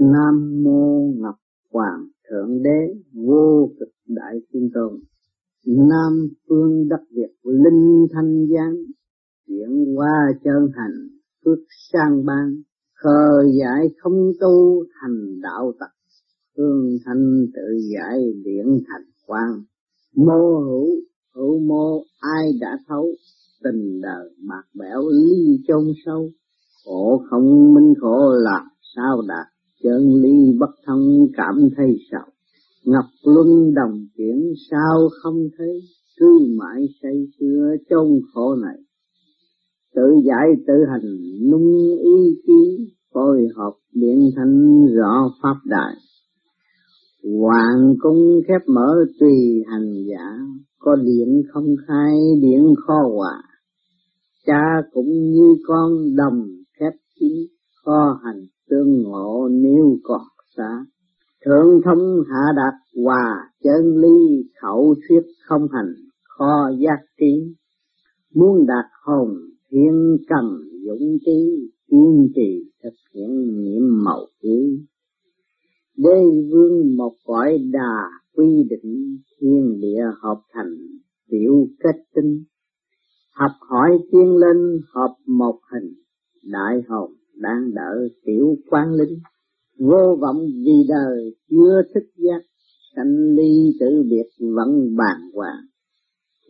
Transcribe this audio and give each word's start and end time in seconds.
Nam 0.00 0.62
mô 0.64 1.12
Ngọc 1.16 1.34
Hoàng 1.72 2.08
Thượng 2.30 2.62
Đế 2.62 2.94
vô 3.14 3.70
cực 3.80 3.88
đại 4.06 4.40
thiên 4.52 4.70
tôn. 4.74 5.00
Nam 5.66 6.28
phương 6.48 6.88
đất 6.88 7.00
Việt 7.10 7.32
linh 7.42 8.06
thanh 8.12 8.46
giang, 8.46 8.76
chuyển 9.46 9.94
qua 9.96 10.32
chân 10.44 10.68
hành 10.74 11.08
phước 11.44 11.58
sang 11.92 12.24
ban, 12.24 12.62
khờ 12.94 13.42
giải 13.60 13.88
không 13.98 14.32
tu 14.40 14.84
thành 15.00 15.40
đạo 15.42 15.72
tật 15.80 15.90
hương 16.56 16.96
thanh 17.04 17.46
tự 17.54 17.78
giải 17.94 18.20
điện 18.44 18.80
thành 18.88 19.06
quang. 19.26 19.62
Mô 20.16 20.60
hữu, 20.60 20.88
hữu 21.34 21.60
mô 21.60 22.02
ai 22.20 22.52
đã 22.60 22.78
thấu, 22.88 23.06
tình 23.64 24.00
đời 24.00 24.30
bạc 24.48 24.64
bẽo 24.74 25.02
ly 25.12 25.60
chôn 25.68 25.84
sâu, 26.04 26.30
khổ 26.84 27.22
không 27.30 27.74
minh 27.74 27.94
khổ 28.00 28.32
làm 28.32 28.66
sao 28.96 29.22
đạt 29.28 29.55
chân 29.82 30.22
ly 30.22 30.52
bất 30.58 30.70
thông 30.86 31.26
cảm 31.36 31.68
thấy 31.76 31.96
sầu. 32.10 32.32
Ngập 32.84 33.04
luân 33.24 33.74
đồng 33.74 34.06
chuyển 34.16 34.52
sao 34.70 35.08
không 35.22 35.48
thấy? 35.58 35.80
Cứ 36.16 36.38
mãi 36.58 36.86
say 37.02 37.26
xưa 37.40 37.76
trong 37.90 38.08
khổ 38.34 38.54
này. 38.54 38.76
Tự 39.94 40.14
giải 40.24 40.46
tự 40.66 40.74
hành, 40.90 41.16
nung 41.50 41.98
ý 42.04 42.40
chí, 42.46 42.92
phối 43.14 43.48
hợp 43.56 43.72
điện 43.92 44.30
thanh 44.36 44.86
rõ 44.94 45.30
pháp 45.42 45.56
đại 45.64 45.94
hoàng 47.34 47.94
cung 47.98 48.40
khép 48.48 48.62
mở 48.66 49.04
tùy 49.20 49.64
hành 49.66 50.04
giả, 50.10 50.38
có 50.78 50.96
điện 50.96 51.42
không 51.52 51.76
khai, 51.86 52.16
điện 52.42 52.74
kho 52.86 52.94
hòa. 53.16 53.42
Cha 54.46 54.82
cũng 54.92 55.30
như 55.32 55.56
con 55.66 56.16
đồng 56.16 56.48
khép 56.80 56.92
kín, 57.20 57.32
kho 57.84 58.20
hành 58.24 58.40
tương 58.70 59.02
ngộ 59.02 59.48
nếu 59.52 59.98
còn 60.02 60.20
xa, 60.56 60.84
thượng 61.44 61.80
thông 61.84 62.22
hạ 62.28 62.52
đạt 62.56 62.74
hòa 63.04 63.50
chân 63.62 63.96
ly 63.96 64.44
khẩu 64.62 64.94
thuyết 65.08 65.22
không 65.44 65.68
hành, 65.72 65.94
kho 66.24 66.70
giác 66.78 66.98
trí. 67.18 67.54
Muốn 68.34 68.66
đạt 68.66 68.84
hồn, 69.04 69.28
thiên 69.70 70.16
cầm 70.28 70.44
dũng 70.86 71.18
trí, 71.24 71.70
kiên 71.90 72.28
trì 72.34 72.70
thực 72.82 72.94
hiện 73.14 73.62
niệm 73.64 74.04
màu 74.04 74.26
ý. 74.40 74.86
Đế 75.96 76.24
vương 76.50 76.96
một 76.96 77.12
cõi 77.24 77.58
đà 77.72 78.10
quy 78.34 78.66
định, 78.70 79.18
thiên 79.40 79.80
địa 79.80 80.02
hợp 80.22 80.40
thành 80.52 80.76
tiểu 81.28 81.68
kết 81.80 81.96
tinh. 82.14 82.44
Học 83.34 83.52
hỏi 83.60 83.90
tiên 84.12 84.36
lên 84.36 84.80
hợp 84.94 85.14
một 85.26 85.58
hình, 85.72 85.94
đại 86.42 86.82
hồn 86.88 87.15
đang 87.36 87.74
đợi 87.74 88.08
tiểu 88.24 88.56
quan 88.70 88.92
linh. 88.92 89.18
Vô 89.78 90.16
vọng 90.20 90.46
vì 90.46 90.72
đời 90.88 91.34
chưa 91.50 91.82
thức 91.94 92.04
giác, 92.16 92.42
sanh 92.96 93.34
ly 93.36 93.76
tự 93.80 94.02
biệt 94.10 94.46
vẫn 94.56 94.96
bàn 94.96 95.30
hoàng. 95.34 95.64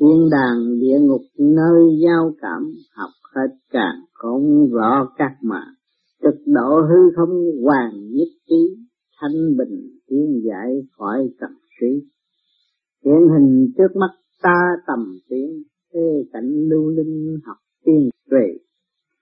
Thiên 0.01 0.31
đàng 0.31 0.79
địa 0.81 0.99
ngục 1.01 1.23
nơi 1.39 1.83
giao 2.05 2.35
cảm, 2.41 2.75
học 2.95 3.11
hết 3.35 3.57
càng 3.71 4.01
không 4.13 4.69
rõ 4.71 5.09
các 5.19 5.37
mà. 5.43 5.63
Cực 6.23 6.37
độ 6.47 6.81
hư 6.81 7.11
không 7.17 7.63
hoàng 7.63 8.13
nhất 8.13 8.29
trí, 8.49 8.77
thanh 9.21 9.57
bình 9.59 9.89
tiến 10.07 10.43
giải 10.45 10.83
khỏi 10.99 11.29
cần 11.39 11.51
suy 11.81 12.07
hiện 13.07 13.29
hình 13.35 13.73
trước 13.79 13.97
mắt 13.97 14.11
ta 14.43 14.59
tầm 14.87 15.19
tiến, 15.29 15.63
thế 15.93 16.01
cảnh 16.33 16.69
lưu 16.69 16.91
linh 16.91 17.39
học 17.45 17.57
tiên 17.85 18.09
tuệ. 18.31 18.66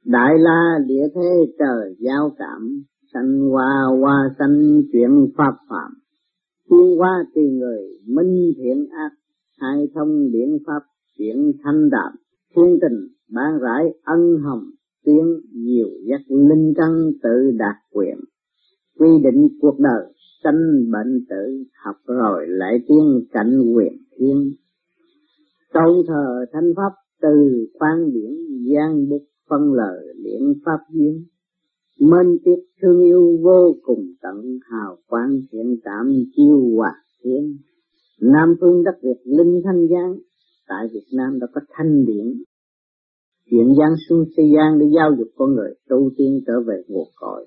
Đại 0.04 0.38
la 0.38 0.78
địa 0.86 1.08
thế 1.14 1.52
trời 1.58 1.96
giao 1.98 2.32
cảm, 2.38 2.82
sanh 3.14 3.40
hoa 3.50 3.84
hoa 4.00 4.34
sanh 4.38 4.82
chuyện 4.92 5.10
pháp 5.36 5.54
phạm. 5.68 5.92
Thiên 6.70 6.96
hoa 6.98 7.24
tùy 7.34 7.44
người, 7.50 7.82
minh 8.06 8.52
thiện 8.56 8.86
ác, 8.90 9.10
hai 9.58 9.88
thông 9.94 10.32
điển 10.32 10.48
pháp, 10.66 10.80
chuyện 11.18 11.52
thanh 11.62 11.90
đạm, 11.90 12.12
thiên 12.56 12.78
tình, 12.80 13.08
ban 13.34 13.58
rải 13.58 13.84
ân 14.04 14.36
hồng, 14.44 14.64
tiếng 15.04 15.40
diệu 15.52 15.88
giác 16.08 16.20
linh 16.28 16.72
căn 16.76 17.10
tự 17.22 17.50
đạt 17.58 17.76
quyền. 17.92 18.18
Quy 18.98 19.08
định 19.24 19.48
cuộc 19.60 19.78
đời, 19.78 20.12
sanh 20.44 20.90
bệnh 20.92 21.24
tử, 21.28 21.64
học 21.84 21.96
rồi 22.06 22.44
lại 22.48 22.78
tiên 22.88 23.26
cảnh 23.32 23.60
quyền 23.74 23.92
thiên. 24.18 24.52
Tôn 25.72 26.06
thờ 26.08 26.46
thanh 26.52 26.72
pháp 26.76 26.92
từ 27.22 27.66
quan 27.78 28.12
điển 28.12 28.30
gian 28.72 29.08
bút 29.08 29.22
phân 29.50 29.72
lời 29.72 30.14
luyện 30.16 30.54
pháp 30.64 30.78
duyên 30.90 31.24
minh 32.00 32.36
tiết 32.44 32.64
thương 32.82 33.00
yêu 33.00 33.38
vô 33.42 33.76
cùng 33.82 34.04
tận 34.22 34.58
hào 34.70 34.96
quang 35.06 35.40
thiện 35.52 35.76
cảm 35.84 36.12
chiêu 36.36 36.70
hòa 36.76 36.94
thiên 37.22 37.56
nam 38.20 38.54
phương 38.60 38.84
đất 38.84 38.94
việt 39.02 39.20
linh 39.24 39.60
thanh 39.64 39.88
giang, 39.88 40.16
tại 40.68 40.88
việt 40.92 41.06
nam 41.12 41.38
đã 41.40 41.46
có 41.54 41.60
thanh 41.70 42.04
điển. 42.06 42.42
Chuyện 43.50 43.74
giang 43.78 43.94
xuống 44.08 44.24
tây 44.36 44.46
giang 44.56 44.78
để 44.78 44.86
giáo 44.94 45.10
dục 45.18 45.28
con 45.36 45.54
người, 45.54 45.74
tu 45.88 46.10
tiên 46.16 46.40
trở 46.46 46.60
về 46.66 46.82
nguồn 46.88 47.08
cội. 47.16 47.46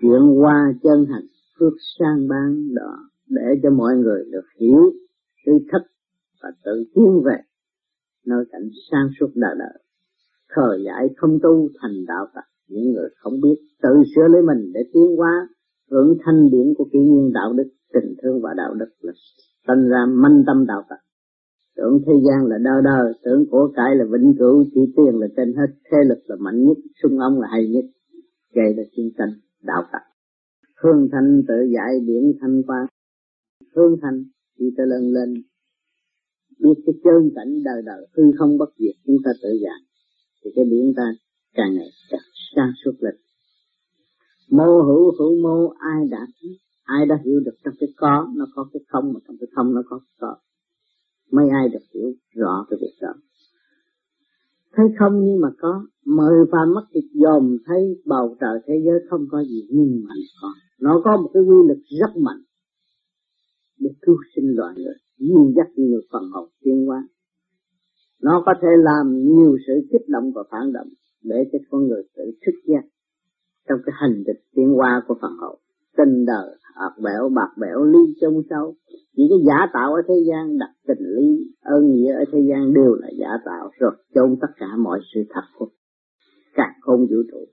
Chuyện 0.00 0.40
qua 0.40 0.74
chân 0.82 1.06
hành, 1.12 1.26
phước 1.58 1.72
sang 1.98 2.28
ban 2.28 2.74
đó 2.74 3.10
để 3.28 3.60
cho 3.62 3.70
mọi 3.70 3.96
người 3.96 4.24
được 4.32 4.46
hiểu 4.60 4.92
sự 5.46 5.52
thất 5.72 5.82
và 6.42 6.48
tự 6.64 6.84
tiến 6.94 7.22
về. 7.24 7.36
Nơi 8.26 8.44
cảnh 8.52 8.68
sang 8.90 9.08
suốt 9.20 9.28
đời 9.34 9.54
đời 9.58 9.82
khờ 10.54 10.78
dại 10.86 11.08
không 11.16 11.38
tu 11.42 11.68
thành 11.82 11.96
đạo 12.06 12.26
tặc 12.34 12.44
những 12.68 12.92
người 12.92 13.08
không 13.16 13.40
biết 13.40 13.56
tự 13.82 13.94
sửa 14.14 14.28
lấy 14.28 14.42
mình 14.42 14.72
để 14.74 14.80
tiến 14.92 15.16
hóa, 15.16 15.48
hưởng 15.90 16.16
thanh 16.24 16.50
điển 16.50 16.74
của 16.78 16.84
kỷ 16.92 16.98
nguyên 16.98 17.32
đạo 17.32 17.52
đức, 17.52 17.68
tình 17.92 18.14
thương 18.22 18.40
và 18.42 18.50
đạo 18.56 18.74
đức 18.74 18.90
là 19.00 19.12
sinh 19.66 19.88
ra 19.88 20.06
manh 20.06 20.42
tâm 20.46 20.66
đạo 20.66 20.82
tặc 20.88 20.98
tưởng 21.76 22.00
thế 22.06 22.12
gian 22.26 22.46
là 22.46 22.58
đau 22.58 22.80
đời 22.80 23.12
tưởng 23.24 23.44
của 23.50 23.72
cải 23.76 23.96
là 23.96 24.04
vĩnh 24.04 24.32
cửu, 24.38 24.64
chỉ 24.74 24.80
tiền 24.96 25.20
là 25.20 25.26
trên 25.36 25.54
hết, 25.56 25.70
thế 25.90 25.98
lực 26.08 26.18
là 26.26 26.36
mạnh 26.40 26.64
nhất 26.64 26.76
sung 27.02 27.18
ông 27.18 27.40
là 27.40 27.48
hay 27.50 27.68
nhất. 27.68 27.84
Gây 28.54 28.74
ra 28.76 28.82
chiến 28.96 29.10
tranh, 29.18 29.32
đạo 29.62 29.82
tặc 29.92 30.02
hương 30.82 31.08
thanh 31.12 31.42
tự 31.48 31.54
giải 31.74 32.00
điển 32.06 32.32
thanh 32.40 32.62
quan 32.66 32.86
hương 33.74 33.96
thanh 34.02 34.24
đi 34.58 34.66
tới 34.76 34.86
lên 34.86 35.12
lên. 35.12 35.42
Biết 36.60 36.74
cái 36.86 36.94
chân 37.04 37.30
cảnh 37.34 37.62
đời 37.64 37.82
đời 37.86 38.06
hư 38.16 38.22
không 38.38 38.58
bất 38.58 38.70
diệt, 38.78 38.94
chúng 39.06 39.16
ta 39.24 39.30
tự 39.42 39.48
giải 39.62 39.80
thì 40.44 40.50
cái 40.54 40.64
biển 40.70 40.92
ta 40.96 41.02
càng 41.54 41.74
ngày 41.74 41.90
càng 42.10 42.20
sáng 42.56 42.72
suốt 42.84 42.92
lên. 43.00 43.14
Mô 44.50 44.82
hữu 44.82 45.12
hữu 45.18 45.42
mô, 45.42 45.68
ai 45.68 46.08
đã 46.10 46.26
ai 46.84 47.06
đã 47.06 47.18
hiểu 47.24 47.40
được 47.44 47.54
trong 47.64 47.74
cái 47.80 47.88
có, 47.96 48.28
nó 48.36 48.46
có 48.54 48.68
cái 48.72 48.80
không, 48.88 49.12
mà 49.12 49.20
trong 49.26 49.36
cái 49.40 49.48
không 49.54 49.74
nó 49.74 49.82
có 49.86 49.98
cái 49.98 50.14
có. 50.20 50.36
Mấy 51.32 51.48
ai 51.48 51.68
được 51.68 51.84
hiểu 51.94 52.12
rõ 52.34 52.66
cái 52.70 52.78
việc 52.82 52.94
đó. 53.00 53.12
Thấy 54.72 54.86
không 54.98 55.24
nhưng 55.24 55.40
mà 55.40 55.48
có 55.58 55.86
mười 56.04 56.44
phàm 56.52 56.74
mất 56.74 56.86
thịt 56.94 57.04
dòm, 57.14 57.56
thấy 57.66 58.02
bầu 58.06 58.36
trời 58.40 58.60
thế 58.66 58.74
giới 58.84 59.00
không 59.10 59.26
có 59.30 59.44
gì, 59.44 59.62
nhưng 59.70 60.04
mà 60.04 60.14
nó 60.14 60.22
có. 60.40 60.48
Nó 60.80 61.00
có 61.04 61.16
một 61.22 61.30
cái 61.34 61.42
quy 61.42 61.56
lực 61.68 61.78
rất 62.00 62.20
mạnh 62.22 62.42
để 63.78 63.90
cứu 64.02 64.16
sinh 64.36 64.56
loài 64.56 64.74
người, 64.76 64.94
dìu 65.18 65.52
dắt 65.56 65.66
người 65.76 66.00
phần 66.12 66.22
hồn 66.32 66.48
tiến 66.60 66.86
hóa 66.86 67.08
nó 68.22 68.42
có 68.46 68.54
thể 68.62 68.68
làm 68.78 69.06
nhiều 69.24 69.56
sự 69.66 69.72
kích 69.92 70.08
động 70.08 70.32
và 70.34 70.42
phản 70.50 70.72
động 70.72 70.88
để 71.22 71.36
cho 71.52 71.58
con 71.70 71.86
người 71.86 72.02
tự 72.16 72.24
thức 72.46 72.54
giác 72.66 72.84
trong 73.68 73.78
cái 73.86 73.92
hành 73.98 74.22
trình 74.26 74.42
tiến 74.54 74.68
hóa 74.68 75.02
của 75.08 75.14
Phật 75.20 75.32
hậu. 75.40 75.58
Tình 75.96 76.24
đời 76.26 76.56
ạt 76.74 76.92
bẻo, 77.04 77.28
bạc 77.28 77.50
bẻo, 77.60 77.84
ly 77.84 78.14
trong 78.20 78.42
sâu 78.50 78.74
những 79.16 79.28
cái 79.30 79.38
giả 79.46 79.66
tạo 79.72 79.94
ở 79.94 80.02
thế 80.08 80.14
gian, 80.28 80.58
đặt 80.58 80.70
tình 80.86 81.04
ly 81.16 81.46
ơn 81.62 81.92
nghĩa 81.92 82.12
ở 82.12 82.24
thế 82.32 82.38
gian 82.50 82.74
đều 82.74 82.94
là 82.94 83.08
giả 83.18 83.30
tạo 83.44 83.70
rồi 83.78 83.92
chôn 84.14 84.36
tất 84.40 84.46
cả 84.56 84.66
mọi 84.78 85.00
sự 85.14 85.20
thật 85.30 85.42
của 85.58 85.68
cả 86.54 86.74
không 86.80 87.00
vũ 87.00 87.16
trụ. 87.32 87.44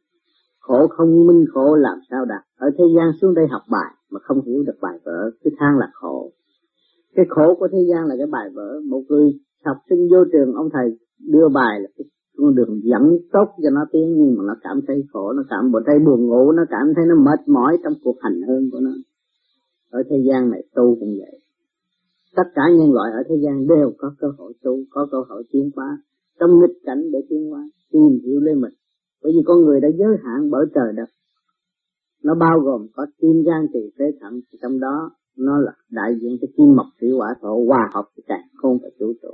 Khổ 0.60 0.88
không 0.88 1.28
minh 1.28 1.46
khổ 1.54 1.76
làm 1.76 2.00
sao 2.10 2.26
đạt? 2.26 2.42
Ở 2.58 2.70
thế 2.78 2.84
gian 2.96 3.12
xuống 3.22 3.34
đây 3.34 3.48
học 3.48 3.62
bài 3.72 3.94
mà 4.10 4.20
không 4.24 4.42
hiểu 4.46 4.64
được 4.64 4.78
bài 4.82 5.00
vở, 5.06 5.32
cứ 5.44 5.50
than 5.60 5.78
là 5.78 5.90
khổ. 5.94 6.32
Cái 7.16 7.26
khổ 7.30 7.56
của 7.60 7.68
thế 7.72 7.80
gian 7.90 8.06
là 8.06 8.16
cái 8.18 8.28
bài 8.28 8.50
vở, 8.54 8.82
một 8.90 9.02
người 9.10 9.32
học 9.66 9.78
sinh 9.90 10.08
vô 10.12 10.24
trường, 10.32 10.54
ông 10.54 10.70
thầy 10.74 10.98
đưa 11.20 11.50
bài 11.50 11.80
là 11.82 11.88
cái 11.98 12.06
con 12.38 12.56
đường 12.56 12.82
dẫn 12.84 13.18
tốt 13.32 13.48
cho 13.64 13.70
nó 13.70 13.82
tiến, 13.92 14.16
nhưng 14.18 14.36
mà 14.38 14.44
nó 14.48 14.56
cảm 14.64 14.80
thấy 14.88 15.04
khổ, 15.14 15.34
nó 15.34 15.44
cảm 15.50 15.72
thấy 15.86 16.00
buồn 16.06 16.28
ngủ, 16.28 16.52
nó 16.52 16.64
cảm 16.70 16.94
thấy 16.96 17.06
nó 17.06 17.16
mệt 17.16 17.48
mỏi 17.48 17.78
trong 17.84 17.94
cuộc 18.04 18.16
hành 18.22 18.42
hương 18.48 18.70
của 18.72 18.80
nó. 18.80 18.92
Ở 19.92 20.04
thế 20.10 20.18
gian 20.30 20.50
này 20.52 20.64
tu 20.76 20.98
cũng 21.00 21.14
vậy. 21.20 21.40
Tất 22.36 22.44
cả 22.56 22.62
nhân 22.78 22.94
loại 22.94 23.12
ở 23.12 23.24
thế 23.30 23.36
gian 23.44 23.68
đều 23.68 23.92
có 23.98 24.12
cơ 24.20 24.28
hội 24.38 24.54
tu, 24.64 24.78
có 24.90 25.08
cơ 25.12 25.18
hội 25.30 25.44
tiến 25.52 25.70
hóa, 25.76 25.98
trong 26.40 26.60
nghịch 26.60 26.78
cảnh 26.86 27.12
để 27.12 27.20
tiến 27.30 27.50
hóa, 27.50 27.70
tìm 27.92 28.20
hiểu 28.26 28.40
lên 28.40 28.62
mình. 28.62 28.74
Bởi 29.24 29.32
vì 29.36 29.42
con 29.46 29.62
người 29.66 29.82
đã 29.82 29.90
giới 29.98 30.18
hạn 30.24 30.50
bởi 30.52 30.66
trời 30.76 30.94
đất. 30.96 31.10
Nó 32.24 32.36
bao 32.36 32.60
gồm 32.60 32.88
có 32.94 33.06
tim 33.22 33.44
gan 33.46 33.68
tỳ 33.74 33.80
phế 33.98 34.06
thận 34.22 34.42
trong 34.62 34.80
đó 34.80 35.12
nó 35.38 35.58
là 35.58 35.72
đại 35.92 36.16
diện 36.22 36.38
cho 36.42 36.48
kim 36.58 36.76
mộc 36.76 36.86
thủy 37.02 37.10
hỏa 37.18 37.36
thổ, 37.42 37.66
hòa 37.68 37.90
hợp 37.94 38.06
với 38.16 38.24
cả 38.28 38.38
không 38.56 38.78
phải 38.82 38.92
chủ 39.00 39.14
trụ 39.22 39.30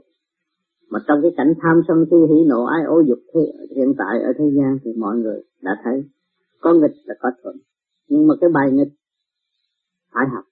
mà 0.90 1.00
trong 1.08 1.22
cái 1.22 1.32
cảnh 1.38 1.54
tham 1.62 1.82
sân 1.88 2.06
si 2.12 2.18
hỉ 2.30 2.46
nộ 2.48 2.66
ai 2.66 2.84
ô 2.84 3.02
dục 3.08 3.20
thế, 3.34 3.42
hiện 3.76 3.94
tại 3.98 4.22
ở 4.24 4.34
thế 4.38 4.46
gian 4.58 4.78
thì 4.84 4.92
mọi 4.98 5.16
người 5.18 5.44
đã 5.62 5.72
thấy 5.84 6.04
có 6.62 6.74
nghịch 6.74 6.96
là 7.06 7.16
có 7.20 7.30
thuận. 7.44 7.56
Nhưng 8.10 8.28
mà 8.28 8.34
cái 8.42 8.50
bài 8.54 8.72
nghịch 8.72 8.94
phải 10.14 10.26
học. 10.34 10.44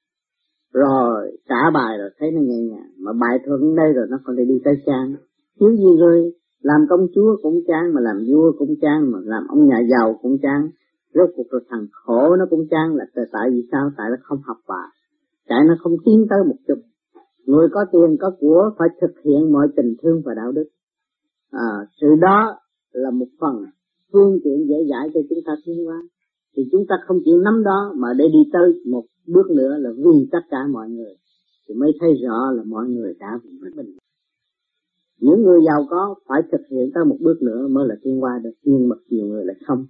Rồi, 0.74 1.38
trả 1.50 1.69
bài 1.74 1.97
rồi 1.97 2.09
thấy 2.19 2.31
nó 2.31 2.41
nhẹ 2.41 2.59
nhàng. 2.69 2.89
Mà 2.97 3.12
bài 3.13 3.39
thuận 3.45 3.75
đây 3.75 3.94
rồi 3.94 4.06
nó 4.09 4.18
còn 4.24 4.35
đi 4.35 4.62
tới 4.65 4.74
trang. 4.85 5.15
Thiếu 5.59 5.75
gì 5.75 5.97
rồi? 6.00 6.33
Làm 6.62 6.86
công 6.89 7.07
chúa 7.15 7.38
cũng 7.41 7.62
chán 7.68 7.94
mà 7.94 8.01
làm 8.01 8.18
vua 8.27 8.51
cũng 8.57 8.75
chán 8.81 9.12
mà 9.12 9.19
làm 9.24 9.44
ông 9.47 9.68
nhà 9.68 9.79
giàu 9.89 10.19
cũng 10.21 10.38
chán 10.41 10.69
rốt 11.13 11.29
cuộc 11.36 11.47
rồi 11.51 11.62
thằng 11.69 11.88
khổ 11.91 12.36
nó 12.36 12.45
cũng 12.50 12.68
chán 12.69 12.95
là 12.95 13.06
tại 13.31 13.50
vì 13.51 13.68
sao? 13.71 13.91
Tại 13.97 14.07
nó 14.09 14.15
không 14.24 14.39
học 14.44 14.57
bài. 14.68 14.89
Tại 15.47 15.59
nó 15.68 15.75
không 15.79 15.94
tiến 16.06 16.25
tới 16.29 16.39
một 16.47 16.56
chút 16.68 16.75
người 17.45 17.67
có 17.71 17.85
tiền 17.91 18.17
có 18.19 18.31
của 18.39 18.71
phải 18.77 18.87
thực 19.01 19.11
hiện 19.25 19.51
mọi 19.51 19.67
tình 19.75 19.95
thương 20.03 20.21
và 20.25 20.33
đạo 20.35 20.51
đức. 20.51 20.65
À, 21.51 21.69
sự 22.01 22.07
đó 22.21 22.55
là 22.91 23.11
một 23.11 23.27
phần 23.39 23.65
phương 24.11 24.39
tiện 24.43 24.67
dễ 24.69 24.75
dãi 24.89 25.09
cho 25.13 25.19
chúng 25.29 25.39
ta 25.45 25.53
tiến 25.65 25.85
hóa. 25.85 26.01
Thì 26.55 26.63
chúng 26.71 26.85
ta 26.89 26.95
không 27.07 27.17
chịu 27.25 27.37
nắm 27.41 27.63
đó 27.63 27.93
mà 27.95 28.07
để 28.17 28.25
đi 28.33 28.49
tới 28.53 28.81
một 28.91 29.03
bước 29.27 29.51
nữa 29.51 29.77
là 29.77 29.89
vì 29.97 30.27
tất 30.31 30.41
cả 30.49 30.57
mọi 30.71 30.89
người 30.89 31.13
thì 31.67 31.75
mới 31.75 31.91
thấy 31.99 32.09
rõ 32.23 32.51
là 32.51 32.63
mọi 32.63 32.87
người 32.87 33.13
đã 33.19 33.39
vì 33.43 33.49
mình. 33.75 33.97
Những 35.19 35.43
người 35.43 35.59
giàu 35.65 35.85
có 35.89 36.15
phải 36.27 36.41
thực 36.51 36.61
hiện 36.71 36.91
tới 36.93 37.05
một 37.05 37.17
bước 37.19 37.41
nữa 37.41 37.67
mới 37.67 37.87
là 37.87 37.95
tiến 38.03 38.23
qua 38.23 38.39
được 38.43 38.53
nhưng 38.63 38.89
mà 38.89 38.95
nhiều 39.09 39.25
người 39.25 39.45
lại 39.45 39.55
không. 39.67 39.85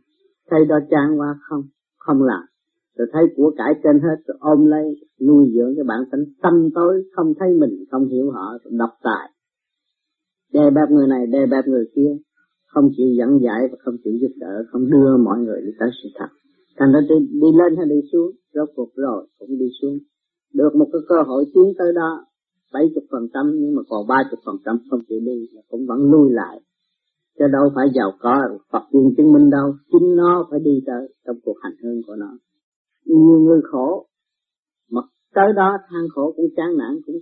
Thấy 0.50 0.66
đó 0.66 0.80
trang 0.92 1.20
qua 1.20 1.40
không? 1.50 1.62
Không 1.98 2.24
làm 2.24 2.44
rồi 2.98 3.08
thấy 3.14 3.24
của 3.36 3.54
cải 3.58 3.74
trên 3.84 4.00
hết 4.00 4.18
rồi 4.28 4.38
ôm 4.40 4.66
lấy 4.66 4.86
nuôi 5.28 5.52
dưỡng 5.56 5.76
cái 5.76 5.84
bản 5.84 6.00
tính 6.12 6.24
tâm 6.42 6.70
tối 6.76 7.04
không 7.16 7.34
thấy 7.40 7.50
mình 7.60 7.86
không 7.92 8.08
hiểu 8.08 8.32
họ 8.32 8.58
độc 8.72 8.90
tài. 9.04 9.30
Đè 10.54 10.70
bẹp 10.76 10.90
người 10.90 11.08
này 11.08 11.28
đè 11.28 11.46
bẹp 11.52 11.68
người 11.68 11.86
kia 11.96 12.12
không 12.68 12.90
chịu 12.98 13.08
dẫn 13.18 13.40
dạy 13.42 13.68
và 13.72 13.78
không 13.80 13.96
chịu 14.04 14.14
giúp 14.22 14.34
đỡ 14.36 14.64
không 14.72 14.90
đưa 14.92 15.18
mọi 15.18 15.40
người 15.40 15.62
đi 15.62 15.72
tới 15.80 15.90
sự 16.04 16.10
thật. 16.20 16.28
Thành 16.78 16.92
ra 16.94 17.00
đi, 17.10 17.16
đi 17.42 17.48
lên 17.60 17.76
hay 17.78 17.86
đi 17.86 18.00
xuống 18.12 18.32
rốt 18.54 18.70
cuộc 18.76 18.90
rồi 18.96 19.28
cũng 19.40 19.50
đi 19.60 19.66
xuống. 19.82 19.98
Được 20.54 20.76
một 20.76 20.88
cái 20.94 21.02
cơ 21.10 21.16
hội 21.28 21.46
tiến 21.54 21.74
tới 21.78 21.94
đó 21.96 22.26
bảy 22.74 22.92
chục 22.96 23.04
phần 23.12 23.28
trăm 23.34 23.52
nhưng 23.56 23.76
mà 23.76 23.82
còn 23.90 24.08
ba 24.08 24.24
chục 24.32 24.40
phần 24.46 24.56
trăm 24.66 24.78
không 24.90 25.00
chịu 25.10 25.20
đi 25.26 25.48
cũng 25.70 25.86
vẫn 25.88 26.12
lui 26.12 26.32
lại. 26.32 26.62
Cho 27.40 27.48
đâu 27.48 27.72
phải 27.76 27.88
giàu 27.96 28.12
có 28.20 28.34
Phật 28.72 28.84
tiên 28.92 29.14
chứng 29.18 29.34
minh 29.34 29.50
đâu 29.50 29.74
chính 29.92 30.16
nó 30.16 30.48
phải 30.50 30.60
đi 30.60 30.84
tới 30.86 31.14
trong 31.26 31.36
cuộc 31.44 31.56
hành 31.62 31.74
hương 31.84 32.02
của 32.08 32.16
nó 32.16 32.38
nhiều 33.06 33.40
người 33.40 33.62
khổ. 33.72 34.06
Mà 34.92 35.02
tới 35.36 35.54
đó 35.56 35.78
than 35.90 36.04
khổ 36.14 36.34
cũng 36.36 36.46
chán 36.56 36.78
nản 36.78 37.02
cũng 37.06 37.16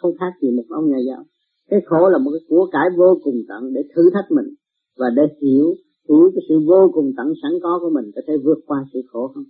không 0.00 0.12
khác 0.20 0.32
gì 0.42 0.50
một 0.50 0.64
ông 0.68 0.90
nhà 0.90 0.98
giàu. 1.08 1.24
Cái 1.70 1.80
khổ 1.86 2.08
là 2.08 2.18
một 2.18 2.30
cái 2.30 2.40
của 2.48 2.68
cải 2.72 2.88
vô 2.98 3.18
cùng 3.24 3.34
tận 3.48 3.72
để 3.74 3.80
thử 3.94 4.02
thách 4.14 4.30
mình 4.30 4.54
và 4.96 5.06
để 5.16 5.22
hiểu 5.42 5.74
hiểu 6.08 6.30
cái 6.34 6.42
sự 6.48 6.54
vô 6.68 6.90
cùng 6.94 7.12
tận 7.16 7.26
sẵn 7.42 7.52
có 7.62 7.78
của 7.80 7.90
mình 7.90 8.10
có 8.14 8.22
thể 8.26 8.34
vượt 8.44 8.58
qua 8.66 8.84
sự 8.92 9.00
khổ 9.06 9.30
không? 9.34 9.44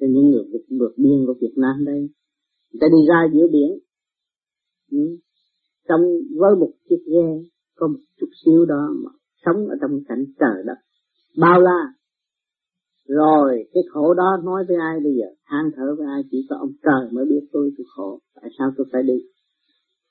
Cho 0.00 0.06
những 0.10 0.30
người 0.30 0.44
vượt, 0.52 0.64
vượt 0.80 0.94
biên 0.96 1.26
của 1.26 1.34
Việt 1.40 1.54
Nam 1.56 1.84
đây. 1.84 2.00
Người 2.72 2.80
ta 2.80 2.86
đi 2.92 3.06
ra 3.08 3.28
giữa 3.32 3.46
biển. 3.52 3.78
Ừ. 4.90 5.16
trong 5.88 6.00
với 6.38 6.56
một 6.60 6.72
chiếc 6.88 7.02
ghe 7.12 7.42
có 7.76 7.88
một 7.88 7.98
chút 8.20 8.26
xíu 8.44 8.64
đó 8.64 8.88
mà 9.04 9.10
sống 9.44 9.68
ở 9.68 9.76
trong 9.80 10.00
cảnh 10.08 10.24
trời 10.40 10.62
đất. 10.66 10.78
Bao 11.38 11.60
la 11.60 11.92
rồi, 13.08 13.64
cái 13.72 13.82
khổ 13.92 14.14
đó 14.14 14.36
nói 14.44 14.64
với 14.68 14.76
ai 14.76 15.00
bây 15.04 15.12
giờ? 15.18 15.28
Than 15.46 15.70
thở 15.76 15.94
với 15.98 16.06
ai? 16.06 16.22
Chỉ 16.30 16.46
có 16.48 16.56
ông 16.56 16.72
trời 16.82 17.02
mới 17.12 17.24
biết 17.24 17.44
tôi 17.52 17.70
tôi 17.76 17.86
khổ. 17.96 18.18
Tại 18.34 18.50
sao 18.58 18.70
tôi 18.76 18.86
phải 18.92 19.02
đi? 19.02 19.18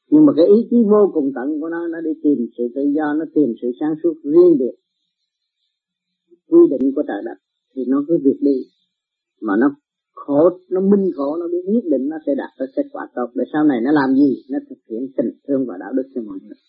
Nhưng 0.10 0.26
mà 0.26 0.34
cái 0.38 0.46
ý 0.46 0.68
chí 0.70 0.78
vô 0.92 1.12
cùng 1.14 1.32
tận 1.36 1.48
của 1.62 1.70
nó 1.70 1.88
nó 1.88 2.02
đi 2.02 2.12
tìm 2.24 2.38
sự 2.58 2.64
tự 2.76 2.82
do, 2.96 3.14
nó 3.20 3.26
tìm 3.36 3.50
sự 3.62 3.68
sáng 3.80 3.94
suốt 4.04 4.14
riêng 4.24 4.58
biệt, 4.60 4.76
quy 6.50 6.60
định 6.72 6.92
của 6.96 7.04
trời 7.08 7.22
đất. 7.26 7.38
Thì 7.76 7.82
nó 7.88 8.04
cứ 8.08 8.18
việc 8.24 8.40
đi. 8.42 8.58
Mà 9.42 9.54
nó 9.60 9.68
khổ, 10.14 10.50
nó 10.70 10.82
minh 10.82 11.12
khổ, 11.16 11.38
nó 11.40 11.48
biết 11.48 11.64
nhất 11.74 11.84
định 11.92 12.10
nó 12.10 12.18
sẽ 12.26 12.32
đạt 12.38 12.50
tới 12.60 12.68
kết 12.76 12.88
quả 12.92 13.08
tốt. 13.16 13.28
Để 13.36 13.44
sau 13.54 13.64
này 13.64 13.80
nó 13.82 13.92
làm 13.92 14.16
gì? 14.16 14.32
Nó 14.52 14.60
thực 14.70 14.80
hiện 14.90 15.02
tình 15.18 15.32
thương 15.48 15.66
và 15.68 15.76
đạo 15.80 15.94
đức 15.94 16.08
cho 16.16 16.22
mọi 16.22 16.38
người. 16.42 16.60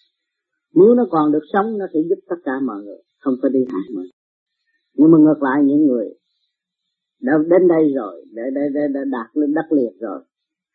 Nếu 0.74 0.94
nó 0.94 1.06
còn 1.10 1.32
được 1.32 1.44
sống, 1.52 1.78
nó 1.78 1.86
sẽ 1.94 2.00
giúp 2.08 2.18
tất 2.28 2.36
cả 2.44 2.52
mọi 2.66 2.82
người, 2.84 3.00
không 3.20 3.34
phải 3.42 3.50
đi 3.54 3.60
hại 3.72 3.82
mọi 3.94 4.04
nhưng 4.94 5.10
mà 5.10 5.18
ngược 5.18 5.42
lại 5.42 5.62
những 5.64 5.86
người 5.86 6.08
đã 7.20 7.32
đến 7.48 7.68
đây 7.68 7.92
rồi 7.96 8.24
để 8.32 8.42
để 8.54 8.60
để, 8.74 8.80
để 8.94 9.00
đạt 9.10 9.36
lên 9.36 9.54
đất 9.54 9.72
liệt 9.76 9.92
rồi 10.00 10.20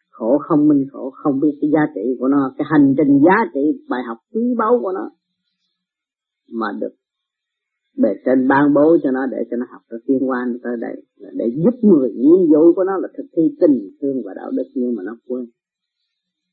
khổ 0.10 0.38
không 0.48 0.68
minh 0.68 0.86
khổ 0.92 1.10
không 1.10 1.40
biết 1.40 1.58
cái 1.62 1.70
giá 1.74 1.92
trị 1.96 2.16
của 2.20 2.28
nó 2.28 2.54
cái 2.58 2.68
hành 2.72 2.96
trình 2.98 3.20
giá 3.26 3.52
trị 3.54 3.84
bài 3.90 4.02
học 4.08 4.18
quý 4.34 4.56
báu 4.58 4.80
của 4.82 4.92
nó 4.92 5.12
mà 6.52 6.68
được 6.80 6.94
bề 7.98 8.10
trên 8.26 8.48
ban 8.48 8.74
bố 8.74 8.98
cho 9.04 9.12
nó 9.12 9.26
để 9.32 9.38
cho 9.52 9.58
nó 9.58 9.66
học 9.72 9.82
nó 9.92 9.98
tiên 10.08 10.30
quan 10.30 10.58
tới 10.64 10.78
đây 10.82 10.96
để 11.20 11.46
giúp 11.56 11.76
người 11.82 12.12
nhiệm 12.12 12.52
vụ 12.52 12.74
của 12.76 12.84
nó 12.84 12.98
là 12.98 13.08
thực 13.18 13.26
thi 13.38 13.44
tình 13.62 13.90
thương 14.02 14.22
và 14.26 14.34
đạo 14.36 14.52
đức 14.52 14.68
nhưng 14.76 14.96
mà 14.96 15.04
nó 15.06 15.18
quên. 15.28 15.46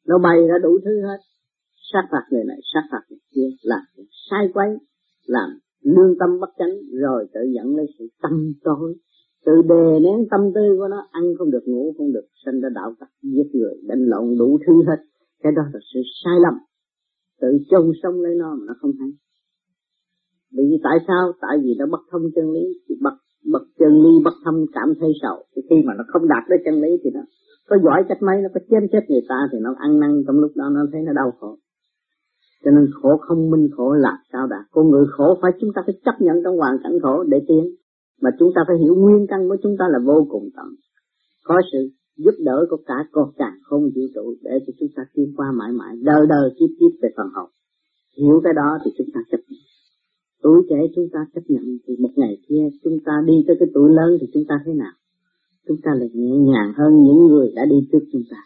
Nó 0.06 0.18
bày 0.18 0.38
ra 0.48 0.54
đủ 0.62 0.78
thứ 0.84 1.00
hết 1.02 1.18
sát 1.92 2.02
phạt 2.10 2.24
người 2.30 2.44
này 2.44 2.60
sát 2.74 2.82
phạt 2.90 3.02
người 3.08 3.18
kia 3.34 3.48
làm 3.62 3.80
sai 4.30 4.48
quấy 4.54 4.68
làm 5.26 5.50
lương 5.82 6.18
tâm 6.20 6.30
bất 6.40 6.50
chánh, 6.58 6.74
rồi 6.92 7.26
tự 7.34 7.40
dẫn 7.54 7.76
lấy 7.76 7.86
sự 7.98 8.08
tâm 8.22 8.52
tối. 8.64 8.94
Tự 9.46 9.52
đè 9.68 10.00
nén 10.00 10.28
tâm 10.30 10.40
tư 10.54 10.76
của 10.78 10.88
nó, 10.88 11.06
ăn 11.10 11.24
không 11.38 11.50
được, 11.50 11.64
ngủ 11.66 11.94
không 11.98 12.12
được, 12.12 12.26
sinh 12.44 12.60
ra 12.60 12.68
đạo 12.74 12.94
tặc 13.00 13.08
giết 13.22 13.48
người, 13.52 13.74
đánh 13.88 14.04
lộn 14.04 14.38
đủ 14.38 14.58
thứ 14.66 14.72
hết. 14.86 15.00
Cái 15.42 15.52
đó 15.56 15.62
là 15.72 15.80
sự 15.94 16.00
sai 16.24 16.34
lầm. 16.42 16.54
Tự 17.40 17.48
chôn 17.70 17.92
sống 18.02 18.20
lấy 18.20 18.34
nó 18.34 18.54
mà 18.54 18.64
nó 18.66 18.74
không 18.80 18.92
hay. 19.00 19.10
Bởi 20.56 20.66
vì 20.70 20.78
tại 20.82 20.98
sao? 21.06 21.32
Tại 21.40 21.58
vì 21.62 21.74
nó 21.78 21.86
bất 21.86 22.00
thông 22.10 22.22
chân 22.34 22.50
lý. 22.50 22.64
Thì 22.88 22.94
bất 23.00 23.14
bất 23.52 23.62
chân 23.78 23.92
lý 24.02 24.10
bất 24.24 24.34
thông 24.44 24.66
cảm 24.72 24.88
thấy 25.00 25.12
sầu 25.22 25.36
thì 25.56 25.62
khi 25.70 25.76
mà 25.86 25.94
nó 25.98 26.04
không 26.08 26.28
đạt 26.28 26.42
tới 26.48 26.58
chân 26.64 26.74
lý 26.82 26.90
thì 27.04 27.10
nó 27.14 27.20
có 27.68 27.76
giỏi 27.84 28.04
cách 28.08 28.22
mấy, 28.22 28.36
nó 28.42 28.48
có 28.54 28.60
chém 28.70 28.82
chết 28.92 29.04
người 29.08 29.22
ta 29.28 29.48
thì 29.52 29.58
nó 29.62 29.74
ăn 29.78 30.00
năn 30.00 30.22
trong 30.26 30.38
lúc 30.38 30.52
đó, 30.54 30.64
nó 30.74 30.80
thấy 30.92 31.02
nó 31.02 31.12
đau 31.12 31.30
khổ 31.40 31.58
cho 32.64 32.70
nên 32.70 32.86
khổ 32.92 33.16
không 33.16 33.50
minh 33.50 33.68
khổ 33.76 33.92
là 33.92 34.18
sao 34.32 34.46
đạt 34.46 34.64
con 34.70 34.90
người 34.90 35.06
khổ 35.10 35.38
phải 35.42 35.52
chúng 35.60 35.70
ta 35.74 35.82
phải 35.86 35.94
chấp 36.04 36.16
nhận 36.20 36.36
trong 36.44 36.56
hoàn 36.56 36.76
cảnh 36.82 37.00
khổ 37.02 37.24
để 37.24 37.38
tiến. 37.48 37.64
Mà 38.22 38.30
chúng 38.38 38.50
ta 38.54 38.64
phải 38.66 38.76
hiểu 38.78 38.94
nguyên 38.94 39.26
căn 39.26 39.48
của 39.48 39.56
chúng 39.62 39.76
ta 39.78 39.84
là 39.88 39.98
vô 40.04 40.26
cùng 40.30 40.48
tận. 40.56 40.66
Có 41.44 41.60
sự 41.72 41.90
giúp 42.16 42.34
đỡ 42.44 42.66
của 42.70 42.78
cả 42.86 42.94
con 43.12 43.30
càng 43.36 43.58
không 43.62 43.82
vũ 43.82 44.02
trụ 44.14 44.34
để 44.42 44.58
cho 44.66 44.72
chúng 44.80 44.88
ta 44.96 45.02
tiến 45.14 45.32
qua 45.36 45.52
mãi 45.52 45.72
mãi, 45.72 45.96
đời 46.02 46.26
đời 46.28 46.50
kiếp 46.58 46.70
kiếp 46.80 46.92
về 47.02 47.08
phần 47.16 47.26
hồn 47.34 47.50
hiểu 48.18 48.40
cái 48.44 48.52
đó 48.56 48.78
thì 48.84 48.90
chúng 48.98 49.06
ta 49.14 49.20
chấp 49.30 49.38
nhận. 49.48 49.60
Tuổi 50.42 50.62
trẻ 50.70 50.76
chúng 50.94 51.08
ta 51.12 51.20
chấp 51.34 51.40
nhận 51.48 51.64
thì 51.86 51.96
một 51.98 52.10
ngày 52.16 52.38
kia 52.48 52.64
chúng 52.84 52.98
ta 53.04 53.12
đi 53.26 53.34
tới 53.46 53.56
cái 53.60 53.68
tuổi 53.74 53.90
lớn 53.90 54.18
thì 54.20 54.26
chúng 54.34 54.44
ta 54.48 54.54
thế 54.66 54.72
nào? 54.74 54.92
Chúng 55.68 55.76
ta 55.82 55.90
lại 55.94 56.10
nhẹ 56.14 56.36
nhàng 56.36 56.72
hơn 56.76 57.02
những 57.02 57.26
người 57.26 57.52
đã 57.56 57.64
đi 57.70 57.76
trước 57.92 58.04
chúng 58.12 58.22
ta 58.30 58.36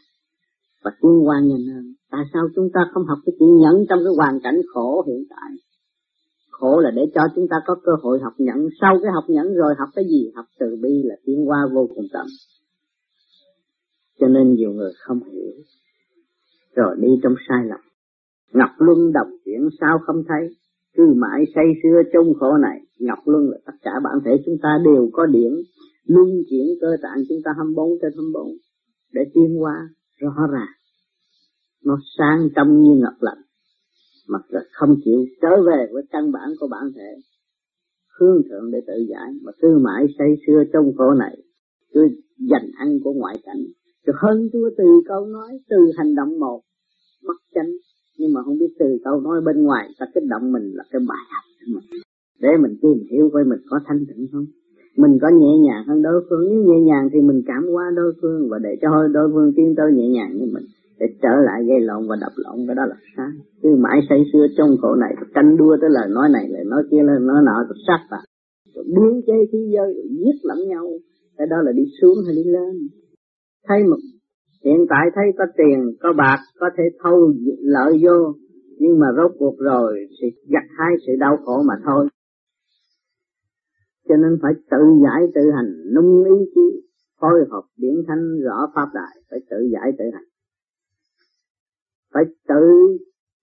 và 0.87 0.93
tiến 1.03 1.27
qua 1.27 1.37
nhanh 1.49 1.65
hơn. 1.75 1.85
Tại 2.11 2.25
sao 2.33 2.43
chúng 2.55 2.69
ta 2.75 2.81
không 2.93 3.05
học 3.07 3.19
cái 3.27 3.33
chữ 3.39 3.47
nhẫn 3.63 3.77
trong 3.89 3.99
cái 4.05 4.13
hoàn 4.17 4.41
cảnh 4.45 4.59
khổ 4.73 5.05
hiện 5.07 5.25
tại? 5.31 5.51
Khổ 6.51 6.81
là 6.81 6.91
để 6.91 7.03
cho 7.15 7.23
chúng 7.35 7.49
ta 7.51 7.57
có 7.67 7.75
cơ 7.85 7.93
hội 8.03 8.19
học 8.23 8.33
nhẫn. 8.39 8.69
Sau 8.81 8.99
cái 9.03 9.11
học 9.15 9.25
nhẫn 9.29 9.55
rồi, 9.55 9.75
học 9.79 9.89
cái 9.95 10.05
gì? 10.05 10.31
Học 10.35 10.45
từ 10.61 10.67
bi 10.83 11.03
là 11.05 11.15
tiến 11.25 11.49
qua 11.49 11.59
vô 11.75 11.89
cùng 11.95 12.07
tận. 12.13 12.27
Cho 14.21 14.29
nên 14.29 14.55
nhiều 14.55 14.73
người 14.73 14.93
không 14.99 15.21
hiểu. 15.33 15.53
Rồi 16.77 16.97
đi 17.01 17.09
trong 17.23 17.35
sai 17.49 17.65
lầm. 17.69 17.81
Ngọc 18.53 18.71
luân 18.79 19.13
đọc 19.13 19.27
chuyển 19.45 19.69
sao 19.81 19.99
không 20.07 20.23
thấy? 20.29 20.57
Cứ 20.97 21.15
mãi 21.17 21.45
say 21.55 21.65
sưa 21.83 22.03
trong 22.13 22.35
khổ 22.41 22.57
này. 22.57 22.81
Ngọc 22.99 23.19
luân 23.25 23.51
là 23.51 23.59
tất 23.67 23.77
cả 23.83 23.91
bản 24.05 24.15
thể 24.25 24.43
chúng 24.47 24.57
ta 24.63 24.79
đều 24.85 25.09
có 25.13 25.27
điểm. 25.27 25.53
Luân 26.05 26.29
chuyển 26.51 26.67
cơ 26.81 26.97
tạng 27.03 27.19
chúng 27.29 27.39
ta 27.45 27.51
24 27.57 27.89
trên 28.03 28.13
24 28.17 28.53
để 29.13 29.23
tiến 29.35 29.63
qua 29.63 29.89
rõ 30.21 30.47
ràng, 30.53 30.73
nó 31.85 31.99
sáng 32.19 32.49
trong 32.57 32.83
như 32.83 32.95
ngọc 33.03 33.15
lạnh, 33.21 33.43
mà 34.29 34.39
không 34.73 34.97
chịu 35.05 35.27
trở 35.43 35.63
về 35.67 35.87
với 35.93 36.03
căn 36.11 36.33
bản 36.33 36.49
của 36.61 36.69
bản 36.71 36.93
thể. 36.97 37.11
Hướng 38.19 38.43
thượng 38.49 38.71
để 38.71 38.79
tự 38.87 38.95
giải, 39.09 39.31
mà 39.43 39.53
cứ 39.61 39.79
mãi 39.79 40.07
say 40.19 40.29
sưa 40.47 40.65
trong 40.73 40.93
khổ 40.97 41.15
này, 41.15 41.37
cứ 41.95 42.01
dành 42.51 42.71
ăn 42.77 42.99
của 43.05 43.13
ngoại 43.13 43.37
cảnh. 43.45 43.63
Rồi 44.07 44.17
hơn 44.19 44.49
thua 44.53 44.71
từ 44.79 44.85
câu 45.09 45.27
nói, 45.27 45.59
từ 45.69 45.77
hành 45.99 46.15
động 46.15 46.39
một 46.39 46.61
bất 47.27 47.37
chánh. 47.55 47.71
Nhưng 48.19 48.33
mà 48.33 48.43
không 48.45 48.59
biết 48.59 48.73
từ 48.79 48.87
câu 49.05 49.21
nói 49.21 49.41
bên 49.41 49.63
ngoài 49.63 49.89
ta 49.99 50.07
kích 50.15 50.25
động 50.29 50.53
mình 50.53 50.73
là 50.75 50.85
cái 50.91 51.01
bài 51.09 51.25
học 51.31 51.45
của 51.61 51.67
mình. 51.75 52.03
Để 52.41 52.49
mình 52.63 52.77
tìm 52.83 53.07
hiểu 53.11 53.31
coi 53.33 53.45
mình 53.45 53.61
có 53.71 53.81
thanh 53.87 54.05
tịnh 54.09 54.27
không? 54.33 54.47
Mình 54.97 55.19
có 55.23 55.29
nhẹ 55.29 55.53
nhàng 55.67 55.85
hơn 55.87 56.03
đối 56.03 56.25
phương. 56.31 56.49
Nếu 56.49 56.59
nhẹ 56.65 56.81
nhàng 56.81 57.09
thì 57.13 57.21
mình 57.21 57.43
cảm 57.47 57.63
qua 57.73 57.85
đối 57.97 58.13
phương 58.23 58.49
và 58.51 58.59
để 58.59 58.77
cho 58.83 58.89
đối 59.13 59.29
phương 59.33 59.53
tiến 59.57 59.75
tới 59.77 59.93
nhẹ 59.93 60.09
nhàng 60.09 60.33
như 60.35 60.47
mình, 60.55 60.65
để 60.99 61.07
trở 61.23 61.35
lại 61.47 61.65
gây 61.69 61.81
lộn 61.81 62.09
và 62.09 62.17
đập 62.21 62.33
lộn. 62.37 62.67
Cái 62.67 62.75
đó 62.75 62.87
là 62.87 62.97
sai. 63.17 63.31
Cứ 63.63 63.77
mãi 63.79 64.01
say 64.09 64.19
sưa 64.33 64.47
trong 64.57 64.77
khổ 64.81 64.95
này 64.95 65.15
tranh 65.35 65.57
đua 65.57 65.77
tới 65.81 65.91
lời 65.91 66.09
nói 66.11 66.29
này, 66.33 66.49
lời 66.49 66.65
nói 66.67 66.83
kia, 66.91 67.03
lời 67.03 67.21
nói 67.21 67.43
nọ 67.45 67.65
rồi 67.69 67.79
sát 67.87 68.01
vào 68.11 68.21
biến 68.85 69.21
chế 69.27 69.33
khí 69.53 69.59
giới 69.75 69.95
giết 70.11 70.37
lẫn 70.43 70.59
nhau. 70.69 70.87
Cái 71.39 71.47
đó 71.47 71.57
là 71.63 71.73
đi 71.73 71.83
xuống 72.01 72.19
hay 72.27 72.35
đi 72.35 72.45
lên. 72.45 72.89
Thấy 73.69 73.83
một, 73.85 73.97
hiện 74.65 74.87
tại 74.91 75.07
thấy 75.15 75.25
có 75.39 75.45
tiền, 75.57 75.97
có 76.01 76.13
bạc, 76.13 76.39
có 76.61 76.71
thể 76.77 76.85
thâu 77.03 77.33
lợi 77.61 77.93
vô. 78.05 78.33
Nhưng 78.79 78.99
mà 78.99 79.07
rốt 79.17 79.33
cuộc 79.39 79.59
rồi 79.59 80.07
thì 80.21 80.29
gặt 80.49 80.65
hai 80.79 80.95
sự 81.07 81.13
đau 81.21 81.37
khổ 81.45 81.63
mà 81.63 81.75
thôi 81.85 82.09
cho 84.09 84.17
nên 84.17 84.39
phải 84.43 84.53
tự 84.71 84.83
giải 85.05 85.21
tự 85.35 85.51
hành, 85.57 85.71
nung 85.95 86.25
ý 86.25 86.39
chí, 86.55 86.67
phối 87.21 87.39
hợp 87.51 87.65
điển 87.77 87.95
thanh 88.07 88.41
rõ 88.45 88.73
pháp 88.75 88.89
đại 88.95 89.15
phải 89.31 89.41
tự 89.51 89.57
giải 89.73 89.93
tự 89.99 90.05
hành. 90.13 90.29
Phải 92.15 92.25
tự 92.49 92.63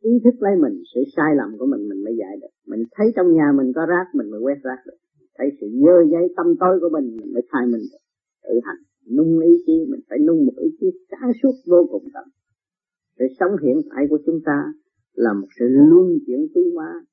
ý 0.02 0.12
thức 0.24 0.36
lấy 0.40 0.56
mình, 0.56 0.76
sự 0.96 1.02
sai 1.16 1.36
lầm 1.36 1.50
của 1.60 1.66
mình 1.66 1.90
mình 1.90 2.04
mới 2.04 2.14
giải 2.22 2.38
được. 2.42 2.54
Mình 2.68 2.84
thấy 2.96 3.08
trong 3.16 3.34
nhà 3.34 3.48
mình 3.58 3.72
có 3.76 3.86
rác, 3.86 4.06
mình 4.14 4.32
mới 4.32 4.42
quét 4.42 4.60
rác 4.64 4.80
được. 4.86 5.00
Thấy 5.38 5.48
sự 5.62 5.68
dơ 5.86 5.96
giấy 6.12 6.34
tâm 6.38 6.48
tối 6.60 6.80
của 6.82 6.90
mình 6.90 7.18
mình 7.18 7.34
mới 7.34 7.44
thay 7.52 7.66
mình 7.66 7.84
được. 7.92 8.04
Tự 8.44 8.60
hành, 8.64 8.82
nung 9.18 9.40
ý 9.40 9.52
chí, 9.66 9.76
mình 9.92 10.02
phải 10.10 10.20
nung 10.28 10.46
một 10.46 10.54
ý 10.58 10.70
chí 10.80 10.88
sáng 11.12 11.32
suốt 11.44 11.56
vô 11.72 11.88
cùng 11.92 12.04
tận. 12.14 12.28
Sự 13.20 13.26
sống 13.40 13.52
hiện 13.64 13.78
tại 13.90 14.06
của 14.10 14.20
chúng 14.26 14.40
ta 14.46 14.74
là 15.14 15.34
một 15.34 15.48
sự 15.60 15.66
luân 15.70 16.08
chuyển 16.26 16.48
tiến 16.54 16.76
hóa, 16.76 17.06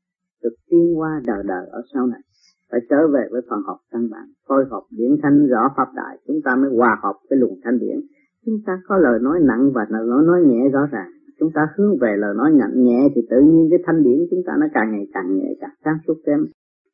được 0.42 0.54
tiến 0.70 0.94
hóa 0.94 1.22
đời 1.26 1.42
đời 1.46 1.66
ở 1.70 1.82
sau 1.94 2.06
này 2.06 2.20
phải 2.70 2.80
trở 2.90 3.08
về 3.14 3.28
với 3.30 3.40
phần 3.48 3.60
học 3.66 3.78
căn 3.92 4.10
bản, 4.10 4.26
khôi 4.48 4.64
học 4.70 4.84
điển 4.90 5.10
thanh 5.22 5.46
rõ 5.46 5.62
pháp 5.76 5.88
đại. 5.94 6.18
Chúng 6.26 6.40
ta 6.44 6.56
mới 6.56 6.70
hòa 6.76 6.96
hợp 7.02 7.16
với 7.30 7.38
luồng 7.38 7.58
thanh 7.64 7.78
điển. 7.78 7.98
Chúng 8.46 8.58
ta 8.66 8.72
có 8.86 8.96
lời 8.96 9.18
nói 9.22 9.40
nặng 9.42 9.72
và 9.74 9.86
lời 9.88 10.06
nói 10.26 10.40
nhẹ 10.46 10.68
rõ 10.72 10.80
ràng. 10.92 11.10
Chúng 11.38 11.50
ta 11.54 11.60
hướng 11.76 11.98
về 12.00 12.16
lời 12.16 12.34
nói 12.36 12.50
nặng 12.60 12.74
nhẹ 12.74 13.08
thì 13.14 13.20
tự 13.30 13.36
nhiên 13.40 13.66
cái 13.70 13.78
thanh 13.86 14.02
điển 14.02 14.18
chúng 14.30 14.42
ta 14.46 14.52
nó 14.60 14.66
càng 14.74 14.92
ngày 14.92 15.06
càng 15.14 15.36
nhẹ, 15.36 15.54
càng 15.60 15.74
sáng 15.84 15.98
suốt 16.06 16.14
thêm. 16.26 16.40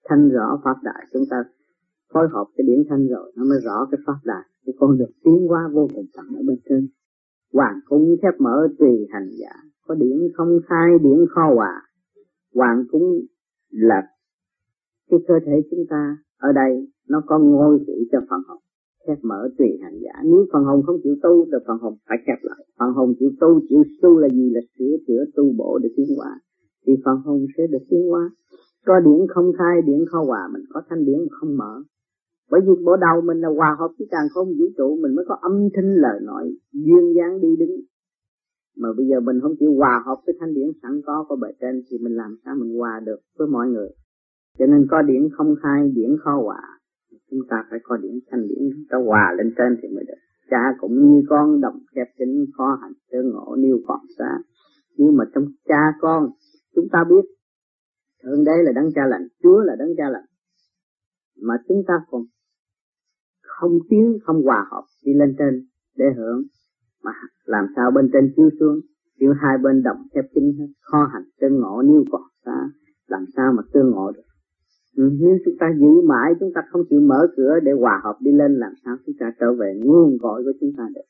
Thanh 0.09 0.29
rõ 0.29 0.61
pháp 0.65 0.77
đại, 0.83 1.07
chúng 1.13 1.23
ta 1.31 1.37
phối 2.13 2.29
hợp 2.33 2.45
cái 2.57 2.65
điển 2.67 2.79
thanh 2.91 3.07
rồi, 3.09 3.33
nó 3.37 3.45
mới 3.45 3.59
rõ 3.65 3.87
cái 3.91 4.01
pháp 4.07 4.19
đại. 4.25 4.45
Thì 4.67 4.73
con 4.79 4.99
được 4.99 5.11
tiến 5.25 5.47
hóa 5.49 5.69
vô 5.73 5.89
cùng 5.95 6.07
tận 6.17 6.27
ở 6.37 6.43
bên 6.47 6.59
trên. 6.69 6.89
Hoàng 7.53 7.81
cung 7.89 8.17
khép 8.23 8.35
mở 8.39 8.69
tùy 8.79 9.07
hành 9.13 9.29
giả. 9.41 9.53
Có 9.87 9.95
điển 9.95 10.19
không 10.35 10.59
khai, 10.69 10.99
điển 11.03 11.27
kho 11.31 11.55
hòa. 11.55 11.83
Hoàng 12.55 12.85
cung 12.91 13.21
là 13.71 14.03
cái 15.11 15.21
cơ 15.29 15.35
thể 15.47 15.63
chúng 15.71 15.85
ta 15.91 16.17
ở 16.39 16.53
đây, 16.53 16.89
nó 17.09 17.23
có 17.27 17.39
ngôi 17.39 17.79
vị 17.87 18.09
cho 18.13 18.19
phần 18.31 18.41
hồn. 18.47 18.59
Khép 19.07 19.19
mở 19.23 19.49
tùy 19.59 19.69
hành 19.83 19.99
giả. 20.05 20.15
Nếu 20.25 20.47
phần 20.53 20.65
hồn 20.65 20.83
không 20.87 20.97
chịu 21.03 21.17
tu, 21.23 21.45
thì 21.45 21.59
phần 21.67 21.79
hồn 21.79 21.95
phải 22.09 22.19
khép 22.27 22.39
lại. 22.43 22.67
Phần 22.79 22.93
hồn 22.93 23.15
chịu 23.19 23.31
tu 23.41 23.61
chịu 23.69 23.83
tu 24.03 24.19
là 24.19 24.29
gì? 24.29 24.51
Là 24.55 24.61
sửa 24.79 24.97
chữa 25.07 25.25
tu 25.37 25.53
bổ 25.59 25.79
để 25.83 25.89
tiến 25.97 26.07
hóa. 26.17 26.41
Thì 26.87 26.93
phần 27.05 27.17
hồn 27.25 27.47
sẽ 27.57 27.67
được 27.67 27.85
tiến 27.91 28.09
hóa. 28.11 28.31
Có 28.87 29.01
điển 29.01 29.27
không 29.29 29.53
khai, 29.59 29.83
điển 29.87 30.05
khó 30.11 30.25
hòa. 30.25 30.49
Mình 30.53 30.63
có 30.73 30.83
thanh 30.89 31.05
điển 31.05 31.19
không 31.31 31.57
mở. 31.57 31.83
Bởi 32.51 32.61
vì 32.61 32.73
bộ 32.85 32.97
đầu 32.97 33.21
mình 33.21 33.41
là 33.41 33.49
hòa 33.49 33.77
hợp 33.79 33.91
với 33.99 34.09
càng 34.11 34.27
không 34.35 34.49
vũ 34.49 34.67
trụ, 34.77 34.99
mình 35.03 35.15
mới 35.15 35.25
có 35.29 35.37
âm 35.41 35.69
thanh 35.75 35.95
lời 35.95 36.21
nói, 36.23 36.53
duyên 36.73 37.15
dáng 37.17 37.41
đi 37.41 37.57
đứng. 37.57 37.81
Mà 38.77 38.89
bây 38.97 39.07
giờ 39.07 39.21
mình 39.21 39.41
không 39.43 39.55
chịu 39.61 39.75
hòa 39.75 40.03
hợp 40.07 40.17
với 40.27 40.37
thanh 40.41 40.55
điển 40.55 40.67
sẵn 40.83 41.01
có 41.07 41.25
của 41.29 41.37
bề 41.37 41.49
trên, 41.61 41.83
thì 41.91 41.99
mình 41.99 42.17
làm 42.17 42.37
sao 42.45 42.55
mình 42.61 42.79
hòa 42.79 43.01
được 43.07 43.21
với 43.39 43.49
mọi 43.49 43.69
người? 43.69 43.89
Cho 44.59 44.67
nên 44.67 44.87
có 44.91 45.03
điển 45.03 45.29
không 45.33 45.55
khai 45.63 45.91
điển 45.95 46.11
khó 46.25 46.43
hòa. 46.43 46.63
Chúng 47.31 47.41
ta 47.51 47.65
phải 47.71 47.79
có 47.83 47.97
điển 47.97 48.19
thanh 48.31 48.49
điển, 48.49 48.87
ta 48.91 48.99
hòa 49.07 49.35
lên 49.39 49.55
trên 49.59 49.77
thì 49.83 49.89
mới 49.95 50.05
được. 50.09 50.21
Cha 50.51 50.63
cũng 50.81 50.95
như 51.11 51.23
con 51.29 51.61
đồng 51.61 51.79
khép 51.95 52.07
chính 52.19 52.47
khó 52.57 52.79
hành 52.83 52.93
sơ 53.13 53.19
ngộ 53.23 53.57
niêu 53.57 53.79
còn 53.87 54.01
xa. 54.19 54.39
Nhưng 54.97 55.17
mà 55.17 55.25
trong 55.35 55.45
cha 55.69 55.83
con, 56.01 56.31
chúng 56.75 56.89
ta 56.93 57.05
biết, 57.09 57.25
thượng 58.23 58.45
đế 58.45 58.63
là 58.63 58.73
đấng 58.73 58.93
cha 58.95 59.07
lành, 59.07 59.29
chúa 59.43 59.61
là 59.61 59.77
đấng 59.79 59.89
cha 59.97 60.11
lành. 60.11 60.25
Mà 61.43 61.55
chúng 61.69 61.83
ta 61.87 61.95
còn 62.11 62.23
không 63.43 63.79
tiến, 63.91 64.19
không 64.25 64.43
hòa 64.43 64.67
hợp, 64.71 64.85
đi 65.05 65.13
lên 65.15 65.35
trên 65.39 65.67
để 65.97 66.05
hưởng. 66.17 66.43
Mà 67.03 67.13
làm 67.45 67.67
sao 67.77 67.91
bên 67.91 68.11
trên 68.13 68.33
chiếu 68.37 68.51
xuống, 68.61 68.81
chiếu 69.19 69.33
hai 69.33 69.59
bên 69.59 69.83
đồng 69.83 69.97
khép 70.15 70.25
kín 70.35 70.45
khó 70.81 70.99
kho 70.99 71.11
hành 71.13 71.25
tương 71.41 71.61
ngộ 71.61 71.83
nêu 71.83 72.05
còn 72.11 72.23
xa. 72.45 72.69
Làm 73.07 73.25
sao 73.37 73.53
mà 73.57 73.63
tương 73.73 73.91
ngộ 73.91 74.13
được? 74.13 74.26
Ừ, 74.97 75.05
nếu 75.21 75.39
chúng 75.45 75.55
ta 75.61 75.67
giữ 75.81 75.93
mãi 76.09 76.33
chúng 76.41 76.53
ta 76.55 76.61
không 76.71 76.83
chịu 76.91 77.01
mở 77.01 77.27
cửa 77.37 77.55
để 77.63 77.73
hòa 77.73 78.01
hợp 78.05 78.17
đi 78.21 78.33
lên 78.33 78.55
làm 78.55 78.73
sao 78.85 78.97
chúng 79.07 79.15
ta 79.21 79.33
trở 79.41 79.53
về 79.53 79.81
nguồn 79.85 80.19
cội 80.23 80.43
của 80.45 80.53
chúng 80.61 80.73
ta 80.77 80.85
được? 80.95 81.09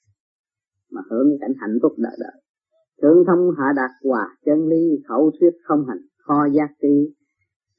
Mà 0.93 1.02
hưởng 1.11 1.38
cảnh 1.40 1.52
hạnh 1.61 1.78
phúc 1.83 1.93
đời 1.97 2.16
đời. 2.21 2.40
Thượng 3.02 3.25
thông 3.26 3.50
hạ 3.59 3.73
đạt 3.76 3.90
hòa 4.05 4.37
chân 4.45 4.69
lý 4.69 5.02
khẩu 5.09 5.31
thuyết 5.40 5.50
không 5.64 5.85
hành 5.88 6.02
kho 6.25 6.47
giác 6.47 6.71
tri 6.83 7.14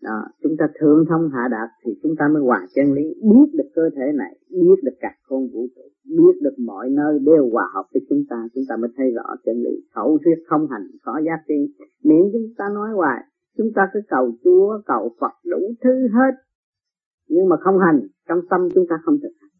đó, 0.01 0.23
chúng 0.43 0.55
ta 0.59 0.65
thượng 0.79 1.05
thông 1.09 1.29
hạ 1.33 1.47
đạt 1.51 1.69
thì 1.85 1.91
chúng 2.03 2.15
ta 2.19 2.27
mới 2.33 2.41
hòa 2.43 2.67
chân 2.75 2.93
lý. 2.93 3.03
Biết 3.31 3.49
được 3.53 3.69
cơ 3.75 3.89
thể 3.95 4.11
này 4.15 4.39
biết 4.49 4.79
được 4.83 4.97
cả 4.99 5.11
con 5.27 5.47
vũ 5.53 5.67
trụ 5.75 5.81
biết 6.17 6.41
được 6.41 6.59
mọi 6.59 6.89
nơi 6.89 7.19
đều 7.19 7.49
hòa 7.51 7.63
hợp 7.73 7.83
với 7.93 8.01
chúng 8.09 8.23
ta 8.29 8.47
chúng 8.53 8.63
ta 8.69 8.75
mới 8.77 8.89
thấy 8.97 9.11
rõ 9.11 9.35
chân 9.45 9.55
lý. 9.63 9.71
Khẩu 9.95 10.17
thuyết 10.23 10.35
không 10.47 10.67
hành 10.71 10.87
có 11.03 11.21
giá 11.25 11.33
trị 11.47 11.73
miệng 12.03 12.29
chúng 12.33 12.47
ta 12.57 12.65
nói 12.73 12.89
hoài 12.95 13.23
chúng 13.57 13.71
ta 13.75 13.89
cứ 13.93 13.99
cầu 14.09 14.31
chúa, 14.43 14.81
cầu 14.85 15.15
phật 15.19 15.33
đủ 15.45 15.59
thứ 15.83 16.07
hết. 16.07 16.33
Nhưng 17.29 17.49
mà 17.49 17.55
không 17.59 17.79
hành, 17.79 17.99
trong 18.27 18.39
tâm 18.49 18.61
chúng 18.73 18.85
ta 18.89 18.95
không 19.03 19.17
thực 19.23 19.33
hành. 19.41 19.51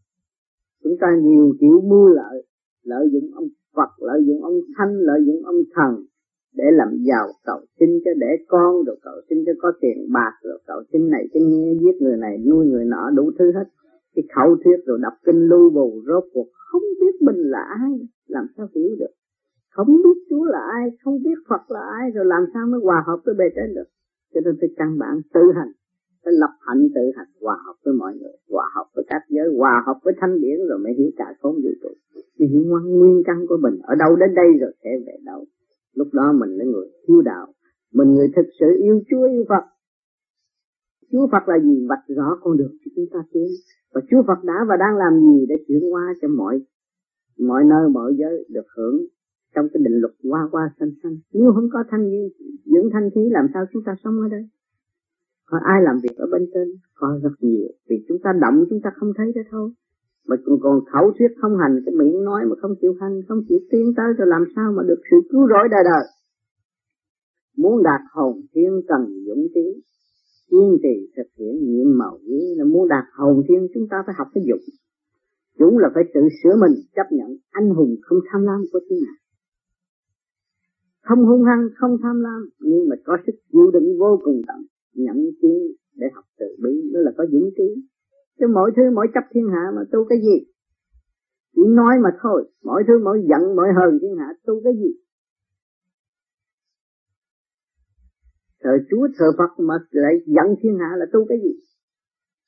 Chúng 0.84 0.96
ta 1.02 1.08
nhiều 1.22 1.54
kiểu 1.60 1.82
mưu 1.82 2.08
lợi 2.08 2.44
lợi 2.84 3.10
dụng 3.14 3.32
ông 3.34 3.48
phật, 3.76 3.92
lợi 4.08 4.20
dụng 4.28 4.44
ông 4.44 4.58
thanh 4.78 4.94
lợi 5.00 5.20
dụng 5.28 5.46
ông 5.46 5.62
thần 5.76 6.06
để 6.54 6.64
làm 6.72 6.90
giàu 7.08 7.28
cầu 7.46 7.60
xin 7.80 7.90
cho 8.06 8.12
để 8.18 8.32
con, 8.48 8.84
rồi 8.86 8.98
cầu 9.02 9.14
xin 9.30 9.38
cho 9.46 9.52
có 9.62 9.72
tiền 9.82 9.98
bạc, 10.14 10.34
rồi 10.44 10.60
cầu 10.68 10.80
xin 10.92 11.10
này 11.10 11.24
xin 11.34 11.44
nghe 11.50 11.74
giết 11.82 12.02
người 12.02 12.18
này, 12.18 12.38
nuôi 12.50 12.66
người 12.66 12.86
nọ, 12.86 13.10
đủ 13.16 13.32
thứ 13.40 13.52
hết. 13.52 13.68
Cái 14.16 14.24
khẩu 14.36 14.56
thuyết 14.64 14.78
rồi 14.86 15.00
đọc 15.02 15.14
kinh 15.26 15.42
lưu 15.50 15.70
bù, 15.70 16.02
rốt 16.08 16.24
cuộc 16.34 16.48
không 16.54 16.82
biết 17.00 17.16
mình 17.22 17.36
là 17.38 17.60
ai, 17.82 17.92
làm 18.28 18.46
sao 18.58 18.68
hiểu 18.76 18.90
được 19.00 19.14
không 19.86 20.02
biết 20.06 20.18
Chúa 20.30 20.44
là 20.44 20.62
ai, 20.78 20.84
không 21.04 21.18
biết 21.24 21.38
Phật 21.50 21.64
là 21.76 21.84
ai, 22.00 22.12
rồi 22.16 22.26
làm 22.26 22.44
sao 22.54 22.68
mới 22.68 22.80
hòa 22.84 23.04
hợp 23.08 23.20
với 23.26 23.36
bề 23.40 23.46
trên 23.56 23.76
được? 23.76 23.90
Cho 24.34 24.40
nên 24.46 24.54
phải 24.60 24.70
căn 24.78 25.00
bản 25.00 25.16
tự 25.34 25.42
hành, 25.56 25.72
phải 26.24 26.34
lập 26.42 26.54
hạnh 26.68 26.84
tự 26.96 27.06
hành, 27.18 27.28
hòa 27.42 27.58
hợp 27.66 27.78
với 27.86 27.94
mọi 27.94 28.14
người, 28.20 28.36
hòa 28.50 28.68
hợp 28.76 28.88
với 28.96 29.06
các 29.08 29.22
giới, 29.30 29.48
hòa 29.58 29.84
hợp 29.86 29.98
với 30.04 30.14
thanh 30.20 30.42
điển 30.42 30.58
rồi 30.70 30.80
mới 30.80 30.94
hiểu 30.98 31.12
cả 31.18 31.26
khốn 31.40 31.54
vũ 31.64 31.70
trụ. 31.82 31.90
Mới 32.40 32.48
hiểu 32.48 32.64
ngoan 32.66 32.84
nguyên 32.98 33.24
căn 33.26 33.38
của 33.50 33.58
mình, 33.62 33.76
ở 33.84 33.96
đâu 33.96 34.16
đến 34.16 34.36
đây 34.36 34.50
rồi 34.62 34.72
sẽ 34.84 34.90
về 35.06 35.16
đâu. 35.26 35.46
Lúc 35.96 36.08
đó 36.14 36.34
mình 36.40 36.50
là 36.58 36.66
người 36.66 36.88
hiếu 37.08 37.22
đạo, 37.22 37.48
mình 37.94 38.14
người 38.14 38.28
thực 38.36 38.48
sự 38.60 38.66
yêu 38.78 39.02
Chúa, 39.10 39.26
yêu 39.36 39.46
Phật. 39.50 39.64
Chúa 41.12 41.28
Phật 41.32 41.44
là 41.48 41.60
gì? 41.60 41.86
Vạch 41.90 42.06
rõ 42.08 42.38
con 42.42 42.58
đường 42.58 42.72
cho 42.86 42.90
chúng 42.96 43.06
ta 43.14 43.20
tiến. 43.32 43.48
Và 43.94 44.02
Chúa 44.10 44.24
Phật 44.28 44.44
đã 44.44 44.66
và 44.70 44.76
đang 44.80 44.98
làm 44.98 45.14
gì 45.20 45.46
để 45.50 45.56
chuyển 45.68 45.92
hóa 45.92 46.14
cho 46.22 46.28
mọi 46.28 46.62
mọi 47.40 47.64
nơi, 47.64 47.90
mọi 47.90 48.16
giới 48.18 48.46
được 48.50 48.66
hưởng 48.78 48.98
trong 49.58 49.68
cái 49.74 49.82
định 49.86 49.98
luật 50.02 50.14
qua 50.32 50.42
qua 50.52 50.64
sanh 50.80 50.94
sanh. 51.04 51.16
Nếu 51.34 51.52
không 51.56 51.70
có 51.74 51.84
thanh 51.90 52.06
dưỡng 52.66 52.90
thanh 52.94 53.10
khí 53.16 53.22
làm 53.32 53.46
sao 53.54 53.66
chúng 53.74 53.84
ta 53.86 53.96
sống 54.04 54.16
ở 54.26 54.28
đây? 54.36 54.44
Còn 55.46 55.62
ai 55.64 55.80
làm 55.84 55.96
việc 56.04 56.16
ở 56.18 56.28
bên 56.32 56.44
trên? 56.54 56.68
Có 56.96 57.20
rất 57.24 57.36
nhiều. 57.40 57.68
Vì 57.90 57.96
chúng 58.08 58.18
ta 58.24 58.30
động 58.42 58.66
chúng 58.70 58.82
ta 58.84 58.90
không 58.96 59.12
thấy 59.18 59.32
đó 59.36 59.42
thôi. 59.52 59.70
Mà 60.28 60.36
còn, 60.46 60.60
còn 60.64 60.86
khẩu 60.92 61.12
thuyết 61.20 61.32
không 61.42 61.58
hành 61.62 61.82
cái 61.86 61.96
miệng 61.96 62.24
nói 62.24 62.42
mà 62.50 62.56
không 62.62 62.74
chịu 62.82 62.94
hành 63.02 63.22
không 63.28 63.42
chịu 63.50 63.60
tiến 63.72 63.94
tới 63.98 64.14
rồi 64.18 64.28
làm 64.28 64.44
sao 64.56 64.74
mà 64.78 64.84
được 64.84 65.02
sự 65.12 65.18
cứu 65.32 65.48
rỗi 65.48 65.68
đời 65.72 65.84
đời? 65.84 66.06
Muốn 67.58 67.84
đạt 67.84 68.02
hồn 68.12 68.42
thiên 68.54 68.72
cần 68.88 69.02
dũng 69.28 69.48
trí 69.54 69.68
kiên 70.52 70.78
trì 70.84 71.12
thực 71.18 71.28
hiện 71.38 71.54
nhiệm 71.62 71.98
màu 71.98 72.20
ý 72.26 72.56
là 72.58 72.66
muốn 72.66 72.88
đạt 72.88 73.06
hồn 73.14 73.44
thiên 73.48 73.68
chúng 73.74 73.88
ta 73.92 73.98
phải 74.06 74.16
học 74.18 74.28
cái 74.34 74.44
dũng 74.48 74.66
dũng 75.60 75.78
là 75.78 75.90
phải 75.94 76.04
tự 76.14 76.22
sửa 76.44 76.56
mình 76.62 76.76
chấp 76.96 77.08
nhận 77.12 77.38
anh 77.52 77.70
hùng 77.70 77.96
không 78.02 78.20
tham 78.32 78.42
lam 78.42 78.62
của 78.72 78.80
thiên 78.90 79.00
hạ 79.08 79.14
không 81.08 81.26
hung 81.26 81.44
hăng, 81.44 81.68
không 81.76 81.98
tham 82.04 82.22
lam, 82.22 82.50
nhưng 82.60 82.90
mà 82.90 82.96
có 83.06 83.18
sức 83.26 83.36
chịu 83.52 83.72
đựng 83.74 84.00
vô 84.00 84.20
cùng 84.24 84.42
tận 84.48 84.60
nhận 84.94 85.18
tiến 85.42 85.60
để 85.96 86.08
học 86.14 86.26
từ 86.40 86.46
bi 86.64 86.92
đó 86.94 87.00
là 87.00 87.12
có 87.18 87.26
dũng 87.32 87.50
trí 87.58 87.88
chứ 88.40 88.46
mọi 88.54 88.72
thứ, 88.76 88.84
mỗi 88.96 89.08
chấp 89.14 89.24
thiên 89.32 89.48
hạ 89.50 89.72
mà 89.76 89.82
tu 89.92 90.06
cái 90.10 90.18
gì? 90.22 90.38
Chỉ 91.56 91.62
nói 91.68 91.96
mà 92.04 92.10
thôi, 92.22 92.52
mọi 92.64 92.84
thứ, 92.88 92.94
mỗi 93.04 93.26
giận, 93.30 93.56
mỗi 93.56 93.68
hờn 93.78 94.00
thiên 94.02 94.18
hạ, 94.20 94.28
tu 94.46 94.62
cái 94.64 94.74
gì? 94.74 94.92
Thờ 98.64 98.72
Chúa 98.90 99.08
thờ 99.18 99.26
Phật 99.38 99.64
mà 99.64 99.76
lại 99.92 100.14
giận 100.26 100.56
thiên 100.62 100.78
hạ 100.80 100.96
là 100.98 101.06
tu 101.14 101.26
cái 101.30 101.38
gì? 101.44 101.54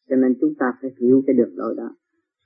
Cho 0.10 0.16
nên 0.16 0.34
chúng 0.42 0.54
ta 0.60 0.66
phải 0.82 0.92
hiểu 1.02 1.22
cái 1.28 1.34
đường 1.36 1.54
lối 1.56 1.76
đó, 1.78 1.96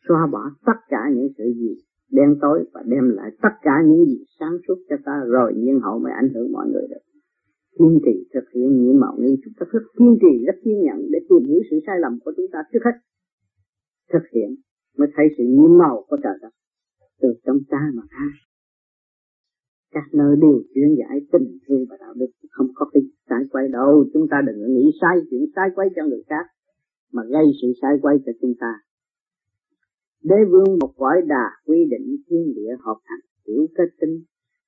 xóa 0.08 0.28
bỏ 0.32 0.52
tất 0.66 0.80
cả 0.88 1.10
những 1.16 1.28
sự 1.38 1.44
gì 1.44 1.76
đen 2.18 2.30
tối 2.42 2.58
và 2.74 2.82
đem 2.88 3.06
lại 3.18 3.30
tất 3.42 3.54
cả 3.62 3.76
những 3.88 4.06
gì 4.06 4.18
sáng 4.40 4.56
suốt 4.68 4.78
cho 4.90 4.96
ta, 5.06 5.16
rồi 5.28 5.54
nhiên 5.58 5.80
hậu 5.84 6.00
mới 6.00 6.14
ảnh 6.22 6.30
hưởng 6.34 6.52
mọi 6.52 6.68
người 6.72 6.88
được. 6.90 7.04
Kiên 7.80 8.00
trì 8.06 8.16
thực 8.34 8.46
hiện 8.56 8.68
nhiệm 8.82 9.00
mạo 9.00 9.16
nghi 9.20 9.34
chúng 9.44 9.54
ta 9.60 9.66
rất 9.72 9.86
kiên 9.98 10.18
trì, 10.22 10.46
rất 10.48 10.58
kiên 10.64 10.78
nhẫn 10.82 11.00
để 11.12 11.20
tìm 11.30 11.44
hiểu 11.50 11.62
sự 11.70 11.80
sai 11.88 12.00
lầm 12.00 12.20
của 12.26 12.34
chúng 12.38 12.50
ta 12.54 12.60
trước 12.74 12.80
hết. 12.86 12.96
Thực 14.14 14.24
hiện 14.34 14.50
mới 14.98 15.08
thấy 15.16 15.26
sự 15.38 15.44
nhiễm 15.44 15.78
màu 15.78 16.06
của 16.08 16.18
trời 16.24 16.38
đất 16.42 16.54
từ 17.24 17.30
trong 17.46 17.60
ta 17.70 17.92
mà 17.96 18.04
ra. 18.12 18.28
Các 19.94 20.08
nơi 20.14 20.36
đều 20.42 20.58
chuyển 20.74 20.96
giải 21.00 21.18
tình 21.32 21.58
thương 21.68 21.86
và 21.90 21.98
đạo 22.00 22.14
đức, 22.20 22.32
không 22.50 22.68
có 22.76 22.86
cái 22.94 23.04
sai 23.30 23.44
quay 23.52 23.68
đâu. 23.68 24.06
Chúng 24.14 24.28
ta 24.32 24.38
đừng 24.48 24.74
nghĩ 24.76 24.92
sai 25.02 25.18
chuyện 25.30 25.42
sai 25.56 25.70
quay 25.76 25.88
cho 25.96 26.04
người 26.06 26.24
khác, 26.30 26.46
mà 27.14 27.24
gây 27.30 27.46
sự 27.62 27.68
sai 27.82 27.94
quay 28.02 28.16
cho 28.26 28.32
chúng 28.42 28.54
ta 28.60 28.74
đế 30.24 30.36
vương 30.52 30.80
một 30.82 30.92
cõi 30.98 31.22
đà 31.28 31.46
quy 31.68 31.80
định 31.92 32.18
thiên 32.28 32.54
địa 32.56 32.72
hợp 32.86 32.98
thành 33.08 33.24
tiểu 33.46 33.68
kết 33.78 33.90
tinh. 34.02 34.16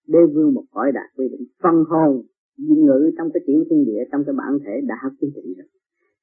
Đế 0.08 0.20
vương 0.34 0.54
một 0.54 0.66
cõi 0.72 0.92
đà 0.92 1.06
quy 1.18 1.26
định 1.32 1.46
phân 1.64 1.76
hồn 1.90 2.26
ngự 2.58 3.12
trong 3.18 3.28
cái 3.34 3.42
tiểu 3.48 3.64
thiên 3.70 3.86
địa, 3.86 4.02
trong 4.12 4.22
cái 4.26 4.36
bản 4.38 4.54
thể 4.66 4.82
đã 4.88 5.00
quy 5.20 5.28
định 5.36 5.54
rồi. 5.58 5.68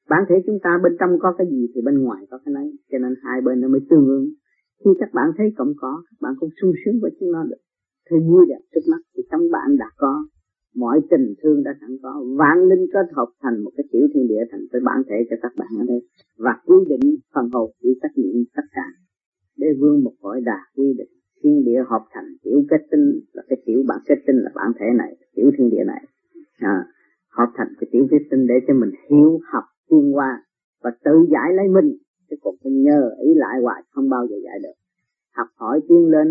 Bản 0.08 0.22
thể 0.28 0.34
chúng 0.46 0.58
ta 0.62 0.70
bên 0.82 0.92
trong 1.00 1.18
có 1.18 1.34
cái 1.38 1.46
gì 1.50 1.66
thì 1.74 1.80
bên 1.84 1.96
ngoài 2.02 2.26
có 2.30 2.38
cái 2.44 2.54
đấy. 2.54 2.68
cho 2.90 2.98
nên 2.98 3.14
hai 3.22 3.40
bên 3.44 3.60
nó 3.60 3.68
mới 3.68 3.80
tương 3.90 4.06
ứng. 4.06 4.26
Khi 4.84 4.90
các 5.00 5.10
bạn 5.14 5.28
thấy 5.36 5.46
cộng 5.56 5.72
có, 5.76 6.02
các 6.10 6.18
bạn 6.20 6.34
cũng 6.40 6.50
sung 6.60 6.72
sướng 6.84 6.96
với 7.02 7.10
chúng 7.20 7.32
nó 7.32 7.44
được. 7.44 7.62
Thấy 8.08 8.18
vui 8.28 8.46
đẹp 8.48 8.62
trước 8.74 8.84
mắt, 8.90 9.02
thì 9.16 9.22
trong 9.30 9.50
bạn 9.50 9.76
đã 9.78 9.86
có, 9.96 10.14
mọi 10.74 11.00
tình 11.10 11.34
thương 11.42 11.62
đã 11.62 11.72
sẵn 11.80 11.90
có, 12.02 12.24
vạn 12.38 12.58
linh 12.68 12.86
kết 12.92 13.06
hợp 13.16 13.30
thành 13.42 13.64
một 13.64 13.70
cái 13.76 13.84
tiểu 13.92 14.04
thiên 14.14 14.28
địa 14.28 14.44
thành 14.50 14.60
cái 14.72 14.80
bản 14.84 15.02
thể 15.08 15.16
cho 15.30 15.36
các 15.42 15.52
bạn 15.58 15.68
ở 15.78 15.84
đây. 15.88 16.00
Và 16.38 16.52
quy 16.66 16.76
định 16.88 17.16
phần 17.34 17.46
hồn 17.52 17.70
chịu 17.82 17.92
trách 18.02 18.14
nhiệm 18.16 18.36
tất 18.56 18.66
cả 18.72 18.86
để 19.56 19.66
vương 19.80 20.04
một 20.04 20.12
cõi 20.22 20.40
đạt 20.44 20.64
quy 20.76 20.94
định 20.98 21.12
thiên 21.42 21.64
địa 21.64 21.82
hợp 21.90 22.04
thành 22.10 22.28
tiểu 22.42 22.64
kết 22.70 22.82
tinh 22.90 23.20
là 23.32 23.42
cái 23.48 23.58
tiểu 23.66 23.84
bản 23.88 23.98
kết 24.06 24.18
tinh 24.26 24.36
là 24.36 24.50
bản 24.54 24.72
thể 24.78 24.86
này 24.98 25.16
tiểu 25.34 25.50
thiên 25.58 25.70
địa 25.70 25.84
này. 25.86 26.02
À, 26.58 26.84
hợp 27.36 27.50
thành 27.56 27.68
cái 27.80 27.88
tiểu 27.92 28.06
kết 28.10 28.22
tinh 28.30 28.46
để 28.46 28.54
cho 28.66 28.74
mình 28.74 28.90
hiểu 29.10 29.40
học 29.52 29.64
tiên 29.90 30.12
hoa 30.12 30.42
và 30.82 30.90
tự 31.04 31.26
giải 31.32 31.52
lấy 31.54 31.68
mình. 31.68 31.96
Chứ 32.30 32.36
còn 32.42 32.54
mình 32.64 32.82
nhờ 32.82 33.10
ý 33.22 33.30
lại 33.34 33.60
hoài 33.62 33.82
không 33.90 34.08
bao 34.08 34.26
giờ 34.26 34.36
giải 34.44 34.58
được. 34.62 34.76
Học 35.36 35.48
hỏi 35.56 35.80
tiến 35.88 36.06
lên 36.06 36.28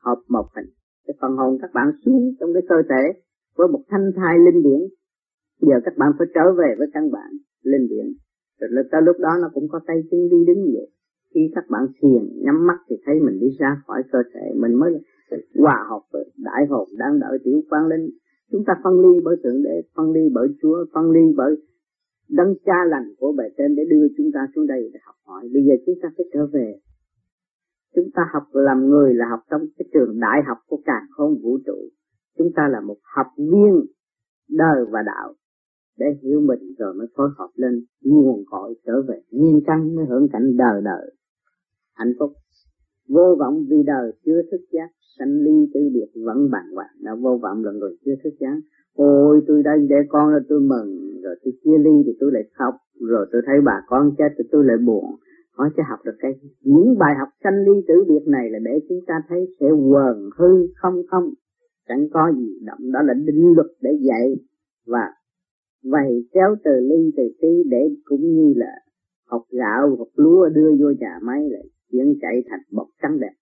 hợp 0.00 0.20
một 0.28 0.46
hình 0.56 0.70
cái 1.06 1.14
phần 1.20 1.36
hồn 1.36 1.58
các 1.62 1.70
bạn 1.74 1.92
xuống 2.04 2.34
trong 2.40 2.50
cái 2.54 2.62
cơ 2.68 2.74
thể 2.90 3.20
với 3.56 3.68
một 3.68 3.82
thanh 3.88 4.10
thai 4.16 4.38
linh 4.38 4.62
điển. 4.62 4.80
Giờ 5.60 5.76
các 5.84 5.94
bạn 5.96 6.10
phải 6.18 6.26
trở 6.34 6.52
về 6.58 6.74
với 6.78 6.86
căn 6.94 7.10
bản 7.12 7.30
linh 7.62 7.88
điển. 7.88 8.06
Rồi 8.60 8.84
tới 8.92 9.02
lúc 9.02 9.16
đó 9.18 9.30
nó 9.42 9.50
cũng 9.54 9.68
có 9.68 9.80
tay 9.86 9.96
chân 10.10 10.20
đi 10.30 10.36
đứng 10.46 10.64
vậy 10.74 10.88
khi 11.34 11.40
các 11.54 11.64
bạn 11.70 11.86
thiền, 12.00 12.42
nhắm 12.44 12.66
mắt 12.66 12.78
thì 12.88 12.96
thấy 13.04 13.20
mình 13.20 13.40
đi 13.40 13.48
ra 13.58 13.82
khỏi 13.86 14.02
cơ 14.12 14.18
thể, 14.34 14.54
mình 14.56 14.74
mới 14.74 14.92
hòa 15.58 15.86
hợp 15.90 16.00
với 16.12 16.24
đại 16.36 16.66
hồn 16.68 16.88
đang 16.98 17.20
đợi 17.20 17.38
tiểu 17.44 17.60
quang 17.70 17.86
linh. 17.86 18.10
Chúng 18.52 18.64
ta 18.66 18.72
phân 18.84 19.00
ly 19.00 19.20
bởi 19.24 19.36
thượng 19.44 19.62
đế, 19.62 19.82
phân 19.96 20.12
ly 20.12 20.20
bởi 20.34 20.48
chúa, 20.62 20.84
phân 20.94 21.10
ly 21.10 21.34
bởi 21.36 21.56
đấng 22.28 22.54
cha 22.64 22.84
lành 22.88 23.14
của 23.18 23.32
bề 23.38 23.44
trên 23.58 23.76
để 23.76 23.82
đưa 23.90 24.06
chúng 24.16 24.30
ta 24.34 24.40
xuống 24.54 24.66
đây 24.66 24.90
để 24.92 24.98
học 25.02 25.14
hỏi. 25.26 25.48
Bây 25.52 25.62
giờ 25.64 25.74
chúng 25.86 25.94
ta 26.02 26.08
phải 26.16 26.26
trở 26.32 26.46
về. 26.46 26.78
Chúng 27.94 28.10
ta 28.14 28.22
học 28.32 28.42
làm 28.52 28.88
người 28.88 29.14
là 29.14 29.26
học 29.30 29.40
trong 29.50 29.62
cái 29.78 29.86
trường 29.92 30.20
đại 30.20 30.42
học 30.46 30.58
của 30.66 30.80
cả 30.84 31.00
không 31.10 31.34
vũ 31.42 31.58
trụ. 31.66 31.78
Chúng 32.38 32.52
ta 32.56 32.68
là 32.68 32.80
một 32.80 32.96
học 33.16 33.26
viên 33.36 33.84
đời 34.48 34.84
và 34.90 35.02
đạo 35.06 35.34
để 35.98 36.06
hiểu 36.22 36.40
mình 36.40 36.74
rồi 36.78 36.94
mới 36.94 37.06
phối 37.16 37.28
hợp 37.38 37.48
lên 37.54 37.84
nguồn 38.02 38.44
cội 38.50 38.74
trở 38.86 39.02
về. 39.08 39.20
Nhiên 39.30 39.60
căn 39.66 39.94
mới 39.94 40.06
hưởng 40.06 40.28
cảnh 40.32 40.56
đời 40.56 40.82
đời 40.84 41.14
hạnh 42.00 42.14
phúc. 42.18 42.30
Vô 43.08 43.36
vọng 43.40 43.54
vì 43.70 43.82
đời 43.86 44.12
chưa 44.24 44.40
thức 44.50 44.62
giác, 44.72 44.90
sanh 45.18 45.34
ly 45.44 45.56
tư 45.74 45.80
biệt 45.94 46.10
vẫn 46.26 46.38
bàng 46.52 46.70
hoàng. 46.74 46.94
Đã 47.04 47.12
vô 47.22 47.32
vọng 47.42 47.64
lần 47.64 47.80
rồi 47.80 47.96
chưa 48.04 48.16
thức 48.24 48.34
giác. 48.40 48.58
Ôi, 48.94 49.40
tôi 49.46 49.62
đây 49.62 49.78
để 49.88 49.96
con 50.08 50.30
rồi 50.30 50.40
tôi 50.48 50.60
mừng, 50.60 51.20
rồi 51.22 51.34
tôi 51.44 51.52
chia 51.64 51.78
ly 51.78 51.94
thì 52.06 52.12
tôi 52.20 52.30
lại 52.32 52.44
khóc, 52.58 52.74
rồi 53.00 53.26
tôi 53.32 53.42
thấy 53.46 53.56
bà 53.64 53.76
con 53.86 54.14
chết 54.18 54.30
thì 54.38 54.44
tôi 54.52 54.64
lại 54.64 54.76
buồn. 54.86 55.04
Hỏi 55.56 55.70
cho 55.76 55.82
học 55.88 55.98
được 56.04 56.16
cái, 56.18 56.32
những 56.60 56.98
bài 56.98 57.14
học 57.18 57.28
sanh 57.44 57.58
ly 57.66 57.72
tử 57.88 57.94
biệt 58.08 58.24
này 58.26 58.50
là 58.50 58.58
để 58.64 58.80
chúng 58.88 59.00
ta 59.06 59.14
thấy 59.28 59.46
sẽ 59.60 59.66
quần 59.70 60.30
hư 60.38 60.66
không 60.76 61.02
không. 61.10 61.24
Chẳng 61.88 62.08
có 62.12 62.32
gì 62.38 62.58
động, 62.66 62.92
đó 62.92 63.00
là 63.02 63.14
định 63.14 63.52
luật 63.56 63.66
để 63.80 63.90
dạy 64.00 64.36
và 64.86 65.04
vậy 65.84 66.26
kéo 66.32 66.56
từ 66.64 66.70
ly 66.80 67.10
từ 67.16 67.22
tí 67.40 67.62
để 67.70 67.82
cũng 68.04 68.34
như 68.34 68.52
là 68.56 68.72
học 69.26 69.42
gạo, 69.50 69.96
học 69.98 70.08
lúa 70.14 70.48
đưa 70.48 70.70
vô 70.80 70.90
nhà 71.00 71.18
máy 71.22 71.48
lại 71.50 71.64
chuyển 71.90 72.18
chạy 72.20 72.42
thành 72.48 72.60
bọc 72.72 72.88
trắng 73.02 73.20
đẹp. 73.20 73.34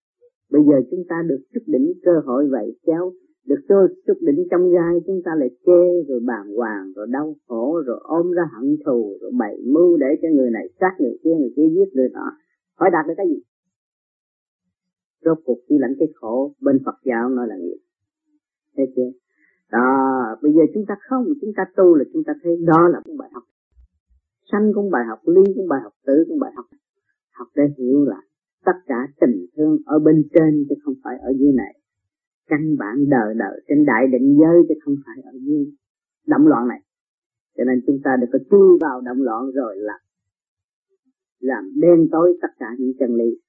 Bây 0.51 0.63
giờ 0.69 0.77
chúng 0.91 1.05
ta 1.09 1.17
được 1.29 1.43
chút 1.55 1.65
đỉnh 1.67 1.93
cơ 2.05 2.13
hội 2.27 2.49
vậy 2.51 2.79
kéo 2.87 3.13
được 3.49 3.61
cho 3.69 3.77
chút 4.07 4.19
đỉnh 4.21 4.47
trong 4.51 4.71
gai, 4.71 4.95
chúng 5.07 5.21
ta 5.25 5.31
lại 5.39 5.51
chê, 5.67 5.83
rồi 6.09 6.21
bàn 6.27 6.45
hoàng, 6.57 6.93
rồi 6.97 7.07
đau 7.11 7.35
khổ, 7.47 7.83
rồi 7.87 7.99
ôm 8.03 8.31
ra 8.33 8.43
hận 8.55 8.77
thù, 8.85 9.19
rồi 9.21 9.31
bày 9.39 9.57
mưu 9.75 9.97
để 9.97 10.07
cho 10.23 10.29
người 10.37 10.51
này 10.51 10.69
sát 10.81 10.93
người 10.99 11.19
kia 11.25 11.35
người 11.41 11.53
kia 11.57 11.69
giết 11.75 11.89
người 11.95 12.09
nọ. 12.13 12.33
Hỏi 12.79 12.91
đạt 12.93 13.07
được 13.09 13.15
cái 13.17 13.27
gì? 13.29 13.43
Rốt 15.25 15.39
cuộc 15.45 15.59
chỉ 15.69 15.75
lãnh 15.79 15.95
cái 15.99 16.09
khổ, 16.15 16.55
bên 16.61 16.79
Phật 16.85 16.99
giáo 17.05 17.29
nói 17.29 17.47
là 17.49 17.57
nghiệp. 17.57 17.79
Thấy 18.77 18.87
chưa? 18.97 19.11
Đó, 19.73 19.89
bây 20.43 20.53
giờ 20.53 20.63
chúng 20.75 20.85
ta 20.89 20.95
không, 21.09 21.25
chúng 21.41 21.53
ta 21.57 21.63
tu 21.77 21.95
là 21.95 22.05
chúng 22.13 22.25
ta 22.25 22.33
thấy 22.43 22.57
đó 22.67 22.89
là 22.89 23.01
một 23.07 23.15
bài 23.19 23.31
học. 23.33 23.43
Sanh 24.53 24.73
cũng 24.75 24.91
bài 24.91 25.05
học, 25.09 25.19
ly 25.27 25.53
cũng 25.57 25.69
bài 25.69 25.81
học, 25.83 25.93
tử 26.07 26.25
cũng 26.29 26.39
bài 26.41 26.53
học. 26.57 26.65
Học 27.33 27.49
để 27.55 27.65
hiểu 27.79 28.05
là 28.05 28.21
tất 28.65 28.79
cả 28.87 29.09
tình 29.21 29.47
thương 29.57 29.79
ở 29.87 29.99
bên 29.99 30.23
trên 30.35 30.65
chứ 30.69 30.75
không 30.83 30.95
phải 31.05 31.19
ở 31.19 31.33
dưới 31.39 31.53
này. 31.53 31.75
Căn 32.49 32.77
bản 32.79 32.97
đời 33.09 33.35
đời 33.35 33.61
trên 33.69 33.85
đại 33.85 34.07
định 34.13 34.39
giới 34.41 34.63
chứ 34.69 34.75
không 34.85 34.95
phải 35.07 35.23
ở 35.25 35.33
dưới 35.47 35.67
động 36.27 36.47
loạn 36.47 36.69
này. 36.69 36.81
Cho 37.57 37.65
nên 37.65 37.81
chúng 37.87 37.99
ta 38.05 38.17
đừng 38.21 38.31
có 38.33 38.39
chui 38.51 38.79
vào 38.81 39.01
động 39.01 39.23
loạn 39.23 39.51
rồi 39.55 39.77
là 39.77 39.99
làm 41.41 41.65
đen 41.81 42.09
tối 42.13 42.39
tất 42.43 42.49
cả 42.59 42.67
những 42.79 42.93
chân 42.99 43.15
lý. 43.15 43.41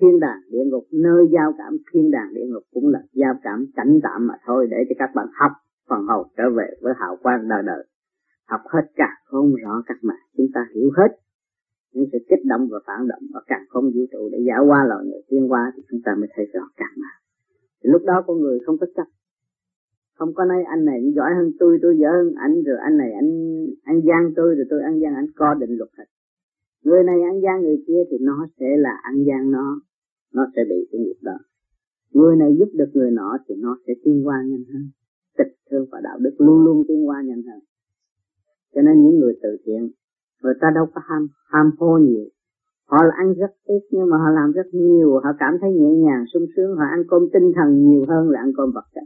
Thiên 0.00 0.20
đàng 0.20 0.40
địa 0.50 0.64
ngục, 0.70 0.84
nơi 0.92 1.28
giao 1.32 1.52
cảm 1.58 1.76
thiên 1.92 2.10
đàng 2.10 2.34
địa 2.34 2.46
ngục 2.46 2.62
cũng 2.72 2.88
là 2.88 3.02
giao 3.12 3.34
cảm 3.42 3.66
cảnh 3.76 4.00
tạm 4.02 4.26
mà 4.26 4.34
thôi, 4.46 4.68
để 4.70 4.76
cho 4.88 4.94
các 4.98 5.10
bạn 5.14 5.26
học 5.32 5.52
phần 5.88 6.06
hầu 6.08 6.24
trở 6.36 6.44
về 6.56 6.66
với 6.82 6.94
hào 6.96 7.16
quang 7.22 7.48
đời 7.48 7.62
đời. 7.66 7.86
Học 8.48 8.60
hết 8.64 8.86
cả 8.96 9.08
không 9.24 9.54
rõ 9.54 9.82
các 9.86 9.96
bạn 10.02 10.16
chúng 10.36 10.46
ta 10.54 10.60
hiểu 10.74 10.90
hết 10.96 11.16
những 11.92 12.08
sự 12.12 12.18
kích 12.28 12.44
động 12.44 12.68
và 12.70 12.78
phản 12.86 13.08
động 13.08 13.22
ở 13.32 13.40
càng 13.46 13.64
không 13.68 13.84
vũ 13.84 14.02
trụ 14.12 14.28
để 14.32 14.38
giải 14.48 14.60
qua 14.68 14.84
loài 14.88 15.04
người 15.04 15.22
tiên 15.28 15.52
qua 15.52 15.72
thì 15.76 15.82
chúng 15.90 16.00
ta 16.04 16.14
mới 16.18 16.28
thấy 16.34 16.46
rõ 16.52 16.64
càng 16.76 16.94
mà. 16.96 17.12
Thì 17.84 17.90
lúc 17.92 18.02
đó 18.04 18.24
con 18.26 18.40
người 18.40 18.58
không 18.66 18.78
có 18.78 18.86
chấp, 18.96 19.06
không 20.18 20.34
có 20.34 20.44
nói, 20.44 20.62
anh 20.64 20.84
này 20.84 21.12
giỏi 21.16 21.30
hơn 21.36 21.52
tôi 21.58 21.78
tôi 21.82 21.98
giỏi 21.98 22.12
hơn 22.12 22.34
anh 22.34 22.62
rồi 22.62 22.76
anh 22.86 22.96
này 22.96 23.12
anh, 23.12 23.30
ăn 23.82 24.00
gian 24.00 24.32
tôi, 24.36 24.54
rồi 24.54 24.66
tôi 24.70 24.82
ăn 24.82 25.00
gian 25.00 25.14
anh 25.14 25.26
co 25.36 25.54
định 25.54 25.76
luật 25.78 25.90
hết 25.98 26.04
người 26.84 27.02
này 27.04 27.22
ăn 27.22 27.40
gian 27.40 27.62
người 27.62 27.84
kia 27.86 28.02
thì 28.10 28.16
nó 28.20 28.46
sẽ 28.60 28.66
là 28.76 29.00
ăn 29.02 29.24
gian 29.26 29.50
nó 29.50 29.80
nó 30.34 30.46
sẽ 30.56 30.62
bị 30.70 30.88
cái 30.92 31.00
nghiệp 31.00 31.18
đó. 31.22 31.38
Người 32.12 32.36
này 32.36 32.56
giúp 32.58 32.68
được 32.74 32.90
người 32.94 33.10
nọ 33.10 33.38
thì 33.48 33.54
nó 33.58 33.78
sẽ 33.86 33.92
tiến 34.04 34.26
qua 34.26 34.36
nhanh 34.46 34.64
hơn, 34.72 34.90
tịch 35.38 35.56
thương 35.70 35.86
và 35.92 36.00
đạo 36.04 36.18
đức 36.18 36.34
luôn 36.38 36.64
luôn 36.64 36.82
tiến 36.88 37.08
qua 37.08 37.22
nhanh 37.26 37.42
hơn. 37.42 37.60
Cho 38.74 38.82
nên 38.82 39.02
những 39.02 39.18
người 39.20 39.38
từ 39.42 39.56
thiện 39.64 39.90
người 40.42 40.54
ta 40.60 40.70
đâu 40.74 40.86
có 40.94 41.00
ham 41.04 41.26
ham 41.52 41.70
hô 41.78 41.98
nhiều. 41.98 42.24
Họ 42.90 43.04
là 43.04 43.14
ăn 43.16 43.34
rất 43.34 43.52
ít 43.64 43.82
nhưng 43.90 44.10
mà 44.10 44.16
họ 44.16 44.30
làm 44.30 44.52
rất 44.52 44.66
nhiều. 44.72 45.20
Họ 45.24 45.30
cảm 45.38 45.56
thấy 45.60 45.72
nhẹ 45.72 45.90
nhàng, 46.04 46.24
sung 46.32 46.46
sướng. 46.56 46.76
Họ 46.76 46.84
ăn 46.84 47.02
cơm 47.08 47.22
tinh 47.32 47.52
thần 47.56 47.68
nhiều 47.88 48.04
hơn 48.08 48.30
là 48.30 48.40
ăn 48.40 48.52
cơm 48.56 48.72
vật 48.74 48.84
chất. 48.94 49.04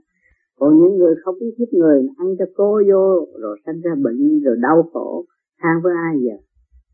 Còn 0.58 0.78
những 0.78 0.96
người 0.98 1.14
không 1.24 1.34
biết 1.40 1.54
giúp 1.58 1.68
người, 1.72 2.08
ăn 2.16 2.28
cho 2.38 2.44
cô 2.56 2.82
vô, 2.88 3.26
rồi 3.42 3.58
sanh 3.66 3.80
ra 3.80 3.94
bệnh, 4.04 4.40
rồi 4.44 4.56
đau 4.62 4.90
khổ. 4.92 5.24
Than 5.62 5.82
với 5.82 5.92
ai 5.96 6.14
giờ 6.20 6.36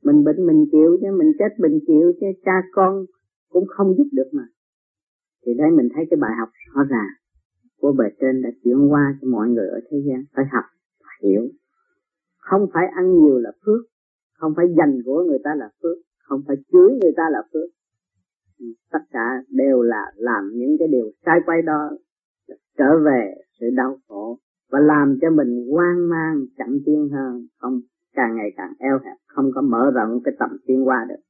mình 0.05 0.25
bệnh 0.25 0.47
mình 0.47 0.67
chịu 0.73 0.97
chứ, 1.01 1.07
mình 1.19 1.33
chết 1.39 1.53
mình 1.59 1.79
chịu 1.87 2.13
chứ. 2.21 2.27
Cha 2.45 2.63
con 2.73 3.05
cũng 3.49 3.65
không 3.69 3.95
giúp 3.97 4.07
được 4.13 4.29
mà. 4.33 4.43
Thì 5.47 5.55
đây 5.55 5.71
mình 5.71 5.89
thấy 5.95 6.05
cái 6.11 6.19
bài 6.21 6.33
học 6.39 6.49
rõ 6.75 6.83
ràng 6.91 7.11
của 7.81 7.93
bề 7.93 8.05
trên 8.21 8.43
đã 8.43 8.51
chuyển 8.65 8.93
qua 8.93 9.19
cho 9.21 9.29
mọi 9.29 9.49
người 9.49 9.69
ở 9.69 9.81
thế 9.91 9.99
gian. 10.07 10.25
Phải 10.37 10.45
học, 10.53 10.65
phải 11.05 11.31
hiểu. 11.31 11.43
Không 12.39 12.67
phải 12.75 12.87
ăn 12.87 13.19
nhiều 13.19 13.39
là 13.39 13.53
phước 13.67 13.92
không 14.43 14.55
phải 14.57 14.67
dành 14.79 14.95
của 15.05 15.25
người 15.29 15.39
ta 15.45 15.51
là 15.55 15.69
phước, 15.83 15.99
không 16.25 16.41
phải 16.47 16.57
chửi 16.73 16.91
người 17.01 17.13
ta 17.17 17.23
là 17.31 17.43
phước. 17.53 17.69
Ừ, 18.59 18.67
tất 18.93 19.05
cả 19.11 19.27
đều 19.49 19.83
là 19.83 20.13
làm 20.17 20.51
những 20.55 20.77
cái 20.79 20.89
điều 20.89 21.11
sai 21.25 21.39
quay 21.47 21.63
đó 21.63 21.91
trở 22.79 22.91
về 23.05 23.35
sự 23.61 23.67
đau 23.77 23.99
khổ 24.09 24.39
và 24.71 24.81
làm 24.81 25.19
cho 25.21 25.31
mình 25.31 25.67
hoang 25.71 26.09
mang, 26.09 26.37
chậm 26.59 26.81
tiến 26.87 27.09
hơn, 27.13 27.47
không, 27.59 27.81
càng 28.15 28.37
ngày 28.37 28.51
càng 28.57 28.73
eo 28.79 28.99
hẹp, 29.05 29.17
không 29.27 29.51
có 29.55 29.61
mở 29.61 29.91
rộng 29.95 30.21
cái 30.25 30.35
tầm 30.39 30.51
tiến 30.67 30.89
qua 30.89 31.07
được. 31.09 31.23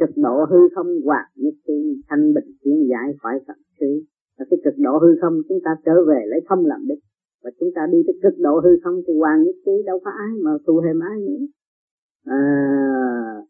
Cực 0.00 0.16
độ 0.16 0.44
hư 0.50 0.68
không 0.74 1.00
hoạt 1.04 1.26
nhất 1.36 1.54
khi 1.66 2.02
thanh 2.08 2.34
bình 2.34 2.50
tiến 2.62 2.88
giải 2.90 3.14
khỏi 3.22 3.40
tận 3.46 3.56
khí. 3.80 4.04
Và 4.38 4.44
cái 4.50 4.58
cực 4.64 4.74
độ 4.78 4.98
hư 4.98 5.08
không 5.20 5.34
chúng 5.48 5.58
ta 5.64 5.70
trở 5.84 6.04
về 6.08 6.20
lấy 6.26 6.40
không 6.48 6.66
làm 6.66 6.80
đích. 6.88 6.98
Và 7.44 7.50
chúng 7.60 7.68
ta 7.74 7.82
đi 7.92 7.98
tới 8.06 8.16
cực 8.22 8.38
độ 8.38 8.60
hư 8.64 8.70
không 8.84 8.94
thì 9.06 9.12
hoàng 9.18 9.42
nhất 9.42 9.56
trí, 9.64 9.72
đâu 9.86 10.00
có 10.04 10.10
ai 10.10 10.32
mà 10.44 10.50
thù 10.66 10.80
hề 10.84 10.90
ai 11.10 11.20
nữa 11.20 11.46
à, 12.24 12.38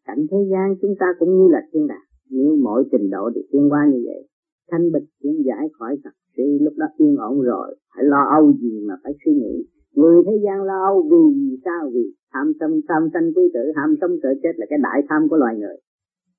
cảnh 0.07 0.27
thế 0.31 0.39
gian 0.51 0.75
chúng 0.83 0.95
ta 1.01 1.07
cũng 1.19 1.37
như 1.39 1.49
là 1.51 1.61
thiên 1.73 1.87
đàng. 1.87 2.07
Nếu 2.31 2.57
mỗi 2.63 2.85
trình 2.93 3.11
độ 3.11 3.31
được 3.31 3.47
tiến 3.53 3.71
qua 3.71 3.87
như 3.93 4.03
vậy. 4.05 4.29
Thanh 4.71 4.93
bình 4.93 5.05
cũng 5.23 5.45
giải 5.45 5.69
khỏi 5.79 5.99
tật 6.05 6.11
si 6.37 6.59
lúc 6.61 6.75
đó 6.77 6.87
yên 6.97 7.17
ổn 7.17 7.41
rồi 7.41 7.77
phải 7.95 8.05
lo 8.05 8.23
âu 8.31 8.53
gì 8.53 8.85
mà 8.89 8.95
phải 9.03 9.13
suy 9.25 9.33
nghĩ. 9.33 9.67
Người 9.95 10.23
thế 10.27 10.33
gian 10.45 10.63
lo 10.63 10.87
âu 10.87 11.09
vì 11.11 11.59
sao? 11.65 11.91
Vì 11.95 12.15
tham 12.33 12.53
tâm 12.61 12.71
tham 12.89 13.09
sanh 13.15 13.33
quý 13.35 13.43
tử 13.55 13.61
ham 13.77 13.95
sống 14.01 14.11
sợ 14.23 14.29
chết 14.43 14.53
là 14.57 14.67
cái 14.71 14.79
đại 14.83 15.03
tham 15.09 15.29
của 15.29 15.37
loài 15.37 15.57
người. 15.57 15.77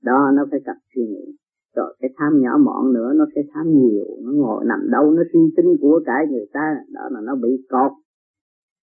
Đó 0.04 0.32
nó 0.36 0.46
phải 0.52 0.60
tập 0.66 0.76
suy 0.96 1.02
nghĩ. 1.02 1.36
Rồi 1.76 1.96
cái 2.00 2.10
tham 2.18 2.42
nhỏ 2.42 2.58
mọn 2.58 2.94
nữa 2.94 3.14
nó 3.16 3.26
sẽ 3.36 3.42
tham 3.54 3.68
nhiều 3.68 4.06
nó 4.24 4.32
ngồi 4.32 4.66
nằm 4.66 4.80
đâu 4.92 5.12
nó 5.12 5.24
suy 5.34 5.40
tính 5.58 5.76
của 5.82 6.02
cải 6.06 6.28
người 6.32 6.46
ta. 6.54 6.76
Đó 6.94 7.02
là 7.12 7.22
nó 7.22 7.36
bị 7.36 7.66
cột 7.70 7.92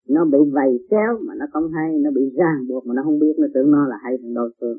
nó 0.08 0.24
bị 0.24 0.38
vầy 0.52 0.70
xéo 0.90 1.18
mà 1.26 1.34
nó 1.40 1.46
không 1.52 1.68
hay, 1.76 1.98
nó 2.04 2.10
bị 2.10 2.22
ràng 2.38 2.58
buộc 2.68 2.86
mà 2.86 2.94
nó 2.94 3.02
không 3.04 3.18
biết. 3.18 3.34
Nó 3.38 3.46
tưởng 3.54 3.70
nó 3.70 3.86
là 3.86 3.96
hay 4.02 4.18
thằng 4.22 4.34
đối 4.34 4.50
phương. 4.60 4.78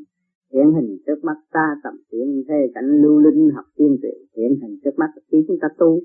Hiện 0.53 0.73
hình 0.73 0.97
trước 1.05 1.19
mắt 1.23 1.38
ta 1.53 1.75
tầm 1.83 1.93
hiện 2.12 2.43
thế 2.47 2.59
cảnh 2.75 2.89
lưu 3.01 3.19
linh 3.19 3.49
học 3.55 3.65
tiên 3.77 3.97
trị 4.01 4.13
hiện 4.38 4.51
hình 4.62 4.79
trước 4.83 4.95
mắt 4.97 5.09
khi 5.31 5.38
chúng 5.47 5.57
ta 5.62 5.67
tu, 5.79 5.99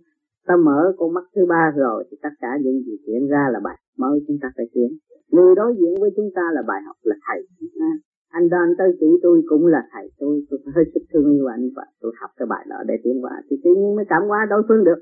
ta 0.47 0.57
mở 0.57 0.93
con 0.97 1.15
mắt 1.15 1.25
thứ 1.35 1.43
ba 1.49 1.73
rồi 1.77 2.05
thì 2.11 2.17
tất 2.23 2.35
cả 2.41 2.59
những 2.63 2.83
gì 2.87 2.97
hiện 3.07 3.29
ra 3.29 3.49
là 3.53 3.61
bài 3.65 3.77
mới 3.99 4.21
chúng 4.27 4.39
ta 4.43 4.49
phải 4.57 4.67
tiến. 4.75 4.91
Người 5.33 5.55
đối 5.55 5.75
diện 5.79 5.95
với 6.01 6.11
chúng 6.17 6.31
ta 6.35 6.43
là 6.53 6.63
bài 6.69 6.81
học 6.87 6.97
là 7.03 7.17
thầy. 7.27 7.41
Anh 8.29 8.49
đoàn 8.49 8.69
tới 8.79 8.89
chỉ 9.01 9.07
tôi 9.23 9.43
cũng 9.49 9.67
là 9.67 9.83
thầy 9.93 10.11
tôi. 10.19 10.41
Tôi 10.51 10.59
hơi 10.75 10.85
sức 10.95 11.03
thương 11.13 11.33
yêu 11.33 11.47
anh 11.47 11.71
và 11.77 11.85
tôi 12.01 12.13
học 12.21 12.31
cái 12.37 12.47
bài 12.51 12.67
đó 12.71 12.77
tiến 13.05 13.21
hóa. 13.23 13.43
Thì 13.51 13.57
tự 13.65 13.71
nhiên 13.79 13.97
mới 13.97 14.05
cảm 14.09 14.23
hóa 14.29 14.47
đối 14.51 14.63
phương 14.69 14.85
được. 14.85 15.01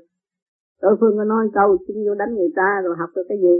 Đối 0.81 0.95
phương 0.99 1.17
có 1.17 1.23
nói 1.23 1.47
câu 1.53 1.77
chúng 1.87 1.97
vô 2.05 2.15
đánh 2.15 2.35
người 2.35 2.51
ta 2.55 2.81
rồi 2.83 2.95
học 2.99 3.09
được 3.15 3.25
cái 3.29 3.37
gì? 3.41 3.55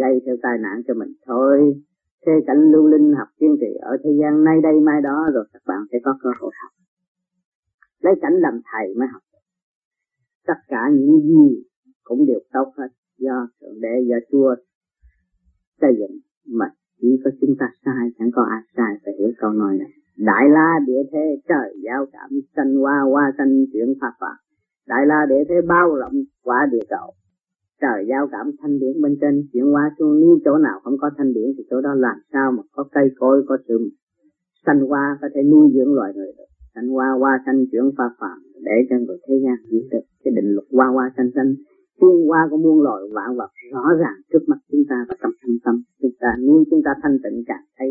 Gây 0.00 0.20
theo 0.26 0.36
tai 0.42 0.58
nạn 0.58 0.82
cho 0.86 0.94
mình. 0.94 1.12
Thôi, 1.26 1.82
thế 2.26 2.32
cảnh 2.46 2.62
lưu 2.72 2.86
linh 2.86 3.14
học 3.18 3.28
kiên 3.40 3.56
trì 3.60 3.70
ở 3.80 3.96
thế 4.04 4.10
gian 4.20 4.44
nay 4.44 4.56
đây 4.62 4.80
mai 4.80 5.02
đó 5.02 5.30
rồi 5.34 5.44
các 5.52 5.62
bạn 5.66 5.80
sẽ 5.92 5.98
có 6.04 6.18
cơ 6.22 6.30
hội 6.40 6.52
học. 6.62 6.72
Lấy 8.00 8.14
cảnh 8.22 8.34
làm 8.34 8.60
thầy 8.72 8.94
mới 8.94 9.08
học 9.12 9.22
tất 10.46 10.58
cả 10.68 10.90
những 10.92 11.20
gì 11.20 11.64
cũng 12.04 12.26
đều 12.26 12.40
tốt 12.52 12.72
hết, 12.76 12.88
do 13.18 13.48
thượng 13.60 13.80
đế, 13.80 13.94
do 14.08 14.16
chúa 14.30 14.54
xây 15.80 15.90
dựng 15.98 16.18
mà 16.46 16.66
chỉ 17.00 17.20
có 17.24 17.30
chúng 17.40 17.54
ta 17.58 17.66
sai, 17.84 18.08
chẳng 18.18 18.30
có 18.34 18.42
ai 18.50 18.62
sai 18.76 18.94
phải 19.04 19.14
hiểu 19.18 19.28
câu 19.38 19.50
nói 19.50 19.76
này. 19.78 19.90
Đại 20.16 20.48
la 20.48 20.80
địa 20.86 21.02
thế, 21.12 21.40
trời, 21.48 21.76
giao 21.84 22.06
cảm, 22.12 22.30
sanh 22.56 22.74
hoa 22.74 23.00
hoa 23.10 23.32
sanh, 23.38 23.64
chuyển 23.72 23.94
pháp 24.00 24.12
pháp 24.20 24.36
đại 24.86 25.06
la 25.06 25.26
địa 25.28 25.44
thế, 25.48 25.54
bao 25.68 25.94
rộng 25.94 26.12
quả 26.42 26.66
địa 26.72 26.86
cầu 26.88 27.12
trời 27.84 28.00
giao 28.10 28.24
cảm 28.32 28.46
thanh 28.60 28.74
điển 28.80 28.94
bên 29.02 29.14
trên, 29.20 29.34
chuyển 29.52 29.66
hóa 29.74 29.84
xuống 29.98 30.20
nếu 30.20 30.38
chỗ 30.44 30.54
nào 30.66 30.76
không 30.84 30.96
có 31.02 31.08
thanh 31.16 31.32
điển 31.36 31.48
thì 31.56 31.62
chỗ 31.70 31.80
đó 31.86 31.92
làm 32.06 32.16
sao 32.32 32.46
mà 32.56 32.62
có 32.72 32.82
cây 32.94 33.06
cối, 33.18 33.36
có 33.48 33.56
sự 33.68 33.76
sanh 34.66 34.80
hoa, 34.88 35.18
có 35.20 35.28
thể 35.34 35.42
nuôi 35.50 35.66
dưỡng 35.74 35.94
loài 35.94 36.12
người 36.16 36.32
được. 36.38 36.50
Sanh 36.74 36.88
hoa 36.88 37.08
hoa 37.20 37.32
sanh, 37.46 37.58
chuyển 37.70 37.86
pha 37.96 38.04
phạm 38.20 38.38
để 38.68 38.76
cho 38.88 38.96
người 38.96 39.18
thế 39.26 39.34
gian 39.44 39.56
hiểu 39.70 39.82
được 39.90 40.04
cái 40.24 40.32
định 40.36 40.50
luật 40.54 40.68
hoa 40.76 40.86
hoa 40.86 41.06
sanh 41.16 41.30
sanh. 41.34 41.50
Tiên 42.00 42.16
hoa 42.28 42.40
của 42.50 42.56
muôn 42.56 42.82
loài 42.86 43.02
vạn 43.16 43.36
vật 43.38 43.50
rõ 43.72 43.84
ràng 44.00 44.18
trước 44.32 44.44
mắt 44.46 44.58
chúng 44.70 44.84
ta 44.90 44.96
và 45.08 45.14
trong 45.22 45.32
thâm 45.40 45.52
tâm 45.64 45.74
chúng 46.00 46.16
ta. 46.20 46.30
Nếu 46.40 46.64
chúng 46.70 46.82
ta 46.84 46.90
thanh 47.02 47.16
tịnh 47.24 47.38
càng 47.46 47.64
thấy 47.78 47.90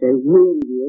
sự 0.00 0.10
nguyên 0.24 0.60
diệu 0.68 0.88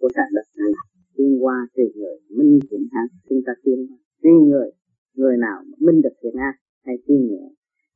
của 0.00 0.10
cả 0.14 0.22
đất 0.34 0.46
này 0.56 0.72
tiên 1.16 1.38
hoa 1.42 1.66
tùy 1.76 1.84
người, 1.96 2.16
minh 2.36 2.58
thiện 2.70 2.84
ác, 2.90 3.08
chúng 3.28 3.40
ta 3.46 3.52
tiên 3.64 3.78
tùy 4.22 4.32
người 4.48 4.70
người 5.16 5.36
nào 5.36 5.58
minh 5.80 6.02
được 6.02 6.14
thiện 6.22 6.34
ác 6.36 6.54
hay 6.88 6.96
tiếng 7.06 7.22
nhẹ. 7.30 7.44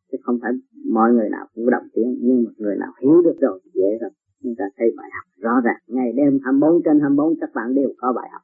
Chứ 0.08 0.16
không 0.24 0.38
phải 0.42 0.52
mọi 0.98 1.08
người 1.14 1.28
nào 1.36 1.44
cũng 1.54 1.70
động 1.74 1.88
tiếng 1.94 2.10
nhưng 2.26 2.38
mà 2.44 2.50
người 2.62 2.76
nào 2.82 2.92
hiểu 3.02 3.22
được 3.26 3.38
rồi 3.40 3.56
dễ 3.74 3.90
rồi. 4.00 4.10
Chúng 4.42 4.54
ta 4.58 4.64
thấy 4.76 4.88
bài 4.98 5.10
học 5.16 5.26
rõ 5.44 5.54
ràng. 5.64 5.80
Ngày 5.96 6.12
đêm 6.18 6.32
24 6.44 6.82
trên 6.84 7.00
24 7.00 7.34
các 7.40 7.50
bạn 7.54 7.74
đều 7.74 7.90
có 8.00 8.12
bài 8.18 8.28
học. 8.32 8.42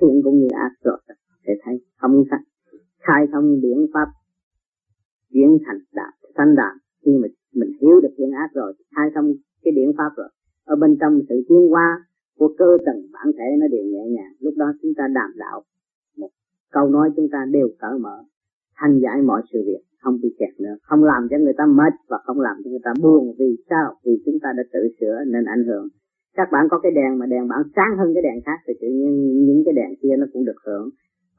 Thiện 0.00 0.14
cũng 0.24 0.36
như 0.40 0.48
ác 0.66 0.72
rồi 0.84 0.98
để 1.46 1.52
thấy 1.64 1.74
không 1.96 2.24
khai, 2.30 2.40
khai 3.06 3.22
thông 3.32 3.60
điển 3.60 3.78
pháp 3.94 4.08
diễn 5.34 5.58
thành 5.66 5.78
đạt 5.92 6.12
thanh 6.36 6.54
đạt 6.60 6.74
khi 7.04 7.12
mà 7.22 7.28
mình 7.54 7.72
hiểu 7.80 8.00
được 8.02 8.14
thiện 8.18 8.30
ác 8.30 8.50
rồi 8.54 8.74
khai 8.96 9.08
thông 9.14 9.32
cái 9.62 9.72
điển 9.76 9.90
pháp 9.98 10.10
rồi. 10.16 10.28
Ở 10.64 10.76
bên 10.76 10.96
trong 11.00 11.20
sự 11.28 11.34
tiến 11.48 11.68
hóa 11.70 12.04
của 12.38 12.54
cơ 12.58 12.78
tầng 12.86 13.02
bản 13.12 13.26
thể 13.38 13.48
nó 13.60 13.66
đều 13.70 13.84
nhẹ 13.84 14.04
nhàng. 14.14 14.32
Lúc 14.38 14.54
đó 14.56 14.66
chúng 14.82 14.92
ta 14.96 15.04
đàm 15.14 15.30
đạo. 15.36 15.62
Một 16.16 16.30
câu 16.70 16.88
nói 16.88 17.10
chúng 17.16 17.28
ta 17.32 17.38
đều 17.50 17.68
cởi 17.78 17.98
mở 17.98 18.24
thanh 18.80 19.00
giải 19.04 19.22
mọi 19.22 19.42
sự 19.52 19.58
việc 19.66 19.82
không 20.02 20.20
bị 20.22 20.28
kẹt 20.38 20.60
nữa 20.60 20.76
không 20.82 21.04
làm 21.04 21.28
cho 21.30 21.36
người 21.38 21.52
ta 21.58 21.66
mệt 21.66 21.94
và 22.08 22.18
không 22.24 22.40
làm 22.40 22.56
cho 22.64 22.70
người 22.70 22.84
ta 22.84 22.92
buồn. 23.02 23.34
Vì 23.38 23.56
sao? 23.70 23.94
Vì 24.04 24.12
chúng 24.24 24.38
ta 24.42 24.48
đã 24.56 24.62
tự 24.72 24.80
sửa 25.00 25.16
nên 25.26 25.44
ảnh 25.44 25.64
hưởng. 25.68 25.88
Các 26.36 26.48
bạn 26.52 26.66
có 26.70 26.78
cái 26.78 26.92
đèn 26.92 27.18
mà 27.18 27.26
đèn 27.26 27.48
bạn 27.48 27.62
sáng 27.76 27.92
hơn 27.98 28.14
cái 28.14 28.22
đèn 28.22 28.38
khác 28.46 28.58
thì 28.66 28.74
tự 28.80 28.88
nhiên 28.88 29.12
những 29.46 29.62
cái 29.64 29.74
đèn 29.74 29.90
kia 30.02 30.14
nó 30.18 30.26
cũng 30.32 30.44
được 30.44 30.60
hưởng. 30.66 30.88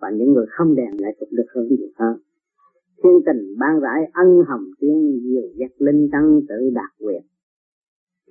Và 0.02 0.10
những 0.10 0.34
người 0.34 0.46
không 0.50 0.76
đèn 0.76 1.02
lại 1.02 1.16
cũng 1.20 1.30
được 1.32 1.50
hưởng 1.56 1.68
nhiều 1.68 1.90
hơn. 1.96 2.16
Thiên 3.04 3.14
tình 3.26 3.42
ban 3.60 3.80
rãi 3.80 4.02
ân 4.14 4.28
hồng 4.48 4.66
tiếng 4.80 5.22
diệu 5.24 5.48
giác 5.56 5.72
linh 5.78 6.10
tăng 6.12 6.40
tự 6.50 6.70
đạt 6.74 6.92
quyền 7.00 7.24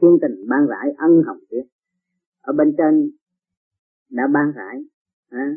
thiên 0.03 0.19
tình 0.23 0.49
ban 0.49 0.67
rãi 0.67 0.93
ân 0.97 1.23
hồng 1.27 1.39
tiếng. 1.51 1.67
Ở 2.41 2.53
bên 2.53 2.75
trên 2.79 3.11
đã 4.11 4.23
ban 4.35 4.53
rãi 4.57 4.77
à, 5.29 5.55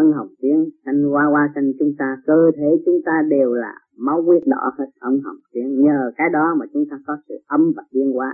ân 0.00 0.12
hồng 0.16 0.32
tiếng 0.42 0.60
thanh 0.84 1.02
hoa 1.02 1.24
hoa 1.32 1.44
xanh 1.54 1.72
chúng 1.78 1.92
ta, 1.98 2.08
cơ 2.26 2.50
thể 2.56 2.68
chúng 2.86 2.98
ta 3.06 3.12
đều 3.28 3.50
là 3.54 3.74
máu 3.96 4.22
huyết 4.22 4.42
đỏ 4.46 4.64
hết 4.78 4.90
ân 5.00 5.14
hồng 5.24 5.40
tiếng. 5.52 5.82
Nhờ 5.84 5.98
cái 6.16 6.28
đó 6.32 6.44
mà 6.58 6.66
chúng 6.72 6.84
ta 6.90 6.96
có 7.06 7.16
sự 7.28 7.34
âm 7.46 7.72
và 7.76 7.82
tiến 7.92 8.12
hóa, 8.12 8.32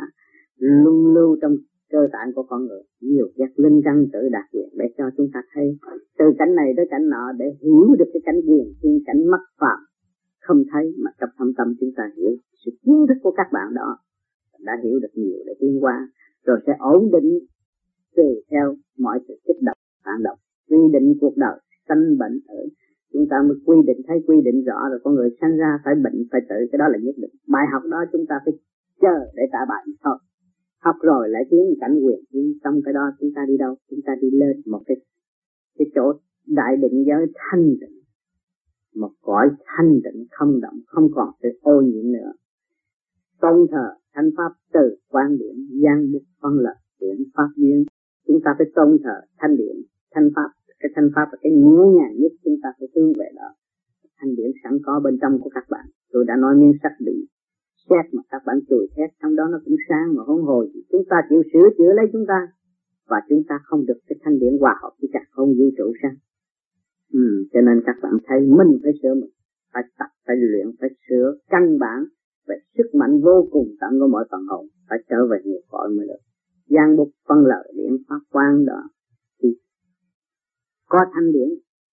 luôn 0.58 1.14
lưu 1.14 1.36
trong 1.42 1.54
cơ 1.92 2.08
tạng 2.12 2.32
của 2.34 2.42
con 2.50 2.60
người. 2.66 2.82
Nhiều 3.00 3.28
giác 3.36 3.50
linh 3.56 3.80
căn 3.84 4.06
tự 4.12 4.28
đạt 4.32 4.44
quyền 4.52 4.68
để 4.78 4.86
cho 4.98 5.04
chúng 5.16 5.28
ta 5.34 5.40
thấy 5.54 5.78
từ 6.18 6.24
cảnh 6.38 6.54
này 6.54 6.72
tới 6.76 6.86
cảnh 6.90 7.08
nọ 7.08 7.32
để 7.38 7.46
hiểu 7.62 7.94
được 7.98 8.10
cái 8.12 8.22
cảnh 8.24 8.40
quyền, 8.46 8.66
thiên 8.82 8.98
cảnh 9.06 9.26
mất 9.30 9.44
phạm 9.60 9.78
không 10.46 10.62
thấy 10.72 10.94
mà 11.04 11.10
trong 11.20 11.30
thâm 11.38 11.52
tâm 11.56 11.74
chúng 11.80 11.90
ta 11.96 12.02
hiểu 12.16 12.30
sự 12.64 12.70
kiến 12.82 13.06
thức 13.08 13.18
của 13.22 13.34
các 13.36 13.46
bạn 13.52 13.74
đó, 13.74 13.98
đã 14.58 14.72
hiểu 14.82 14.98
được 15.02 15.12
nhiều 15.14 15.38
để 15.46 15.52
tiến 15.60 15.78
qua 15.80 16.08
rồi 16.44 16.58
sẽ 16.66 16.72
ổn 16.78 17.10
định 17.12 17.38
tùy 18.16 18.44
theo 18.50 18.76
mọi 18.98 19.18
sự 19.28 19.34
kích 19.46 19.56
động, 19.62 19.78
phản 20.04 20.22
động 20.22 20.38
quy 20.68 20.82
định 20.92 21.14
cuộc 21.20 21.36
đời, 21.36 21.56
sanh 21.88 22.18
bệnh 22.18 22.40
tử 22.48 22.60
chúng 23.12 23.26
ta 23.30 23.36
mới 23.48 23.56
quy 23.66 23.76
định, 23.86 24.00
thấy 24.08 24.18
quy 24.26 24.36
định 24.44 24.64
rõ 24.68 24.78
rồi, 24.90 25.00
con 25.04 25.14
người 25.14 25.30
sanh 25.40 25.56
ra 25.56 25.70
phải 25.84 25.94
bệnh, 25.94 26.18
phải 26.32 26.40
tử, 26.48 26.56
cái 26.72 26.78
đó 26.78 26.86
là 26.88 26.98
nhất 27.02 27.14
định. 27.22 27.34
Bài 27.48 27.66
học 27.72 27.82
đó 27.90 27.98
chúng 28.12 28.26
ta 28.28 28.34
phải 28.44 28.54
chờ 29.00 29.16
để 29.36 29.42
trả 29.52 29.58
bài 29.68 29.82
thôi. 30.04 30.18
Học 30.80 30.96
rồi 31.02 31.28
lại 31.28 31.42
tiến 31.50 31.64
cảnh 31.80 31.94
quyền, 32.04 32.20
nhưng 32.30 32.52
trong 32.64 32.80
cái 32.84 32.94
đó 32.94 33.04
chúng 33.20 33.30
ta 33.36 33.42
đi 33.48 33.56
đâu? 33.56 33.74
Chúng 33.90 34.00
ta 34.06 34.12
đi 34.22 34.28
lên 34.30 34.62
một 34.66 34.82
cái 34.86 34.96
cái 35.78 35.86
chỗ 35.94 36.12
đại 36.46 36.76
định 36.76 37.04
giới 37.06 37.26
thanh 37.34 37.64
định 37.80 37.94
một 38.94 39.10
cõi 39.22 39.50
thanh 39.66 40.00
định 40.02 40.26
không 40.30 40.60
động, 40.60 40.80
không 40.86 41.08
còn 41.14 41.28
sự 41.42 41.48
ô 41.62 41.80
nhiễm 41.80 42.12
nữa. 42.12 42.32
Tôn 43.40 43.66
thờ 43.70 43.88
thanh 44.14 44.30
pháp 44.36 44.52
từ 44.72 44.96
quan 45.08 45.38
điểm 45.38 45.56
gian 45.82 46.12
bút 46.12 46.22
phân 46.42 46.52
lập 46.58 46.74
điểm 47.00 47.24
pháp 47.34 47.48
duyên. 47.56 47.84
Chúng 48.26 48.40
ta 48.44 48.54
phải 48.58 48.66
tôn 48.74 48.96
thờ 49.04 49.20
thanh 49.38 49.56
điện 49.56 49.76
thanh 50.14 50.28
pháp 50.36 50.50
cái 50.84 50.90
thanh 50.96 51.10
pháp 51.14 51.26
là 51.32 51.38
cái 51.42 51.52
nhẹ 51.52 51.84
nhàng 51.96 52.14
nhất 52.20 52.32
chúng 52.44 52.56
ta 52.62 52.68
phải 52.78 52.88
hướng 52.94 53.12
về 53.18 53.28
đó. 53.40 53.48
Thanh 54.18 54.34
điển 54.36 54.50
sẵn 54.62 54.72
có 54.86 55.00
bên 55.04 55.14
trong 55.22 55.40
của 55.42 55.50
các 55.54 55.66
bạn. 55.70 55.86
Tôi 56.12 56.24
đã 56.28 56.34
nói 56.36 56.54
miếng 56.60 56.76
sắt 56.82 56.92
bị 57.06 57.16
xét 57.88 58.04
mà 58.14 58.22
các 58.30 58.42
bạn 58.46 58.58
chùi 58.68 58.86
thét 58.96 59.10
trong 59.22 59.36
đó 59.36 59.44
nó 59.52 59.58
cũng 59.64 59.76
sáng 59.88 60.06
mà 60.14 60.22
hỗn 60.26 60.42
hồi. 60.42 60.64
Chúng 60.92 61.04
ta 61.10 61.16
chịu 61.28 61.42
sửa 61.52 61.66
chữa 61.78 61.92
lấy 61.96 62.06
chúng 62.12 62.26
ta 62.28 62.48
và 63.08 63.16
chúng 63.28 63.42
ta 63.48 63.54
không 63.64 63.86
được 63.86 63.98
cái 64.08 64.16
thanh 64.22 64.38
điển 64.38 64.54
hòa 64.60 64.74
hợp 64.82 64.92
với 65.00 65.08
cả 65.12 65.20
không 65.30 65.48
vũ 65.58 65.66
trụ 65.78 65.92
sao? 66.02 66.14
Ừ, 67.12 67.46
cho 67.52 67.60
nên 67.60 67.82
các 67.86 67.96
bạn 68.02 68.12
thấy 68.26 68.40
mình 68.40 68.72
phải 68.82 68.92
sửa 69.02 69.14
mình 69.14 69.30
phải 69.72 69.82
tập 69.98 70.10
phải 70.26 70.36
luyện 70.36 70.66
phải 70.80 70.90
sửa 71.08 71.34
căn 71.48 71.78
bản 71.78 72.04
về 72.48 72.56
sức 72.76 72.88
mạnh 72.94 73.20
vô 73.20 73.48
cùng 73.50 73.68
tận 73.80 73.90
của 74.00 74.08
mọi 74.08 74.24
phần 74.30 74.40
hồn 74.50 74.66
phải 74.88 74.98
trở 75.08 75.26
về 75.30 75.38
nhiều 75.44 75.60
cõi 75.68 75.88
mới 75.96 76.06
được. 76.06 76.22
Gian 76.68 76.96
bục 76.96 77.08
phân 77.28 77.38
lợi 77.46 77.72
điện 77.76 77.96
pháp 78.08 78.20
quan 78.30 78.64
đó 78.66 78.82
thì 79.42 79.48
có 80.88 80.98
thanh 81.14 81.32
điển. 81.32 81.48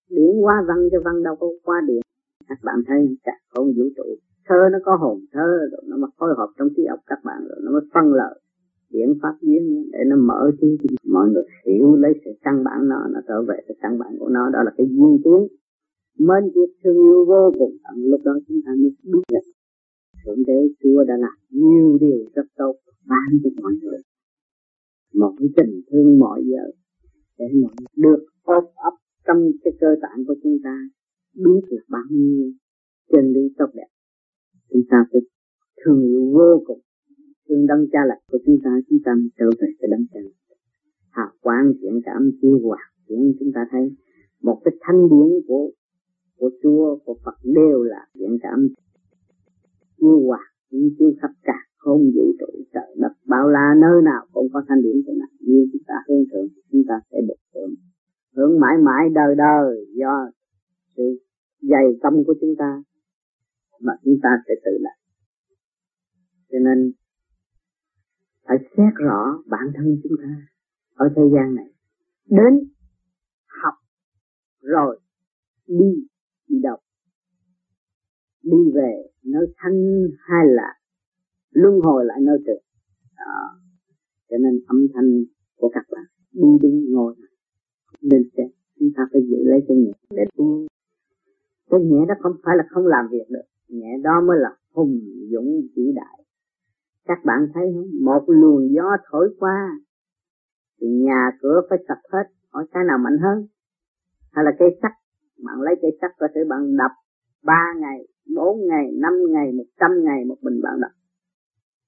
Điển 0.10 0.32
qua 0.42 0.56
văn 0.68 0.78
cho 0.92 1.00
văn 1.06 1.24
đâu 1.24 1.36
có 1.40 1.48
qua 1.64 1.82
điển. 1.88 2.02
Các 2.50 2.58
bạn 2.64 2.76
thấy 2.88 3.18
cả 3.24 3.32
không 3.50 3.68
vũ 3.78 3.84
trụ. 3.98 4.04
Thơ 4.48 4.70
nó 4.72 4.80
có 4.86 4.96
hồn 4.96 5.20
thơ 5.32 5.50
rồi, 5.72 5.82
nó 5.88 5.98
mới 5.98 6.10
phối 6.18 6.30
hợp 6.38 6.50
trong 6.58 6.68
trí 6.76 6.84
óc 6.86 7.00
các 7.06 7.20
bạn 7.24 7.40
rồi, 7.50 7.60
nó 7.64 7.72
mới 7.72 7.82
phân 7.94 8.14
lợi. 8.14 8.40
Điển 8.90 9.10
pháp 9.22 9.36
duyên 9.42 9.90
để 9.92 10.00
nó 10.08 10.16
mở 10.16 10.52
trí 10.62 10.78
mọi 11.14 11.30
người 11.30 11.44
hiểu 11.66 11.96
lấy 11.96 12.14
sự 12.26 12.32
căn 12.42 12.64
bản 12.64 12.90
nó 12.90 13.08
nó 13.14 13.20
trở 13.28 13.42
về 13.48 13.56
sự 13.68 13.74
căn 13.82 14.00
bản 14.00 14.12
của 14.20 14.30
nó. 14.30 14.50
Đó 14.50 14.60
là 14.64 14.72
cái 14.78 14.88
duyên 14.90 15.18
tiến 15.24 15.48
mến 16.28 16.44
chiếc 16.54 16.70
thương 16.84 16.96
yêu 16.96 17.26
vô 17.26 17.52
cùng. 17.60 17.78
Tận 17.84 18.06
lúc 18.12 18.22
đó 18.24 18.32
chúng 18.48 18.58
ta 18.66 18.72
mới 18.82 18.92
biết 19.04 19.22
rằng 19.34 19.48
thượng 20.26 20.44
đế 20.48 20.60
chúa 20.84 21.04
đã 21.04 21.18
làm 21.18 21.38
nhiều 21.50 21.98
điều 22.02 22.26
rất 22.36 22.48
tốt. 22.58 22.76
Ban 23.08 23.30
cho 23.44 23.50
mọi 23.62 23.74
người. 23.82 24.00
Một 25.14 25.34
cái 25.40 25.48
tình 25.58 25.82
thương, 25.92 26.20
mọi 26.20 26.42
giờ 26.46 26.64
để 27.38 27.46
mọi 27.62 27.76
được 27.96 28.26
ốp 28.44 28.64
ấp 28.76 28.94
trong 29.28 29.52
cái 29.64 29.74
cơ 29.82 29.88
tạng 30.02 30.26
của 30.28 30.36
chúng 30.44 30.58
ta 30.64 30.76
biết 31.36 31.62
là 31.70 31.82
bao 31.90 32.04
nhiêu 32.10 32.52
chân 33.12 33.34
lý 33.34 33.54
tốt 33.58 33.70
đẹp. 33.74 33.88
Chúng 34.70 34.82
ta 34.90 34.98
phải 35.12 35.22
thương 35.80 36.02
yêu 36.02 36.32
vô 36.34 36.64
cùng. 36.66 36.80
Thương 37.50 37.66
đấng 37.68 37.86
cha 37.92 38.00
lạc 38.08 38.20
của 38.32 38.40
chúng 38.46 38.58
ta 38.64 38.70
chúng 38.90 39.00
ta 39.06 39.12
trở 39.38 39.46
về 39.60 39.68
cái 39.80 39.88
đấng 39.92 40.06
cha 40.14 40.20
hào 41.12 41.32
quang 41.42 41.74
thiện 41.82 42.02
cảm, 42.06 42.32
siêu 42.42 42.60
hoạt 42.64 42.88
khiến 43.08 43.34
chúng 43.40 43.52
ta 43.56 43.62
thấy 43.72 43.92
một 44.42 44.62
cái 44.64 44.74
thanh 44.82 45.02
điển 45.10 45.30
của 45.48 45.72
của 46.38 46.52
Chúa, 46.64 46.98
của 47.06 47.18
Phật 47.26 47.38
đều 47.44 47.84
là 47.84 48.06
thiện 48.16 48.38
cảm. 48.42 48.68
Siêu 49.98 50.20
hoạt 50.28 50.48
siêu 50.72 51.12
khắp 51.22 51.32
cả 51.44 51.60
không 51.78 52.02
vũ 52.16 52.26
trụ, 52.40 52.64
trời 52.74 52.96
đất, 52.98 53.14
bao 53.28 53.48
la, 53.50 53.76
nơi 53.82 54.02
nào 54.04 54.26
cũng 54.32 54.48
có 54.54 54.64
thanh 54.68 54.82
điển 54.82 55.02
của 55.06 55.14
này 55.20 55.34
như 55.40 55.68
chúng 55.74 55.82
ta 55.88 55.94
hướng 56.08 56.24
thượng, 56.32 56.48
chúng 56.72 56.82
ta 56.88 56.96
sẽ 57.12 57.18
được 57.28 57.42
hưởng 57.56 57.74
hưởng 58.36 58.60
mãi 58.60 58.78
mãi 58.84 59.10
đời 59.14 59.36
đời 59.36 59.86
do 59.96 60.32
sự 60.96 61.04
dày 61.62 61.86
công 62.04 62.24
của 62.26 62.34
chúng 62.42 62.56
ta 62.58 62.84
mà 63.80 63.94
chúng 64.04 64.16
ta 64.24 64.30
sẽ 64.48 64.54
tự 64.66 64.72
đạt 64.84 64.98
cho 66.52 66.60
nên 66.60 66.92
phải 68.48 68.58
xét 68.78 68.94
rõ 68.96 69.44
bản 69.46 69.72
thân 69.76 70.00
chúng 70.04 70.18
ta 70.22 70.48
ở 70.94 71.10
thế 71.16 71.22
gian 71.34 71.56
này. 71.56 71.70
Đến 72.26 72.70
học 73.64 73.74
rồi 74.62 75.00
đi 75.68 76.08
đi 76.48 76.58
đâu? 76.64 76.78
Đi 78.44 78.72
về 78.74 78.92
nơi 79.24 79.54
thanh 79.58 80.08
hay 80.20 80.46
là 80.48 80.80
luân 81.50 81.80
hồi 81.82 82.06
lại 82.06 82.18
nơi 82.22 82.38
trượt 82.46 82.62
đó. 83.18 83.60
cho 84.30 84.38
nên 84.38 84.62
âm 84.68 84.88
thanh 84.94 85.24
của 85.56 85.70
các 85.74 85.86
bạn 85.92 86.06
đi 86.32 86.48
đứng 86.62 86.92
ngồi 86.92 87.16
nên 88.02 88.22
sẽ 88.38 88.44
chúng 88.80 88.90
ta 88.96 89.04
phải 89.14 89.22
giữ 89.22 89.38
lấy 89.44 89.60
cái 89.68 89.78
nhẹ 89.78 89.92
để 90.10 90.24
cái 91.70 91.82
nhẹ 91.82 92.06
đó 92.08 92.16
không 92.20 92.36
phải 92.44 92.58
là 92.58 92.64
không 92.70 92.88
làm 92.88 93.08
việc 93.12 93.26
được. 93.30 93.46
Nhẹ 93.68 93.98
đó 94.04 94.22
mới 94.28 94.38
là 94.40 94.50
hùng 94.74 95.00
dũng 95.32 95.62
vĩ 95.76 95.92
đại. 95.96 96.24
Các 97.06 97.18
bạn 97.26 97.48
thấy 97.54 97.64
không? 97.76 97.90
Một 98.06 98.24
luồng 98.28 98.74
gió 98.74 98.98
thổi 99.12 99.36
qua, 99.40 99.80
thì 100.82 100.88
nhà 100.88 101.32
cửa 101.42 101.62
phải 101.70 101.80
sập 101.88 101.98
hết. 102.14 102.24
Hỏi 102.54 102.66
cái 102.72 102.84
nào 102.88 102.98
mạnh 102.98 103.18
hơn? 103.24 103.48
Hay 104.32 104.46
là 104.46 104.52
cây 104.60 104.70
sắt? 104.82 104.92
Bạn 105.46 105.62
lấy 105.62 105.76
cây 105.82 105.92
sắt 106.02 106.12
có 106.20 106.28
thể 106.36 106.42
bạn 106.50 106.78
đập 106.78 106.92
ba 107.44 107.74
ngày, 107.80 108.08
bốn 108.36 108.68
ngày, 108.68 108.92
năm 108.94 109.14
ngày, 109.30 109.52
một 109.52 109.64
trăm 109.80 109.92
ngày 110.04 110.26
một 110.26 110.38
mình 110.42 110.62
bạn 110.64 110.74
đập. 110.82 110.92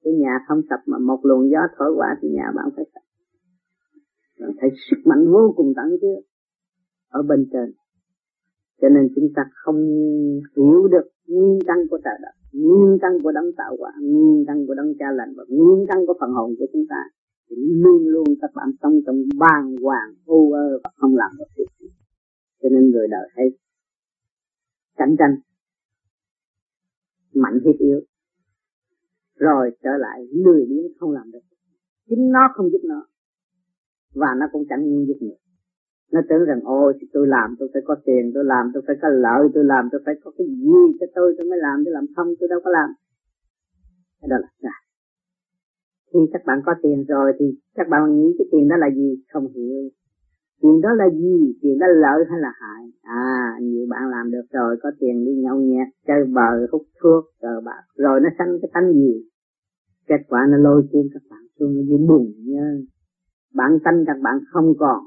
Cái 0.04 0.14
nhà 0.14 0.40
không 0.48 0.62
sập 0.70 0.80
mà 0.86 0.98
một 0.98 1.20
luồng 1.24 1.50
gió 1.52 1.60
thổi 1.78 1.94
qua 1.98 2.18
thì 2.22 2.30
nhà 2.30 2.52
bạn 2.56 2.70
phải 2.76 2.86
sập 2.94 3.03
bạn 4.40 4.52
thấy 4.60 4.70
sức 4.90 4.98
mạnh 5.06 5.32
vô 5.32 5.54
cùng 5.58 5.74
tận 5.76 5.86
chứ 6.02 6.08
ở 7.10 7.22
bên 7.30 7.48
trên. 7.52 7.74
Cho 8.82 8.90
nên 8.90 9.08
chúng 9.16 9.28
ta 9.36 9.42
không 9.54 9.80
hiểu 10.58 10.88
được 10.88 11.08
nguyên 11.28 11.60
căn 11.68 11.78
của 11.90 12.00
trời 12.04 12.18
đất, 12.22 12.36
nguyên 12.54 12.98
căn 13.02 13.12
của 13.24 13.32
đấng 13.32 13.52
tạo 13.58 13.76
hóa, 13.80 13.92
nguyên 14.02 14.44
căn 14.48 14.68
của 14.68 14.74
đấng 14.74 14.94
cha 15.00 15.06
lành 15.12 15.34
và 15.38 15.44
nguyên 15.50 15.86
căn 15.88 15.98
của 16.08 16.14
phần 16.20 16.32
hồn 16.32 16.56
của 16.60 16.66
chúng 16.74 16.86
ta 16.90 17.02
thì 17.50 17.56
luôn 17.60 18.08
luôn 18.08 18.28
các 18.42 18.52
bạn 18.56 18.70
sống 18.82 18.94
trong 19.06 19.16
bàng 19.40 19.76
hoàng, 19.82 20.14
u 20.26 20.52
ơ 20.52 20.80
và 20.84 20.90
không 20.96 21.16
làm 21.16 21.32
được 21.40 21.46
việc 21.58 21.68
gì 21.80 21.88
cho 22.64 22.70
nên 22.70 22.92
người 22.92 23.08
đời 23.08 23.30
hay 23.36 23.46
cạnh 24.96 25.16
tranh, 25.20 25.36
mạnh 27.34 27.60
hiếp 27.66 27.76
yếu, 27.80 28.02
rồi 29.36 29.72
trở 29.84 29.90
lại 30.00 30.28
lười 30.32 30.66
biếng 30.70 30.94
không 31.00 31.12
làm 31.12 31.32
được. 31.32 31.40
Chính 32.10 32.32
nó 32.32 32.40
không 32.56 32.70
giúp 32.72 32.82
nó 32.84 33.08
và 34.16 34.28
nó 34.40 34.46
cũng 34.52 34.64
chẳng 34.70 34.92
muốn 34.92 35.08
giúp 35.08 35.18
người 35.22 35.38
nó 36.14 36.22
tưởng 36.30 36.46
rằng, 36.46 36.60
ôi 36.64 36.94
tôi 37.14 37.28
làm 37.28 37.56
tôi 37.60 37.70
phải 37.74 37.82
có 37.86 37.96
tiền, 38.06 38.32
tôi 38.34 38.44
làm 38.44 38.72
tôi 38.74 38.84
phải 38.88 38.96
có 39.02 39.08
lợi, 39.10 39.48
tôi 39.54 39.64
làm 39.64 39.90
tôi 39.92 40.02
phải 40.06 40.16
có 40.24 40.32
cái 40.38 40.48
gì 40.48 40.98
cho 41.00 41.06
tôi 41.16 41.36
tôi 41.38 41.48
mới 41.50 41.60
làm, 41.60 41.82
tôi 41.86 41.94
làm 41.94 42.06
không, 42.16 42.28
tôi 42.40 42.50
đâu 42.50 42.60
có 42.64 42.72
làm. 42.72 42.90
Cái 44.22 44.30
đó 44.30 44.38
là 44.42 44.48
sai. 44.62 44.82
Khi 46.14 46.20
các 46.34 46.42
bạn 46.46 46.60
có 46.66 46.74
tiền 46.84 47.06
rồi 47.08 47.34
thì 47.40 47.46
các 47.76 47.88
bạn 47.90 48.02
nghĩ 48.18 48.36
cái 48.38 48.48
tiền 48.52 48.68
đó 48.68 48.76
là 48.78 48.90
gì? 48.96 49.10
Không 49.34 49.48
hiểu. 49.56 49.90
Tiền 50.62 50.82
đó 50.82 50.90
là 50.94 51.10
gì? 51.10 51.56
Tiền 51.62 51.80
đó 51.80 51.88
lợi 51.88 52.26
hay 52.30 52.40
là 52.40 52.52
hại? 52.62 52.84
À 53.02 53.58
nhiều 53.62 53.86
bạn 53.90 54.10
làm 54.10 54.32
được 54.32 54.46
rồi, 54.52 54.78
có 54.84 54.92
tiền 55.00 55.26
đi 55.26 55.32
nhậu 55.36 55.58
nhẹt, 55.58 55.88
chơi 56.08 56.26
bờ 56.26 56.68
hút 56.72 56.82
thuốc, 57.02 57.24
cờ 57.42 57.62
bạc. 57.66 57.84
Rồi 57.96 58.20
nó 58.20 58.30
sanh 58.38 58.58
cái 58.62 58.72
tánh 58.74 58.94
gì? 58.94 59.14
Kết 60.08 60.22
quả 60.28 60.48
nó 60.50 60.58
lôi 60.58 60.84
cuốn 60.92 61.06
các 61.14 61.22
bạn 61.30 61.44
xuống 61.60 61.72
như 61.74 61.98
bùn 62.08 62.34
nha 62.46 62.93
bản 63.54 63.80
tánh 63.84 64.04
các 64.08 64.18
bạn 64.22 64.40
không 64.52 64.74
còn 64.80 65.00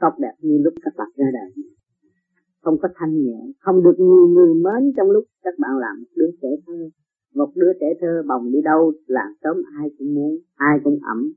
tốt 0.00 0.14
đẹp 0.18 0.34
như 0.40 0.58
lúc 0.64 0.74
các 0.82 0.94
bạn 0.96 1.08
ra 1.16 1.26
đời. 1.32 1.64
Không 2.62 2.78
có 2.82 2.88
thanh 2.94 3.22
nhẹ, 3.22 3.52
không 3.58 3.82
được 3.82 3.96
nhiều 3.98 4.26
người 4.26 4.54
mến 4.54 4.92
trong 4.96 5.10
lúc 5.10 5.24
các 5.42 5.54
bạn 5.58 5.78
làm 5.78 6.00
một 6.00 6.08
đứa 6.16 6.30
trẻ 6.42 6.48
thơ. 6.66 6.88
Một 7.34 7.50
đứa 7.54 7.72
trẻ 7.80 7.86
thơ 8.00 8.22
bồng 8.28 8.52
đi 8.52 8.58
đâu 8.64 8.92
làm 9.06 9.28
sớm 9.42 9.56
ai 9.78 9.90
cũng 9.98 10.14
muốn, 10.14 10.38
ai 10.54 10.80
cũng 10.84 10.98
ẩm, 11.02 11.32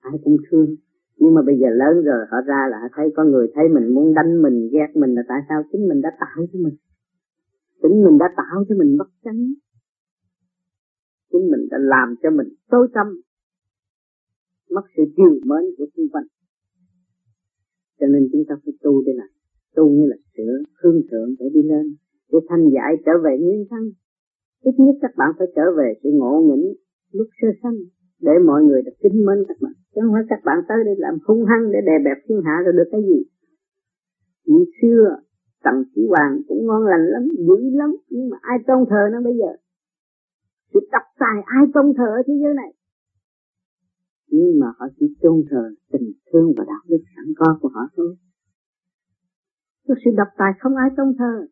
ai 0.00 0.18
cũng 0.24 0.36
thương. 0.50 0.76
Nhưng 1.16 1.34
mà 1.34 1.42
bây 1.42 1.58
giờ 1.58 1.68
lớn 1.70 2.04
rồi, 2.04 2.26
họ 2.30 2.38
ra 2.46 2.68
là 2.70 2.78
họ 2.82 2.88
thấy 2.96 3.06
có 3.16 3.24
người 3.24 3.52
thấy 3.54 3.64
mình 3.68 3.94
muốn 3.94 4.14
đánh 4.14 4.42
mình, 4.42 4.68
ghét 4.72 4.90
mình 4.94 5.14
là 5.14 5.22
tại 5.28 5.40
sao 5.48 5.62
chính 5.72 5.88
mình 5.88 6.00
đã 6.00 6.10
tạo 6.20 6.46
cho 6.52 6.58
mình? 6.58 6.76
Chính 7.82 8.04
mình 8.04 8.18
đã 8.18 8.26
tạo 8.36 8.64
cho 8.68 8.74
mình 8.78 8.96
bất 8.98 9.08
chánh. 9.24 9.52
Chính 11.32 11.50
mình 11.50 11.68
đã 11.70 11.78
làm 11.80 12.14
cho 12.22 12.30
mình 12.30 12.48
tối 12.70 12.88
tâm 12.94 13.06
mất 14.74 14.84
sự 14.96 15.02
chiều 15.16 15.32
mến 15.50 15.64
của 15.76 15.86
xung 15.96 16.08
quanh. 16.12 16.28
Cho 18.00 18.06
nên 18.06 18.28
chúng 18.32 18.44
ta 18.48 18.54
phải 18.64 18.74
tu 18.82 19.02
đây 19.06 19.14
này, 19.14 19.30
tu 19.76 19.90
như 19.90 20.06
là 20.06 20.16
sửa 20.36 20.52
hương 20.82 21.00
thượng 21.10 21.30
để 21.38 21.46
đi 21.54 21.62
lên 21.62 21.86
để 22.32 22.38
thanh 22.48 22.64
giải 22.74 22.92
trở 23.06 23.12
về 23.24 23.38
nguyên 23.40 23.64
thân. 23.70 23.82
Ít 24.62 24.74
nhất 24.78 24.96
các 25.02 25.10
bạn 25.16 25.30
phải 25.38 25.48
trở 25.56 25.62
về 25.78 25.88
sự 26.02 26.10
ngộ 26.12 26.34
nghĩnh 26.46 26.66
lúc 27.12 27.28
sơ 27.40 27.48
sanh 27.62 27.78
để 28.20 28.32
mọi 28.46 28.62
người 28.62 28.82
được 28.82 28.96
kính 29.02 29.26
mến 29.26 29.38
các 29.48 29.56
bạn. 29.60 29.72
Chứ 29.94 30.00
không 30.02 30.12
phải 30.12 30.22
các 30.28 30.40
bạn 30.44 30.58
tới 30.68 30.78
đây 30.84 30.94
làm 30.98 31.14
hung 31.26 31.44
hăng 31.44 31.72
để 31.72 31.78
đè 31.86 31.96
bẹp 32.04 32.18
thiên 32.28 32.40
hạ 32.44 32.56
rồi 32.64 32.72
được 32.78 32.88
cái 32.92 33.00
gì. 33.08 33.20
Ngày 34.46 34.66
xưa 34.82 35.16
tầm 35.64 35.74
chỉ 35.94 36.02
hoàng 36.08 36.40
cũng 36.48 36.66
ngon 36.66 36.82
lành 36.86 37.06
lắm 37.14 37.28
dữ 37.38 37.56
lắm 37.80 37.90
nhưng 38.10 38.28
mà 38.30 38.36
ai 38.40 38.58
tôn 38.66 38.78
thờ 38.90 39.02
nó 39.12 39.20
bây 39.24 39.34
giờ? 39.40 39.50
Sự 40.72 40.80
tập 40.92 41.02
tài 41.18 41.36
ai 41.44 41.64
tôn 41.74 41.86
thờ 41.96 42.08
ở 42.18 42.22
thế 42.26 42.34
giới 42.42 42.54
này? 42.54 42.70
Nhưng 44.30 44.60
mà 44.60 44.66
họ 44.78 44.86
chỉ 45.00 45.06
tôn 45.22 45.44
thờ 45.50 45.62
tình 45.92 46.12
thương 46.32 46.52
và 46.56 46.64
đạo 46.64 46.82
đức 46.88 47.02
sẵn 47.16 47.26
có 47.36 47.58
của 47.60 47.68
họ 47.68 47.80
thôi. 47.96 48.16
Có 49.88 49.94
sự 50.04 50.10
độc 50.16 50.28
tài 50.38 50.52
không 50.60 50.76
ai 50.76 50.90
tôn 50.96 51.08
thờ. 51.18 51.46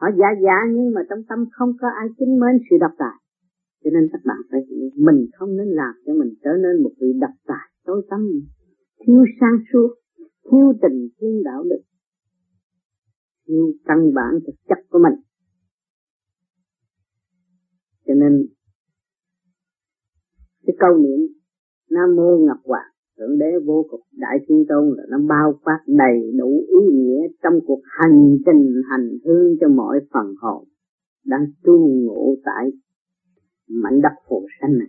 Họ 0.00 0.08
giả 0.18 0.28
giả 0.44 0.56
nhưng 0.74 0.94
mà 0.94 1.00
trong 1.08 1.22
tâm 1.28 1.38
không 1.52 1.72
có 1.80 1.88
ai 2.00 2.08
kính 2.18 2.40
mến 2.40 2.54
sự 2.70 2.76
độc 2.80 2.92
tài. 2.98 3.16
Cho 3.84 3.90
nên 3.94 4.08
các 4.12 4.20
bạn 4.24 4.36
phải 4.50 4.60
hiểu, 4.68 4.90
mình 4.96 5.26
không 5.38 5.56
nên 5.56 5.68
làm 5.68 5.94
cho 6.06 6.12
mình 6.14 6.34
trở 6.44 6.50
nên 6.62 6.82
một 6.82 6.92
người 6.98 7.12
độc 7.20 7.34
tài, 7.46 7.66
tối 7.84 8.06
tâm 8.10 8.20
thiếu 9.00 9.24
sáng 9.40 9.56
suốt, 9.72 9.88
thiếu 10.50 10.72
tình 10.82 11.08
thương 11.20 11.42
đạo 11.44 11.62
đức, 11.70 11.82
thiếu 13.46 13.72
căn 13.84 14.14
bản 14.14 14.32
thực 14.46 14.54
chất 14.68 14.78
của 14.90 14.98
mình. 14.98 15.20
Cho 18.06 18.14
nên, 18.14 18.46
cái 20.66 20.76
câu 20.78 20.98
niệm 20.98 21.33
nam 21.90 22.16
mô 22.16 22.38
ngọc 22.46 22.58
hoàng. 22.64 22.90
Thượng 23.18 23.38
đế 23.38 23.52
vô 23.66 23.86
cực 23.90 24.00
đại 24.12 24.38
thiên 24.48 24.64
tôn 24.68 24.94
là 24.96 25.04
nó 25.10 25.18
bao 25.28 25.60
quát 25.64 25.80
đầy 25.86 26.32
đủ 26.38 26.64
ý 26.68 26.96
nghĩa 26.96 27.28
trong 27.42 27.54
cuộc 27.66 27.80
hành 27.84 28.36
trình, 28.46 28.82
hành 28.90 29.18
hương 29.24 29.56
cho 29.60 29.68
mọi 29.68 30.00
phần 30.12 30.34
hồn 30.40 30.68
đang 31.24 31.46
tu 31.62 31.88
ngủ 31.88 32.36
tại 32.44 32.70
mảnh 33.68 34.00
đất 34.02 34.12
phù 34.28 34.46
sanh 34.60 34.78
này. 34.78 34.88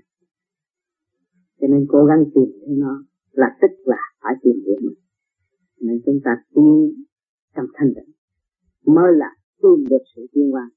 Cho 1.62 1.68
nên 1.68 1.86
cố 1.90 2.06
gắng 2.06 2.26
tìm 2.36 2.44
hiểu 2.44 2.76
nó 2.78 3.04
là 3.32 3.58
tức 3.62 3.68
là 3.86 3.98
phải 4.22 4.34
tìm 4.44 4.56
hiểu 4.66 4.76
mình 4.82 4.98
nên 5.82 6.02
chúng 6.06 6.20
ta 6.24 6.32
tiến 6.56 7.04
trong 7.56 7.66
thanh 7.74 7.94
định 7.94 8.10
mới 8.86 9.14
là 9.16 9.36
tìm 9.62 9.86
được 9.90 10.04
sự 10.16 10.28
tiên 10.34 10.54
quan 10.54 10.70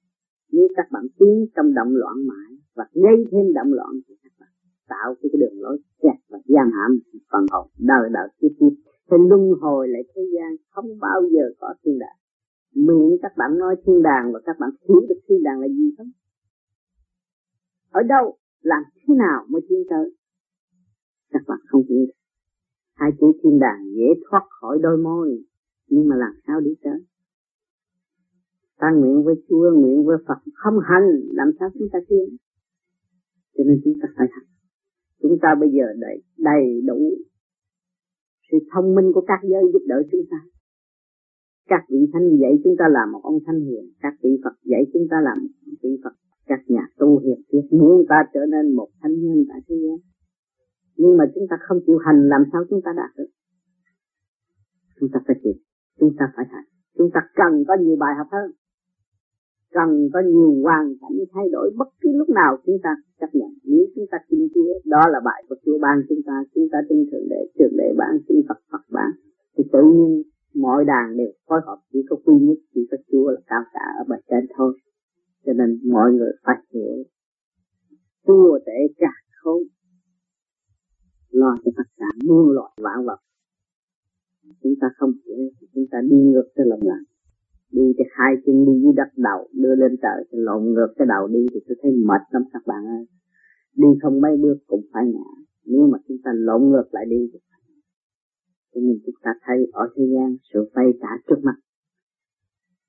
nếu 0.53 0.69
các 0.77 0.87
bạn 0.93 1.05
tiến 1.19 1.47
trong 1.57 1.75
động 1.75 1.89
loạn 1.91 2.17
mãi 2.27 2.59
và 2.75 2.85
gây 2.95 3.17
thêm 3.31 3.53
động 3.55 3.73
loạn 3.73 3.91
thì 4.09 4.15
các 4.23 4.33
bạn 4.41 4.48
tạo 4.89 5.15
cái 5.23 5.31
đường 5.41 5.61
lối 5.63 5.79
kẹt 6.03 6.19
và 6.29 6.39
giam 6.45 6.71
hãm 6.77 6.99
phần 7.33 7.47
hồn. 7.53 7.67
Đời 7.79 8.09
đời 8.13 8.29
tiếp 8.41 8.53
tiếp 8.59 8.75
thì 9.11 9.17
luân 9.31 9.43
hồi 9.61 9.89
lại 9.89 10.03
thế 10.15 10.23
gian, 10.35 10.57
không 10.71 10.99
bao 11.01 11.23
giờ 11.33 11.45
có 11.61 11.75
thiên 11.85 11.99
đàng. 11.99 12.19
Miệng 12.75 13.19
các 13.23 13.33
bạn 13.37 13.59
nói 13.59 13.77
thiên 13.87 14.03
đàng 14.03 14.33
và 14.33 14.41
các 14.45 14.57
bạn 14.61 14.71
hiểu 14.89 15.01
được 15.09 15.21
thiên 15.29 15.43
đàng 15.43 15.61
là 15.61 15.69
gì 15.69 15.95
không? 15.99 16.11
Ở 17.91 18.03
đâu, 18.03 18.37
làm 18.63 18.83
thế 18.95 19.15
nào 19.15 19.47
mới 19.49 19.63
tiến 19.69 19.83
tới? 19.91 20.15
Các 21.31 21.43
bạn 21.47 21.59
không 21.71 21.83
hiểu 21.89 22.07
hai 22.99 23.11
chữ 23.21 23.27
thiên 23.43 23.59
đàng 23.59 23.81
dễ 23.97 24.09
thoát 24.31 24.45
khỏi 24.61 24.79
đôi 24.83 24.97
môi, 24.97 25.45
nhưng 25.89 26.09
mà 26.09 26.17
làm 26.17 26.33
sao 26.47 26.61
đi 26.61 26.71
tới? 26.83 27.01
Ta 28.79 28.87
nguyện 28.91 29.25
với 29.25 29.35
Chúa, 29.49 29.71
nguyện 29.75 30.07
với 30.07 30.17
Phật, 30.29 30.39
không 30.55 30.75
hành, 30.83 31.09
làm 31.33 31.51
sao 31.59 31.69
chúng 31.75 31.89
ta 31.93 31.99
tiến? 32.09 32.37
Cho 33.57 33.65
nên 33.67 33.81
chúng 33.85 33.95
ta 34.03 34.09
phải 34.17 34.27
hành 34.31 34.58
chúng 35.23 35.39
ta 35.43 35.55
bây 35.61 35.71
giờ 35.77 35.87
đầy 35.99 36.17
đầy 36.39 36.65
đủ 36.87 36.99
sự 38.51 38.59
thông 38.73 38.95
minh 38.95 39.09
của 39.15 39.25
các 39.27 39.41
giới 39.43 39.63
giúp 39.73 39.83
đỡ 39.87 40.03
chúng 40.13 40.25
ta. 40.31 40.37
Các 41.69 41.83
vị 41.91 41.99
thánh 42.13 42.37
dạy 42.41 42.53
chúng 42.65 42.77
ta 42.79 42.85
làm 42.89 43.13
một 43.13 43.21
ông 43.23 43.39
thánh 43.47 43.61
hiền, 43.61 43.85
các 44.01 44.15
vị 44.23 44.31
Phật 44.45 44.57
dạy 44.65 44.83
chúng 44.93 45.07
ta 45.11 45.17
làm 45.25 45.39
một 45.43 45.77
vị 45.83 46.01
Phật. 46.05 46.15
Các 46.47 46.61
nhà 46.67 46.85
tu 46.99 47.19
hiệp 47.19 47.39
thiết 47.53 47.65
muốn 47.71 48.05
ta 48.09 48.17
trở 48.35 48.41
nên 48.53 48.77
một 48.77 48.89
thánh 49.01 49.15
nhân 49.23 49.45
tại 49.49 49.61
thế 49.69 49.77
giới 49.85 49.99
nhưng 50.99 51.17
mà 51.17 51.25
chúng 51.35 51.47
ta 51.51 51.57
không 51.61 51.79
chịu 51.87 51.99
hành, 52.07 52.29
làm 52.29 52.43
sao 52.53 52.63
chúng 52.71 52.81
ta 52.85 52.91
đạt 52.97 53.11
được? 53.17 53.31
Chúng 55.01 55.09
ta 55.13 55.21
phải 55.27 55.37
chịu 55.43 55.53
chúng 56.01 56.13
ta 56.19 56.33
phải 56.37 56.47
hành. 56.51 56.65
Chúng 56.99 57.11
ta 57.15 57.21
cần 57.35 57.65
có 57.69 57.75
nhiều 57.81 57.97
bài 57.97 58.15
học 58.19 58.27
hơn 58.33 58.51
cần 59.73 60.11
có 60.13 60.21
nhiều 60.21 60.53
hoàn 60.63 60.95
cảnh 61.01 61.17
thay 61.33 61.49
đổi 61.53 61.71
bất 61.77 61.89
cứ 62.01 62.09
lúc 62.19 62.29
nào 62.29 62.59
chúng 62.67 62.79
ta 62.83 62.91
chấp 63.21 63.27
nhận. 63.33 63.51
Nếu 63.65 63.85
chúng 63.95 64.07
ta 64.11 64.19
tin 64.29 64.49
Chúa, 64.55 64.73
đó 64.85 65.03
là 65.09 65.21
bài 65.25 65.45
của 65.49 65.57
Chúa 65.65 65.79
ban 65.79 66.03
chúng 66.09 66.23
ta. 66.27 66.33
Chúng 66.55 66.69
ta 66.73 66.79
tin 66.89 66.99
thượng 67.11 67.29
đệ 67.29 67.43
thượng 67.59 67.77
đệ 67.77 67.95
ban, 67.97 68.19
tin 68.29 68.39
Phật 68.49 68.61
Phật 68.73 68.85
ban. 68.91 69.11
Thì 69.57 69.65
tự 69.73 69.83
nhiên 69.95 70.23
mọi 70.55 70.85
đàn 70.85 71.17
đều 71.17 71.33
phối 71.49 71.61
hợp, 71.67 71.79
chỉ 71.93 71.99
có 72.09 72.17
quy 72.25 72.35
nhất, 72.41 72.59
chỉ 72.75 72.89
có 72.91 72.97
Chúa 73.13 73.31
là 73.31 73.41
cao 73.47 73.63
cả 73.73 73.85
ở 73.99 74.05
bề 74.09 74.17
trên 74.31 74.47
thôi. 74.57 74.79
Cho 75.47 75.53
nên 75.53 75.79
mọi 75.93 76.13
người 76.13 76.33
phải 76.45 76.57
hiểu. 76.73 77.05
Chúa 78.27 78.59
để 78.67 78.95
cả 78.99 79.13
khôn 79.43 79.63
lo 81.31 81.57
cho 81.65 81.71
tất 81.77 81.89
cả 81.97 82.07
muôn 82.25 82.51
loại 82.51 82.73
vạn 82.77 83.07
vật. 83.07 83.19
Chúng 84.63 84.75
ta 84.81 84.87
không 84.97 85.13
hiểu 85.27 85.51
thì 85.61 85.67
chúng 85.75 85.85
ta 85.91 85.99
đi 86.11 86.17
ngược 86.17 86.49
tới 86.55 86.67
lòng 86.67 86.81
lặng 86.83 87.05
đi 87.73 87.83
thì 87.99 88.05
hai 88.11 88.33
chân 88.47 88.65
đi 88.67 88.73
dưới 88.83 88.93
đất 88.97 89.11
đầu 89.17 89.49
đưa 89.53 89.75
lên 89.75 89.97
trời 90.03 90.25
thì 90.33 90.39
lộn 90.41 90.63
ngược 90.65 90.91
cái 90.97 91.07
đầu 91.07 91.29
đi 91.29 91.47
thì 91.53 91.61
tôi 91.69 91.77
thấy 91.83 91.93
mệt 91.93 92.23
lắm 92.31 92.43
các 92.53 92.63
bạn 92.67 92.83
ơi. 92.87 93.05
Đi 93.77 93.89
không 94.03 94.21
mấy 94.21 94.37
bước 94.43 94.59
cũng 94.67 94.85
phải 94.93 95.05
ngã. 95.07 95.31
Nếu 95.65 95.87
mà 95.93 95.99
chúng 96.09 96.17
ta 96.25 96.31
lộn 96.35 96.63
ngược 96.71 96.89
lại 96.93 97.05
đi 97.09 97.31
thì 97.33 97.39
cho 98.75 98.81
nên 98.81 98.99
chúng 99.07 99.15
ta 99.23 99.31
thấy 99.45 99.59
ở 99.73 99.89
thế 99.97 100.05
gian, 100.13 100.37
sự 100.53 100.71
vay 100.75 100.87
trả 101.01 101.09
trước 101.27 101.41
mặt 101.43 101.55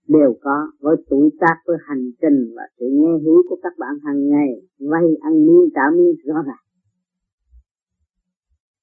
đều 0.07 0.31
có 0.41 0.71
với 0.79 0.95
tuổi 1.09 1.29
tác, 1.39 1.55
với 1.65 1.77
hành 1.87 2.11
trình 2.21 2.39
và 2.55 2.63
sự 2.79 2.85
nghe 2.91 3.13
hiểu 3.23 3.41
của 3.49 3.59
các 3.63 3.73
bạn 3.79 3.93
hàng 4.05 4.27
ngày. 4.27 4.49
Vay, 4.79 5.05
ăn 5.21 5.33
miếng, 5.45 5.69
trả 5.75 5.81
miếng, 5.97 6.15
rõ 6.25 6.43
ràng. 6.47 6.65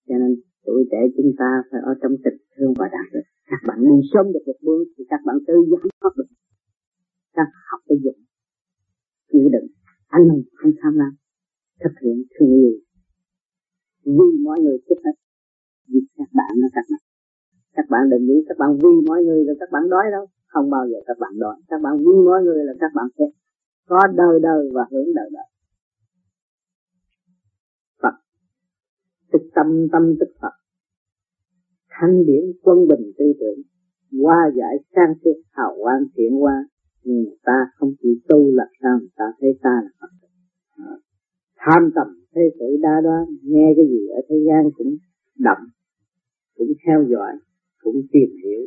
Cho 0.09 0.15
nên 0.19 0.37
tuổi 0.67 0.89
trẻ 0.91 0.99
chúng 1.17 1.33
ta 1.39 1.63
phải 1.71 1.81
ở 1.85 1.95
trong 2.03 2.13
tình 2.25 2.39
thương 2.57 2.73
và 2.79 2.89
đạo 2.93 3.07
đức 3.13 3.36
các 3.51 3.61
bạn 3.67 3.79
đi 3.89 3.97
sớm 4.13 4.27
được 4.33 4.45
một 4.47 4.59
bước 4.67 4.85
thì 4.99 5.05
các 5.09 5.21
bạn 5.27 5.37
tự 5.47 5.55
giải 5.71 5.91
thoát 6.01 6.13
được 6.17 6.29
các 7.37 7.49
học 7.71 7.81
cái 7.89 7.99
dụng. 8.05 8.21
Chịu 9.33 9.49
đựng. 9.55 9.69
Anh 10.07 10.29
hùng 10.29 10.45
không 10.59 10.73
tham 10.81 10.93
lam. 11.01 11.13
Thực 11.83 11.95
hiện 12.03 12.17
thương 12.35 12.53
yêu. 12.61 12.73
Vì 14.05 14.29
mọi 14.45 14.59
người 14.63 14.79
trước 14.87 15.01
hết. 15.05 15.17
Vì 15.89 16.01
các 16.19 16.31
bạn 16.39 16.53
là 16.63 16.69
các 16.77 16.85
bạn. 16.91 17.03
Các 17.77 17.87
bạn 17.91 18.03
đừng 18.11 18.25
nghĩ 18.27 18.39
các 18.49 18.57
bạn 18.59 18.71
vì 18.83 18.95
mọi 19.09 19.21
người 19.25 19.45
là 19.45 19.55
các 19.61 19.69
bạn 19.73 19.83
đói 19.91 20.05
đâu. 20.11 20.27
Không 20.47 20.71
bao 20.71 20.85
giờ 20.91 20.99
các 21.07 21.17
bạn 21.21 21.33
đói. 21.39 21.57
Các 21.69 21.81
bạn 21.83 21.95
vì 21.99 22.17
mọi 22.29 22.41
người 22.45 22.65
là 22.65 22.75
các 22.81 22.91
bạn 22.95 23.07
sẽ 23.19 23.25
có 23.87 24.01
đời 24.17 24.41
đời 24.43 24.71
và 24.75 24.85
hưởng 24.91 25.15
đời 25.15 25.29
đời. 25.33 25.49
Phật. 28.03 28.15
Tức 29.33 29.43
tâm 29.55 29.89
tâm 29.93 30.03
tức 30.21 30.31
Phật 30.41 30.55
thanh 32.01 32.27
điển 32.27 32.45
quân 32.63 32.89
bình 32.89 33.13
tư 33.19 33.33
tưởng, 33.41 33.59
qua 34.23 34.51
giải 34.57 34.77
sang 34.97 35.15
suốt 35.25 35.37
hào 35.53 35.77
quang 35.83 36.03
thiện 36.17 36.43
qua 36.43 36.65
nhưng 37.05 37.25
ta 37.45 37.71
không 37.77 37.91
chịu 38.03 38.15
tu 38.29 38.53
là 38.55 38.65
sao 38.83 38.99
ta 39.17 39.25
thấy 39.41 39.59
ta 39.63 39.71
là 39.85 39.91
Phật 40.01 40.13
à, 40.77 40.93
tham 41.59 41.91
tầm 41.95 42.07
thế 42.35 42.43
sự 42.59 42.77
đa 42.83 43.01
đoan, 43.05 43.25
nghe 43.43 43.73
cái 43.77 43.87
gì 43.87 44.09
ở 44.09 44.21
thế 44.29 44.37
gian 44.47 44.71
cũng 44.77 44.97
đậm, 45.39 45.57
cũng 46.57 46.73
theo 46.87 47.05
dõi, 47.11 47.33
cũng 47.83 47.97
tìm 48.13 48.31
hiểu, 48.45 48.61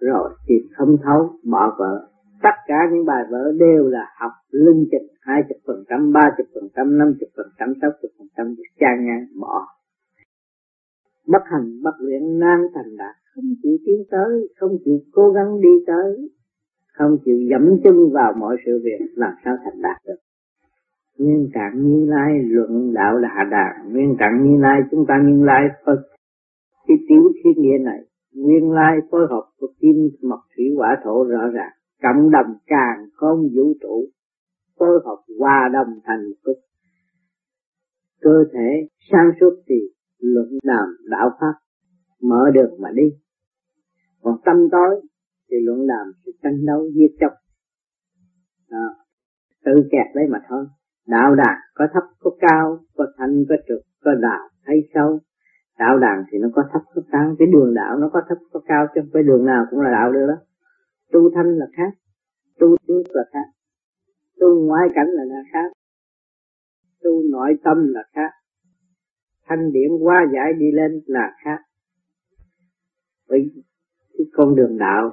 rồi 0.00 0.30
tìm 0.46 0.62
không 0.76 0.96
thấu, 1.04 1.30
bỏ 1.44 1.76
vợ 1.78 2.12
tất 2.42 2.56
cả 2.66 2.78
những 2.92 3.04
bài 3.04 3.24
vở 3.30 3.52
đều 3.58 3.88
là 3.88 4.06
học 4.20 4.32
linh 4.50 4.84
trình 4.90 5.08
hai 5.20 5.42
chục 5.48 5.58
phần 5.66 5.84
trăm, 5.88 6.12
ba 6.12 6.30
chục 6.36 6.46
phần 6.54 6.68
trăm, 6.76 6.98
năm 6.98 7.14
chục 7.20 7.28
phần 7.36 7.46
trăm, 7.58 7.72
sáu 7.80 7.90
chục 8.02 8.10
phần 8.18 8.28
trăm 8.36 8.54
trang 8.80 9.06
ngang, 9.06 9.26
bỏ 9.40 9.66
bất 11.26 11.42
hành 11.44 11.82
bất 11.82 11.94
luyện, 11.98 12.38
nan 12.38 12.60
thành 12.74 12.96
đạt. 12.96 13.14
Không 13.34 13.44
chịu 13.62 13.76
tiến 13.86 14.04
tới, 14.10 14.48
không 14.56 14.78
chịu 14.84 14.98
cố 15.12 15.30
gắng 15.30 15.60
đi 15.60 15.68
tới, 15.86 16.30
không 16.92 17.18
chịu 17.24 17.38
dẫm 17.50 17.76
chân 17.84 17.94
vào 18.12 18.32
mọi 18.38 18.56
sự 18.66 18.80
việc 18.84 19.06
làm 19.14 19.32
sao 19.44 19.56
thành 19.64 19.82
đạt 19.82 19.96
được. 20.06 20.16
Nguyên 21.18 21.48
trạng 21.54 21.86
như 21.86 22.06
lai 22.06 22.42
luận 22.44 22.94
đạo 22.94 23.18
là 23.18 23.28
hạ 23.28 23.44
đàn 23.50 23.92
nguyên 23.92 24.16
trạng 24.18 24.42
như 24.44 24.60
lai 24.60 24.80
chúng 24.90 25.04
ta 25.08 25.14
như 25.24 25.44
lai 25.44 25.68
phật. 25.86 26.02
Cái 26.86 26.96
tiểu 27.08 27.22
thiên 27.44 27.62
địa 27.62 27.78
này, 27.84 28.00
nguyên 28.34 28.70
lai 28.70 28.98
phối 29.10 29.26
hợp 29.30 29.44
của 29.58 29.68
kim, 29.80 29.96
mộc, 30.22 30.40
thủy, 30.56 30.64
hỏa, 30.76 31.00
thổ 31.04 31.24
rõ 31.24 31.48
ràng. 31.54 31.72
Cộng 32.02 32.30
đồng 32.30 32.54
càng 32.66 33.06
không 33.14 33.48
vũ 33.54 33.72
trụ, 33.82 34.04
phối 34.78 35.00
hợp 35.04 35.22
hòa 35.38 35.70
đồng 35.72 36.00
thành 36.04 36.32
cơ 38.22 38.44
thể 38.52 38.88
sáng 39.10 39.30
suốt 39.40 39.62
thì 39.68 39.74
luận 40.22 40.48
đàm 40.62 40.88
đạo 41.10 41.30
pháp 41.40 41.54
mở 42.22 42.50
đường 42.54 42.80
mà 42.80 42.90
đi. 42.94 43.08
Còn 44.22 44.36
tâm 44.44 44.56
tối 44.72 45.00
thì 45.50 45.56
luận 45.62 45.86
đàm 45.86 46.12
sự 46.24 46.32
tranh 46.42 46.66
đấu 46.66 46.90
giết 46.94 47.16
chóc. 47.20 47.32
À, 48.68 48.86
tự 49.64 49.72
kẹt 49.92 50.06
lấy 50.14 50.26
mà 50.28 50.38
thôi. 50.48 50.66
Đạo 51.06 51.34
đàn 51.34 51.58
có 51.74 51.86
thấp 51.94 52.02
có 52.20 52.30
cao 52.40 52.78
có 52.96 53.06
thanh 53.18 53.44
có 53.48 53.54
trực 53.68 53.80
có 54.04 54.14
đạo 54.14 54.48
hay 54.62 54.76
sâu 54.94 55.20
đạo 55.78 55.98
đàn 55.98 56.24
thì 56.30 56.38
nó 56.38 56.48
có 56.54 56.62
thấp 56.72 56.82
có 56.94 57.02
cao. 57.12 57.36
Cái 57.38 57.48
đường 57.52 57.74
đạo 57.74 57.98
nó 57.98 58.10
có 58.12 58.22
thấp 58.28 58.38
có 58.52 58.60
cao 58.66 58.86
chứ 58.94 59.00
cái 59.12 59.22
đường 59.22 59.46
nào 59.46 59.66
cũng 59.70 59.80
là 59.80 59.90
đạo 59.90 60.12
được 60.12 60.26
đó. 60.28 60.36
Tu 61.12 61.30
thanh 61.34 61.46
là 61.46 61.66
khác 61.76 61.92
tu 62.58 62.76
trước 62.86 63.02
là 63.10 63.24
khác 63.32 63.46
tu 64.40 64.66
ngoại 64.66 64.88
cảnh 64.94 65.06
là, 65.06 65.24
là 65.24 65.42
khác 65.52 65.72
tu 67.02 67.22
nội 67.30 67.58
tâm 67.64 67.76
là 67.88 68.02
khác 68.12 68.30
thanh 69.48 69.72
điển 69.72 69.90
qua 70.02 70.26
giải 70.34 70.52
đi 70.58 70.72
lên 70.72 71.00
là 71.06 71.32
khác. 71.44 71.58
Vì 73.30 73.50
cái 74.18 74.26
con 74.32 74.54
đường 74.56 74.78
đạo 74.78 75.12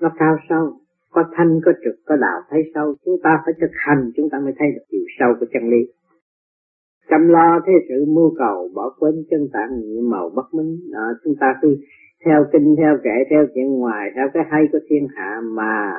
nó 0.00 0.10
cao 0.18 0.36
sâu 0.48 0.72
có 1.10 1.24
thanh 1.36 1.60
có 1.64 1.72
trực 1.84 1.94
có 2.06 2.16
đạo 2.16 2.40
thấy 2.50 2.62
sâu 2.74 2.94
chúng 3.04 3.16
ta 3.22 3.42
phải 3.44 3.54
thực 3.60 3.70
hành 3.86 4.10
chúng 4.16 4.30
ta 4.30 4.38
mới 4.38 4.52
thấy 4.58 4.68
được 4.74 4.84
chiều 4.90 5.04
sâu 5.18 5.34
của 5.40 5.46
chân 5.52 5.70
lý. 5.70 5.92
Chăm 7.10 7.28
lo 7.28 7.60
thế 7.66 7.72
sự 7.88 8.04
mưu 8.08 8.34
cầu 8.38 8.70
bỏ 8.74 8.96
quên 8.98 9.14
chân 9.30 9.48
tạng 9.52 9.80
nhiệm 9.80 10.10
màu 10.10 10.30
bất 10.36 10.54
minh 10.54 10.78
đó, 10.92 11.12
chúng 11.24 11.34
ta 11.40 11.54
cứ 11.62 11.76
theo 12.24 12.44
kinh 12.52 12.74
theo 12.78 12.96
kệ 13.04 13.24
theo 13.30 13.46
chuyện 13.54 13.66
ngoài 13.66 14.10
theo 14.14 14.28
cái 14.34 14.42
hay 14.50 14.62
của 14.72 14.78
thiên 14.88 15.06
hạ 15.14 15.40
mà 15.42 15.92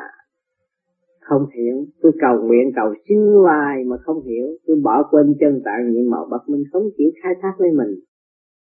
không 1.27 1.45
hiểu. 1.57 1.77
Tôi 2.01 2.11
cầu 2.21 2.35
nguyện, 2.43 2.71
cầu 2.75 2.93
xin 3.07 3.19
hoài 3.43 3.83
mà 3.83 3.97
không 4.05 4.19
hiểu. 4.23 4.47
Tôi 4.67 4.77
bỏ 4.83 4.95
quên 5.11 5.35
chân 5.39 5.61
tạng 5.65 5.91
nhiệm 5.91 6.11
màu 6.11 6.27
bậc 6.31 6.49
minh 6.49 6.63
không 6.71 6.83
chịu 6.97 7.09
khai 7.23 7.33
thác 7.41 7.53
lấy 7.61 7.71
mình. 7.71 7.93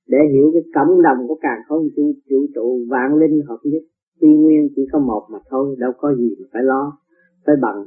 Để 0.07 0.17
hiểu 0.33 0.51
cái 0.53 0.63
cộng 0.75 1.01
đồng 1.01 1.27
của 1.27 1.37
càng 1.41 1.61
không 1.67 1.83
vũ 1.95 2.03
trụ 2.29 2.39
trụ 2.55 2.85
vạn 2.89 3.15
linh 3.15 3.41
hợp 3.47 3.59
nhất. 3.63 3.83
Tuy 4.21 4.29
nguyên 4.29 4.69
chỉ 4.75 4.81
có 4.91 4.99
một 4.99 5.23
mà 5.31 5.39
thôi, 5.49 5.75
đâu 5.79 5.91
có 5.97 6.15
gì 6.15 6.35
mà 6.39 6.47
phải 6.53 6.63
lo, 6.63 6.97
phải 7.45 7.55
bằng. 7.61 7.85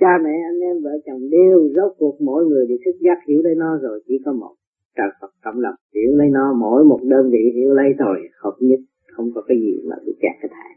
Cha 0.00 0.18
mẹ, 0.24 0.36
anh 0.50 0.60
em, 0.60 0.76
vợ 0.84 0.90
chồng 1.06 1.30
đều 1.30 1.68
rốt 1.76 1.92
cuộc 1.98 2.16
mỗi 2.20 2.46
người 2.46 2.66
đều 2.68 2.78
thức 2.84 2.96
giác 3.00 3.18
hiểu 3.28 3.42
lấy 3.42 3.54
nó 3.54 3.78
rồi, 3.82 4.02
chỉ 4.06 4.14
có 4.24 4.32
một. 4.32 4.54
Trời 4.96 5.06
Phật 5.20 5.30
cộng 5.44 5.62
đồng 5.62 5.74
hiểu 5.94 6.16
lấy 6.16 6.28
nó, 6.30 6.54
mỗi 6.60 6.84
một 6.84 7.00
đơn 7.02 7.30
vị 7.32 7.52
hiểu 7.54 7.74
lấy 7.74 7.92
rồi 7.98 8.18
hợp 8.42 8.56
nhất, 8.60 8.80
không 9.12 9.26
có 9.34 9.42
cái 9.48 9.56
gì 9.58 9.88
mà 9.88 9.96
bị 10.06 10.12
kẹt 10.22 10.36
cái 10.40 10.50
thải 10.54 10.74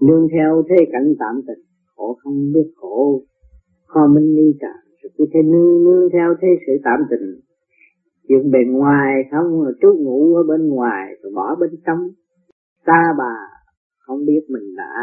nương 0.00 0.28
theo 0.32 0.62
thế 0.68 0.76
cảnh 0.92 1.14
tạm 1.18 1.40
tình 1.46 1.69
khổ, 2.00 2.18
không 2.22 2.52
biết 2.54 2.68
khổ. 2.76 3.22
Kho 3.86 4.06
minh 4.06 4.34
ni 4.34 4.52
cả, 4.60 4.74
rồi 5.02 5.10
cứ 5.18 5.24
thế 5.32 5.42
nương 5.42 5.84
nương 5.84 6.10
theo 6.12 6.34
thế 6.40 6.48
sự 6.66 6.72
tạm 6.84 7.00
tình. 7.10 7.40
Chuyện 8.28 8.50
bề 8.50 8.58
ngoài 8.68 9.24
không 9.30 9.62
là 9.62 9.70
trú 9.80 9.94
ngủ 9.98 10.34
ở 10.34 10.42
bên 10.42 10.68
ngoài, 10.68 11.14
rồi 11.22 11.32
bỏ 11.34 11.54
bên 11.60 11.70
trong. 11.86 11.98
Ta 12.86 13.14
bà 13.18 13.34
không 13.98 14.18
biết 14.26 14.40
mình 14.48 14.76
đã 14.76 14.94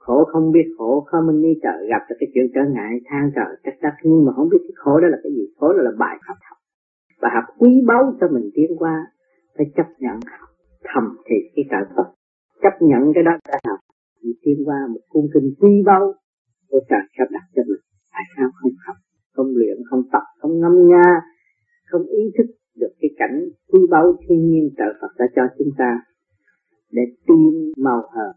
khổ, 0.00 0.24
không 0.32 0.52
biết 0.52 0.66
khổ. 0.78 1.04
Không 1.06 1.26
mình 1.26 1.42
đi 1.42 1.52
chợ 1.62 1.74
gặp 1.90 2.02
được 2.08 2.16
cái 2.20 2.28
chuyện 2.34 2.46
trở 2.54 2.60
ngại, 2.74 3.00
than 3.04 3.30
trời, 3.36 3.56
trách 3.64 3.78
đất. 3.82 3.94
Nhưng 4.04 4.24
mà 4.24 4.32
không 4.36 4.48
biết 4.48 4.58
cái 4.62 4.74
khổ 4.76 5.00
đó 5.00 5.08
là 5.08 5.18
cái 5.22 5.32
gì. 5.32 5.44
Khổ 5.56 5.68
đó 5.72 5.82
là 5.82 5.90
bài 5.98 6.16
học 6.28 6.36
học. 6.48 6.58
Và 7.22 7.28
học 7.34 7.44
quý 7.58 7.82
báu 7.86 8.12
cho 8.20 8.28
mình 8.28 8.50
tiến 8.54 8.70
qua, 8.78 9.06
phải 9.56 9.66
chấp 9.76 9.86
nhận 9.98 10.16
học 10.40 10.48
thầm 10.84 11.16
thì 11.26 11.36
cái 11.54 11.64
cảm 11.70 11.84
Phật 11.96 12.08
chấp 12.62 12.74
nhận 12.80 13.12
cái 13.14 13.24
đó 13.24 13.32
đã 13.48 13.58
học 13.68 13.78
thì 14.24 14.30
tiến 14.42 14.58
qua 14.64 14.78
một 14.92 15.00
cung 15.08 15.26
kinh 15.34 15.54
quý 15.60 15.82
báu 15.86 16.14
của 16.68 16.80
trời 16.88 17.00
sắp 17.18 17.28
đặt 17.30 17.44
cho 17.54 17.62
mình. 17.68 17.82
Tại 18.12 18.22
sao 18.36 18.48
không 18.54 18.72
học, 18.86 18.96
không 19.34 19.46
luyện, 19.56 19.76
không 19.90 20.02
tập, 20.12 20.22
không 20.40 20.60
ngâm 20.60 20.88
nga, 20.88 21.20
không 21.90 22.02
ý 22.06 22.22
thức 22.38 22.46
được 22.80 22.92
cái 23.00 23.10
cảnh 23.18 23.48
quý 23.72 23.80
báu 23.90 24.16
thiên 24.28 24.50
nhiên 24.50 24.70
trợ 24.76 24.84
Phật 25.00 25.12
đã 25.18 25.26
cho 25.36 25.42
chúng 25.58 25.72
ta 25.78 26.00
để 26.92 27.02
tin 27.26 27.72
màu 27.76 28.02
hờ, 28.12 28.32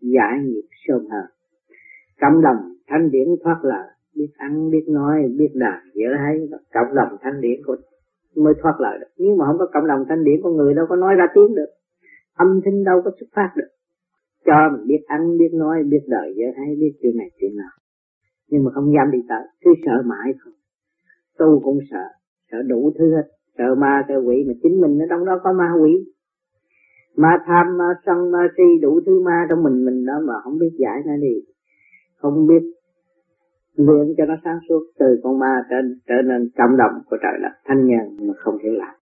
giải 0.00 0.38
nghiệp 0.44 0.68
sơn 0.86 1.08
hờ. 1.10 1.24
Cộng 2.20 2.42
đồng 2.42 2.56
thanh 2.86 3.10
điển 3.10 3.28
thoát 3.44 3.58
lời, 3.62 3.88
biết 4.14 4.30
ăn, 4.36 4.70
biết 4.70 4.84
nói, 4.88 5.16
biết 5.38 5.50
đàn 5.54 5.80
dễ 5.94 6.04
hay 6.24 6.48
cộng 6.74 6.94
đồng 6.94 7.16
thanh 7.20 7.40
điển 7.40 7.60
của 7.66 7.76
mới 8.36 8.54
thoát 8.62 8.74
lời 8.78 8.98
được. 9.00 9.06
Nếu 9.18 9.36
mà 9.36 9.46
không 9.46 9.58
có 9.58 9.66
cộng 9.72 9.86
đồng 9.86 10.04
thanh 10.08 10.24
điển, 10.24 10.40
con 10.42 10.56
người 10.56 10.74
đâu 10.74 10.86
có 10.88 10.96
nói 10.96 11.14
ra 11.14 11.26
tiếng 11.34 11.54
được. 11.54 11.70
Âm 12.34 12.60
thanh 12.64 12.84
đâu 12.84 13.02
có 13.04 13.10
xuất 13.20 13.26
phát 13.36 13.50
được 13.56 13.68
cho 14.46 14.68
mình 14.72 14.86
biết 14.86 15.02
ăn 15.06 15.38
biết 15.38 15.50
nói 15.52 15.82
biết 15.90 16.04
đời 16.08 16.34
giới 16.36 16.52
hay 16.56 16.76
biết 16.80 16.92
chuyện 17.02 17.16
này 17.16 17.30
chuyện 17.40 17.56
nào 17.56 17.70
nhưng 18.50 18.64
mà 18.64 18.70
không 18.74 18.92
dám 18.94 19.10
đi 19.10 19.18
tới. 19.28 19.44
Cứ 19.60 19.70
sợ 19.86 20.02
mãi 20.06 20.34
thôi 20.44 20.54
tu 21.38 21.60
cũng 21.64 21.78
sợ. 21.90 22.04
Sợ 22.50 22.58
đủ 22.62 22.92
thứ 22.98 23.14
hết. 23.14 23.26
Sợ 23.58 23.74
ma 23.74 24.04
sợ 24.08 24.14
quỷ 24.26 24.44
mà 24.48 24.52
chính 24.62 24.80
mình 24.80 24.98
ở 25.02 25.06
trong 25.10 25.24
đó 25.24 25.40
có 25.44 25.52
ma 25.52 25.72
quỷ. 25.82 26.12
Ma 27.16 27.38
tham 27.46 27.78
ma 27.78 27.84
sân 28.06 28.30
ma 28.32 28.48
si 28.56 28.62
đủ 28.82 29.00
thứ 29.06 29.22
ma 29.24 29.46
trong 29.48 29.62
mình 29.62 29.84
mình 29.84 30.06
đó 30.06 30.14
mà 30.26 30.34
không 30.44 30.58
biết 30.58 30.72
giải 30.78 31.02
nó 31.06 31.12
đi. 31.16 31.34
Không 32.16 32.46
biết 32.46 32.62
luyện 33.76 34.14
cho 34.16 34.24
nó 34.24 34.34
sáng 34.44 34.58
suốt. 34.68 34.82
Từ 34.98 35.06
con 35.22 35.38
ma 35.38 35.64
trở, 35.70 35.76
trở 36.08 36.14
nên 36.24 36.50
cộng 36.58 36.76
đồng 36.76 37.02
của 37.06 37.16
trời 37.22 37.38
đất. 37.42 37.52
Thanh 37.64 37.86
nhàn 37.86 38.16
mà 38.28 38.34
không 38.36 38.58
hiểu 38.58 38.72
lại 38.72 38.96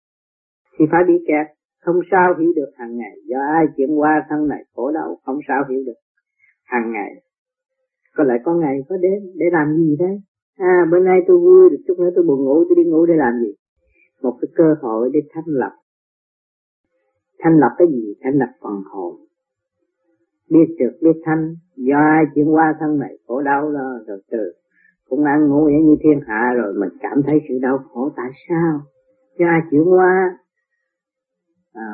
thì 0.79 0.85
phải 0.91 1.03
bị 1.07 1.13
kẹt 1.27 1.56
không 1.87 1.99
sao 2.11 2.35
hiểu 2.39 2.53
được 2.55 2.71
hàng 2.77 2.97
ngày. 2.97 3.15
Do 3.25 3.37
ai 3.57 3.65
chuyển 3.75 3.99
qua 3.99 4.25
thân 4.29 4.47
này 4.47 4.63
khổ 4.75 4.91
đau, 4.91 5.19
không 5.25 5.39
sao 5.47 5.63
hiểu 5.69 5.83
được 5.85 5.99
hàng 6.63 6.91
ngày. 6.91 7.11
Có 8.15 8.23
lại 8.23 8.37
có 8.43 8.53
ngày 8.53 8.79
có 8.89 8.97
đêm 8.97 9.21
để 9.35 9.45
làm 9.51 9.77
gì 9.77 9.95
đấy? 9.99 10.21
À 10.57 10.85
bữa 10.91 10.99
nay 10.99 11.19
tôi 11.27 11.37
vui, 11.37 11.69
được 11.69 11.77
chút 11.87 11.99
nữa 11.99 12.09
tôi 12.15 12.23
buồn 12.27 12.39
ngủ, 12.45 12.63
tôi 12.63 12.75
đi 12.75 12.89
ngủ 12.89 13.05
để 13.05 13.13
làm 13.15 13.33
gì? 13.41 13.53
Một 14.21 14.37
cái 14.41 14.49
cơ 14.55 14.75
hội 14.81 15.09
để 15.13 15.19
thanh 15.33 15.45
lập 15.47 15.71
thanh 17.39 17.57
lập 17.57 17.71
cái 17.77 17.87
gì? 17.87 18.13
Thanh 18.21 18.33
lập 18.33 18.49
phần 18.61 18.81
hồn. 18.85 19.15
Biết 20.49 20.75
được, 20.79 20.97
biết 21.01 21.21
thanh. 21.25 21.55
Do 21.75 21.97
ai 21.97 22.23
chuyển 22.35 22.53
qua 22.53 22.75
thân 22.79 22.99
này 22.99 23.17
khổ 23.27 23.41
đau 23.41 23.71
đó 23.71 23.99
rồi 24.07 24.21
từ 24.31 24.53
cũng 25.09 25.23
ăn 25.23 25.49
ngủ 25.49 25.69
như 25.85 25.95
thiên 26.03 26.19
hạ 26.27 26.53
rồi, 26.55 26.73
mình 26.73 26.89
cảm 27.01 27.21
thấy 27.27 27.39
sự 27.49 27.59
đau 27.61 27.79
khổ 27.89 28.09
tại 28.15 28.31
sao? 28.49 28.81
Do 29.39 29.45
ai 29.47 29.61
chuyển 29.71 29.83
qua 29.83 30.37
à, 31.77 31.91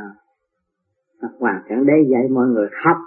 Hoàng 1.39 1.61
Thượng 1.69 1.85
Đế 1.85 1.93
dạy 2.11 2.23
mọi 2.29 2.47
người 2.47 2.67
học. 2.85 2.97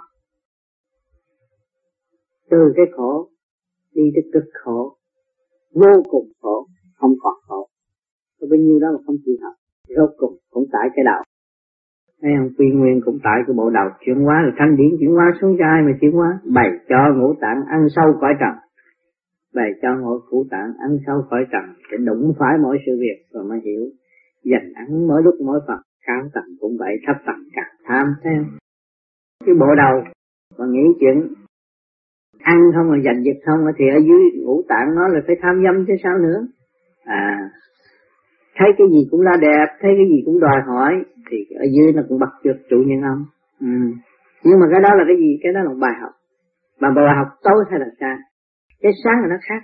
Từ 2.49 2.57
cái 2.75 2.85
khổ 2.95 3.29
đi 3.95 4.03
tới 4.15 4.23
cực 4.33 4.49
khổ 4.53 4.97
vô 5.73 6.03
cùng 6.09 6.27
khổ 6.41 6.67
không 6.95 7.11
còn 7.19 7.33
khổ. 7.47 7.67
Có 8.39 8.47
bao 8.49 8.57
nhiêu 8.57 8.79
đó 8.79 8.87
mà 8.93 8.99
không 9.05 9.15
chịu 9.25 9.35
học 9.41 9.53
rốt 9.95 10.09
cùng 10.17 10.35
cũng 10.49 10.65
tại 10.71 10.89
cái 10.95 11.03
đạo. 11.05 11.23
Thấy 12.21 12.31
không? 12.37 12.49
Quy 12.57 12.65
nguyên 12.71 13.01
cũng 13.05 13.19
tại 13.23 13.39
cái 13.47 13.53
bộ 13.57 13.69
đầu 13.69 13.87
chuyển 14.05 14.19
hóa 14.25 14.41
rồi 14.43 14.53
thanh 14.57 14.77
điển 14.77 14.89
chuyển 14.99 15.11
hóa 15.11 15.25
xuống 15.41 15.55
trai 15.59 15.81
mà 15.85 15.91
chuyển 16.01 16.11
hóa? 16.11 16.39
Bày 16.55 16.69
cho 16.89 17.13
ngũ 17.15 17.33
tạng 17.41 17.59
ăn 17.67 17.87
sâu 17.95 18.05
cõi 18.21 18.33
trần. 18.39 18.53
Bày 19.53 19.69
cho 19.81 19.89
ngũ 20.01 20.19
phủ 20.31 20.45
tạng 20.51 20.69
ăn 20.79 20.97
sâu 21.05 21.17
cõi 21.29 21.45
trần 21.51 21.65
để 21.91 21.97
đụng 22.05 22.33
phải 22.39 22.57
mỗi 22.63 22.77
sự 22.85 22.91
việc 22.99 23.17
rồi 23.31 23.43
mới 23.43 23.59
hiểu. 23.65 23.83
Dành 24.43 24.73
ăn 24.75 25.07
mỗi 25.07 25.21
lúc 25.23 25.35
mỗi 25.45 25.59
phần 25.67 25.79
cao 26.07 26.21
tầng 26.33 26.49
cũng 26.59 26.77
vậy, 26.79 26.93
thấp 27.07 27.15
tầng 27.25 27.43
càng 27.55 27.73
tham 27.87 28.05
theo 28.23 28.43
cái 29.45 29.55
bộ 29.59 29.67
đầu, 29.77 29.95
mà 30.57 30.65
nghĩ 30.69 30.85
chuyện 30.99 31.33
ăn 32.39 32.57
không 32.75 32.91
là 32.91 32.97
giành 33.05 33.23
giật 33.23 33.37
không, 33.45 33.59
thì 33.77 33.85
ở 33.89 33.99
dưới 34.07 34.21
ngũ 34.45 34.63
tạng 34.69 34.95
nó 34.95 35.07
là 35.07 35.19
phải 35.27 35.35
tham 35.41 35.63
dâm 35.63 35.85
chứ 35.87 35.93
sao 36.03 36.17
nữa. 36.17 36.47
À 37.05 37.49
thấy 38.57 38.69
cái 38.77 38.87
gì 38.93 39.01
cũng 39.11 39.21
là 39.21 39.35
đẹp, 39.41 39.67
thấy 39.81 39.91
cái 39.97 40.07
gì 40.11 40.19
cũng 40.25 40.39
đòi 40.39 40.59
hỏi, 40.67 40.93
thì 41.29 41.37
ở 41.55 41.65
dưới 41.75 41.93
nó 41.93 42.01
cũng 42.09 42.19
bắt 42.19 42.29
được 42.43 42.57
chủ 42.69 42.77
nhân 42.87 43.01
ông. 43.01 43.21
Ừ. 43.59 43.77
nhưng 44.43 44.59
mà 44.59 44.65
cái 44.71 44.81
đó 44.81 44.89
là 44.97 45.03
cái 45.07 45.17
gì? 45.17 45.39
Cái 45.43 45.51
đó 45.53 45.59
là 45.63 45.69
một 45.69 45.79
bài 45.79 45.95
học. 46.01 46.11
Mà 46.81 46.87
bài 46.95 47.05
học 47.17 47.27
tối 47.43 47.59
hay 47.69 47.79
là 47.79 47.85
sáng 47.99 48.19
cái 48.81 48.91
sáng 49.03 49.21
là 49.21 49.27
nó 49.29 49.35
khác. 49.41 49.61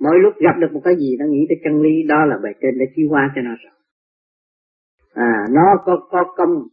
Mỗi 0.00 0.18
lúc 0.22 0.34
gặp 0.40 0.56
được 0.60 0.72
một 0.72 0.80
cái 0.84 0.94
gì, 0.96 1.16
nó 1.18 1.26
nghĩ 1.26 1.46
tới 1.48 1.58
chân 1.64 1.82
lý, 1.82 2.02
đó 2.08 2.24
là 2.24 2.36
bài 2.42 2.54
trên 2.60 2.74
để 2.78 2.86
chi 2.96 3.02
qua 3.10 3.32
cho 3.34 3.40
nó 3.42 3.50
rồi 3.64 3.74
à 5.14 5.32
nó 5.50 5.62
có 5.84 6.08
có 6.10 6.24
công 6.36 6.68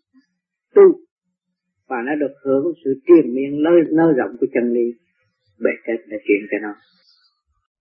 tu 0.75 0.83
và 1.89 1.97
nó 2.05 2.15
được 2.15 2.33
hưởng 2.43 2.73
sự 2.85 2.91
truyền 3.07 3.35
miên 3.35 3.63
nơi 3.63 3.81
nơi 3.91 4.13
rộng 4.17 4.37
của 4.39 4.47
chân 4.53 4.73
lý 4.73 4.93
bề 5.63 5.71
trên 5.87 5.95
đã 6.09 6.17
truyền 6.27 6.41
cho 6.51 6.57
nó. 6.61 6.73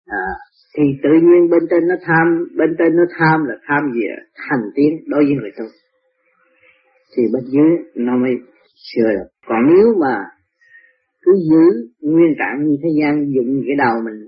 À 0.05 0.27
thì 0.77 0.83
tự 1.03 1.09
nhiên 1.09 1.49
bên 1.49 1.63
trên 1.69 1.87
nó 1.87 1.95
tham, 2.01 2.47
bên 2.57 2.75
trên 2.77 2.95
nó 2.95 3.03
tham 3.17 3.45
là 3.45 3.55
tham 3.67 3.91
gì 3.93 4.01
thành 4.35 4.63
tiến 4.75 4.97
đối 5.07 5.25
với 5.25 5.35
người 5.35 5.51
tu. 5.57 5.65
Thì 7.15 7.23
bên 7.33 7.43
dưới 7.45 7.71
nó 7.95 8.17
mới 8.17 8.31
sửa 8.75 9.09
được. 9.09 9.29
Còn 9.47 9.59
nếu 9.67 9.87
mà 10.01 10.15
cứ 11.21 11.31
giữ 11.49 11.89
nguyên 12.01 12.33
trạng 12.39 12.67
như 12.67 12.75
thế 12.83 12.89
gian 13.01 13.31
dụng 13.35 13.63
cái 13.67 13.75
đầu 13.77 13.95
mình, 14.05 14.27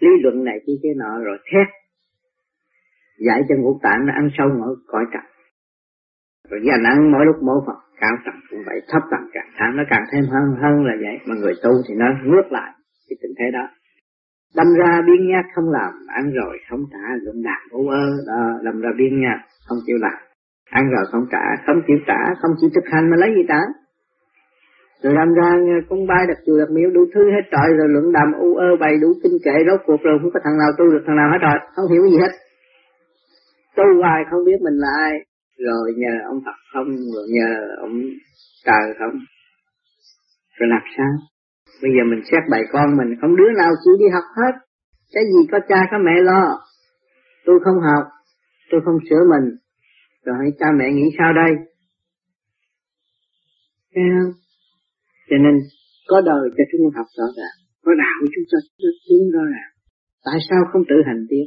lý 0.00 0.08
luận 0.22 0.44
này 0.44 0.58
kia 0.66 0.72
cái 0.82 0.92
nọ 0.96 1.18
rồi 1.24 1.38
thét, 1.52 1.66
giải 3.26 3.40
cho 3.48 3.54
ngũ 3.58 3.80
tạng 3.82 4.06
nó 4.06 4.12
ăn 4.12 4.28
sâu 4.38 4.48
ở 4.48 4.76
cõi 4.86 5.04
trần 5.12 5.33
rồi 6.50 6.60
dành 6.68 6.84
ăn 6.92 7.12
mỗi 7.12 7.24
lúc 7.26 7.36
mỗi 7.42 7.60
phật 7.66 7.78
cao 8.00 8.14
tầng 8.24 8.40
cũng 8.50 8.62
vậy, 8.66 8.78
thấp 8.90 9.02
tầng 9.10 9.26
càng 9.32 9.50
tháng 9.58 9.76
nó 9.76 9.82
càng 9.90 10.04
thêm 10.12 10.24
hơn 10.32 10.46
hơn 10.62 10.84
là 10.88 10.94
vậy. 11.04 11.16
Mà 11.26 11.34
người 11.40 11.54
tu 11.62 11.72
thì 11.88 11.94
nó 11.94 12.06
ngược 12.24 12.48
lại 12.56 12.70
cái 13.08 13.16
tình 13.22 13.34
thế 13.38 13.44
đó. 13.58 13.64
Đâm 14.58 14.66
ra 14.80 15.02
biên 15.06 15.20
nhát 15.28 15.44
không 15.54 15.68
làm, 15.78 15.92
ăn 16.18 16.24
rồi 16.38 16.58
không 16.70 16.82
trả 16.92 17.04
luận 17.22 17.36
đạt 17.48 17.62
u 17.70 17.88
ơ 17.88 18.04
đó, 18.26 18.42
đâm 18.62 18.80
ra 18.80 18.90
biên 18.98 19.20
nhát, 19.20 19.38
không 19.66 19.78
chịu 19.86 19.96
làm. 20.00 20.18
Ăn 20.70 20.84
rồi 20.94 21.04
không 21.12 21.26
trả, 21.32 21.44
không 21.66 21.82
chịu 21.86 21.98
trả, 22.06 22.20
không 22.40 22.50
chịu 22.60 22.70
thực 22.74 22.86
hành 22.92 23.10
mà 23.10 23.16
lấy 23.16 23.30
gì 23.36 23.42
trả? 23.48 23.60
Rồi 25.02 25.14
đâm 25.14 25.34
ra 25.34 25.48
con 25.88 26.06
bay 26.06 26.26
đặt 26.28 26.38
chùa 26.46 26.58
đặt 26.58 26.70
miếu 26.70 26.90
đủ 26.90 27.04
thứ 27.14 27.30
hết 27.34 27.44
trời, 27.50 27.68
rồi 27.78 27.88
luận 27.88 28.12
đàm 28.12 28.32
u 28.32 28.54
ơ 28.54 28.76
bày 28.80 28.92
đủ 29.02 29.08
kinh 29.22 29.36
kệ, 29.44 29.56
rốt 29.68 29.80
cuộc 29.86 30.00
rồi 30.02 30.18
không 30.22 30.30
có 30.34 30.40
thằng 30.44 30.58
nào 30.58 30.70
tu 30.78 30.84
được, 30.90 31.02
thằng 31.06 31.16
nào 31.16 31.28
hết 31.32 31.38
rồi, 31.46 31.58
không 31.74 31.90
hiểu 31.92 32.02
gì 32.10 32.18
hết. 32.18 32.32
Tu 33.76 33.84
hoài 34.00 34.20
không 34.30 34.44
biết 34.44 34.58
mình 34.64 34.74
là 34.74 34.88
ai 35.04 35.12
rồi 35.58 35.94
nhờ 35.96 36.14
ông 36.26 36.40
Phật 36.44 36.58
không 36.72 36.88
rồi 37.14 37.26
nhờ 37.28 37.50
ông 37.80 37.94
trời 38.64 38.94
không 38.98 39.14
rồi 40.58 40.68
làm 40.68 40.82
sao 40.96 41.12
Bây 41.82 41.90
giờ 41.96 42.02
mình 42.10 42.22
xét 42.30 42.42
bài 42.52 42.62
con 42.72 42.88
mình 42.98 43.10
không 43.20 43.36
đứa 43.36 43.50
nào 43.60 43.70
chịu 43.82 43.94
đi 44.02 44.08
học 44.16 44.26
hết. 44.40 44.54
Cái 45.14 45.24
gì 45.32 45.40
có 45.52 45.58
cha 45.68 45.80
có 45.90 45.96
mẹ 46.06 46.16
lo. 46.28 46.42
Tôi 47.46 47.56
không 47.64 47.78
học, 47.88 48.04
tôi 48.70 48.80
không 48.84 48.98
sửa 49.08 49.22
mình. 49.32 49.46
Rồi 50.24 50.36
hãy 50.40 50.50
cha 50.58 50.66
mẹ 50.78 50.86
nghĩ 50.92 51.06
sao 51.18 51.30
đây? 51.42 51.52
Thấy 53.94 54.04
không? 54.14 54.32
Cho 55.28 55.36
nên 55.44 55.54
có 56.10 56.20
đời 56.30 56.44
cho 56.56 56.64
chúng 56.70 56.82
ta 56.84 56.98
học 56.98 57.10
rõ 57.18 57.26
ràng. 57.38 57.56
Có 57.84 57.92
đạo 58.02 58.18
chúng 58.34 58.46
ta 58.50 58.58
tiến 59.06 59.22
rõ 59.34 59.44
ràng. 59.54 59.72
Tại 60.26 60.38
sao 60.48 60.60
không 60.72 60.82
tự 60.90 60.96
hành 61.06 61.22
tiến? 61.30 61.46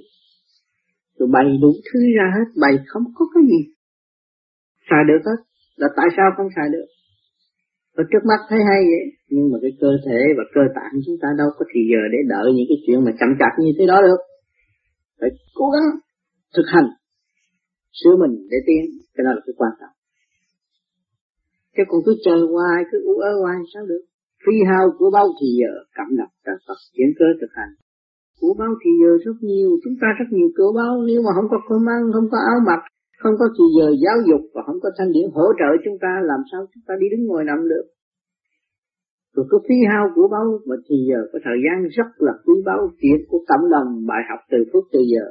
Tôi 1.18 1.28
bày 1.36 1.48
đủ 1.62 1.72
thứ 1.88 2.00
ra 2.18 2.28
hết, 2.36 2.48
bày 2.64 2.74
không 2.88 3.04
có 3.16 3.26
cái 3.34 3.44
gì. 3.52 3.62
Xài 4.90 5.04
được 5.10 5.22
hết. 5.28 5.40
Là 5.82 5.88
tại 5.98 6.08
sao 6.16 6.28
không 6.38 6.50
xài 6.56 6.68
được? 6.76 6.88
và 7.98 8.04
trước 8.12 8.24
mắt 8.30 8.40
thấy 8.50 8.60
hay 8.70 8.82
vậy, 8.92 9.06
nhưng 9.34 9.48
mà 9.52 9.58
cái 9.64 9.72
cơ 9.82 9.92
thể 10.06 10.20
và 10.38 10.44
cơ 10.56 10.64
tạng 10.78 10.94
chúng 11.06 11.18
ta 11.22 11.30
đâu 11.42 11.50
có 11.58 11.64
thì 11.72 11.80
giờ 11.92 12.02
để 12.14 12.20
đợi 12.34 12.48
những 12.56 12.70
cái 12.70 12.80
chuyện 12.84 13.00
mà 13.06 13.12
chậm 13.20 13.32
chạp 13.40 13.54
như 13.64 13.72
thế 13.78 13.84
đó 13.92 13.98
được. 14.08 14.22
Phải 15.20 15.30
cố 15.60 15.66
gắng 15.76 15.88
thực 16.56 16.68
hành, 16.74 16.88
sửa 18.00 18.16
mình 18.22 18.34
để 18.52 18.58
tiến, 18.68 18.84
cái 19.16 19.24
đó 19.26 19.32
là 19.38 19.42
cái 19.46 19.56
quan 19.60 19.74
trọng. 19.80 19.96
Chứ 21.76 21.84
còn 21.90 22.00
cứ 22.06 22.14
chờ 22.26 22.36
hoài, 22.54 22.80
cứ 22.90 22.98
u 23.12 23.16
ớ 23.30 23.32
hoài 23.42 23.58
sao 23.74 23.84
được. 23.92 24.04
Phi 24.44 24.56
hao 24.70 24.86
của 24.98 25.10
bao 25.18 25.28
thì 25.38 25.48
giờ 25.60 25.72
cảm 25.98 26.10
động 26.20 26.34
ta 26.46 26.54
Phật 26.68 26.80
chuyển 26.96 27.10
cơ 27.20 27.28
thực 27.42 27.52
hành. 27.60 27.74
Của 28.40 28.54
bao 28.62 28.74
thì 28.82 28.92
giờ 29.02 29.12
rất 29.26 29.38
nhiều, 29.50 29.70
chúng 29.84 29.98
ta 30.02 30.08
rất 30.20 30.30
nhiều 30.36 30.50
cửa 30.58 30.72
bao, 30.80 30.94
nếu 31.10 31.20
mà 31.26 31.32
không 31.36 31.50
có 31.54 31.58
cơm 31.70 31.84
ăn, 31.96 32.02
không 32.16 32.28
có 32.32 32.38
áo 32.52 32.60
mặc, 32.70 32.82
không 33.22 33.36
có 33.40 33.46
kỳ 33.58 33.66
giờ 33.78 33.88
giáo 34.04 34.18
dục 34.30 34.42
và 34.54 34.62
không 34.68 34.80
có 34.84 34.90
thanh 34.98 35.12
điển 35.16 35.28
hỗ 35.34 35.46
trợ 35.60 35.70
chúng 35.86 35.98
ta, 36.04 36.12
làm 36.32 36.42
sao 36.52 36.62
chúng 36.72 36.84
ta 36.88 36.94
đi 37.02 37.08
đứng 37.12 37.26
ngồi 37.26 37.44
nằm 37.44 37.60
được? 37.72 37.86
Rồi 39.36 39.46
có 39.52 39.58
phí 39.68 39.76
hao 39.92 40.06
của 40.16 40.28
báu 40.34 40.48
mà 40.68 40.76
thì 40.88 40.96
giờ 41.10 41.20
có 41.32 41.40
thời 41.46 41.58
gian 41.64 41.78
rất 41.98 42.10
là 42.26 42.34
quý 42.46 42.56
báu 42.66 42.82
chuyện 43.02 43.20
của 43.30 43.42
cộng 43.52 43.66
đồng, 43.74 43.90
bài 44.10 44.22
học 44.30 44.40
từ 44.52 44.58
phút 44.72 44.84
từ 44.94 45.00
giờ. 45.14 45.26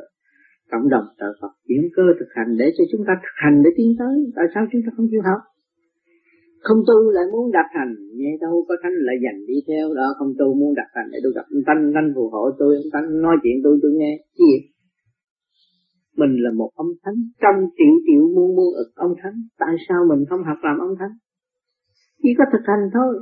Cộng 0.72 0.88
đồng 0.88 1.06
trợ 1.18 1.28
Phật 1.40 1.52
chuyển 1.66 1.82
cơ 1.96 2.06
thực 2.18 2.30
hành 2.36 2.50
để 2.60 2.66
cho 2.76 2.84
chúng 2.92 3.04
ta 3.08 3.12
thực 3.22 3.36
hành 3.42 3.56
để 3.64 3.70
tiến 3.76 3.90
tới. 4.00 4.16
Tại 4.36 4.46
sao 4.54 4.62
chúng 4.70 4.82
ta 4.84 4.90
không 4.96 5.08
chịu 5.10 5.22
học? 5.28 5.40
Không 6.66 6.80
tu 6.88 6.98
lại 7.16 7.24
muốn 7.32 7.52
đạt 7.56 7.66
thành, 7.74 7.92
nghe 8.18 8.32
đâu 8.40 8.54
có 8.68 8.74
thánh 8.82 8.96
lại 9.06 9.16
dành 9.24 9.38
đi 9.48 9.56
theo 9.68 9.86
đó. 9.98 10.08
Không 10.18 10.32
tu 10.38 10.54
muốn 10.60 10.74
đạt 10.80 10.88
thành 10.94 11.08
để 11.12 11.18
tôi 11.22 11.32
gặp 11.36 11.46
anh 11.54 11.92
tanh 11.94 12.12
phù 12.14 12.24
hộ 12.34 12.44
tôi. 12.58 12.72
Anh 12.82 12.90
tanh 12.94 13.06
nói 13.22 13.36
chuyện 13.42 13.56
tôi 13.64 13.78
tôi 13.82 13.92
nghe. 14.00 14.12
Gì? 14.40 14.52
Mình 16.16 16.32
là 16.44 16.50
một 16.60 16.70
ông 16.74 16.92
thánh 17.02 17.18
trong 17.42 17.56
triệu 17.76 17.94
triệu 18.06 18.22
muôn 18.34 18.56
muôn 18.56 18.70
ức 18.82 18.90
ông 18.94 19.14
thánh. 19.22 19.36
Tại 19.58 19.74
sao 19.88 20.00
mình 20.10 20.24
không 20.28 20.42
học 20.48 20.58
làm 20.62 20.78
ông 20.78 20.94
thánh? 21.00 21.14
Chỉ 22.22 22.30
có 22.38 22.44
thực 22.52 22.64
hành 22.70 22.84
thôi. 22.94 23.12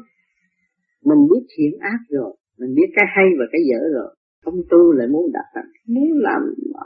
Mình 1.08 1.20
biết 1.30 1.44
thiện 1.56 1.72
ác 1.80 2.00
rồi 2.08 2.36
mình 2.58 2.74
biết 2.74 2.88
cái 2.96 3.06
hay 3.16 3.26
và 3.38 3.44
cái 3.52 3.60
dở 3.70 3.80
rồi. 3.96 4.10
Không 4.44 4.58
tu 4.70 4.92
lại 4.92 5.08
muốn 5.08 5.32
đạt 5.32 5.46
thành. 5.54 5.70
Muốn 5.94 6.08
làm 6.26 6.40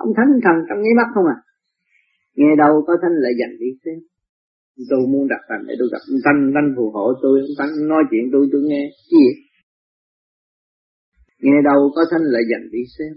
ông 0.05 0.13
thánh 0.17 0.31
thần 0.45 0.57
trong 0.69 0.81
nháy 0.83 0.95
mắt 0.97 1.09
không 1.15 1.27
à? 1.37 1.39
Nghe 2.37 2.51
đâu 2.59 2.83
có 2.87 2.93
thánh 3.03 3.15
lại 3.23 3.33
dành 3.41 3.55
đi 3.61 3.71
xem 3.85 3.99
tôi 4.91 5.03
muốn 5.13 5.29
đặt 5.29 5.43
thành 5.49 5.63
để 5.69 5.75
tôi 5.79 5.89
gặp 5.93 6.03
ông 6.13 6.21
Thanh, 6.25 6.41
Thanh 6.55 6.69
phù 6.77 6.91
hộ 6.95 7.07
tôi 7.23 7.41
ông 7.41 7.55
Thanh 7.59 7.89
nói 7.89 8.03
chuyện 8.11 8.25
tôi 8.33 8.49
tôi 8.53 8.63
nghe. 8.71 8.83
Gì? 9.13 9.27
Nghe 11.45 11.59
đâu 11.65 11.81
có 11.95 12.03
thanh 12.11 12.25
lại 12.35 12.43
dành 12.51 12.67
đi 12.73 12.83
xem 12.99 13.13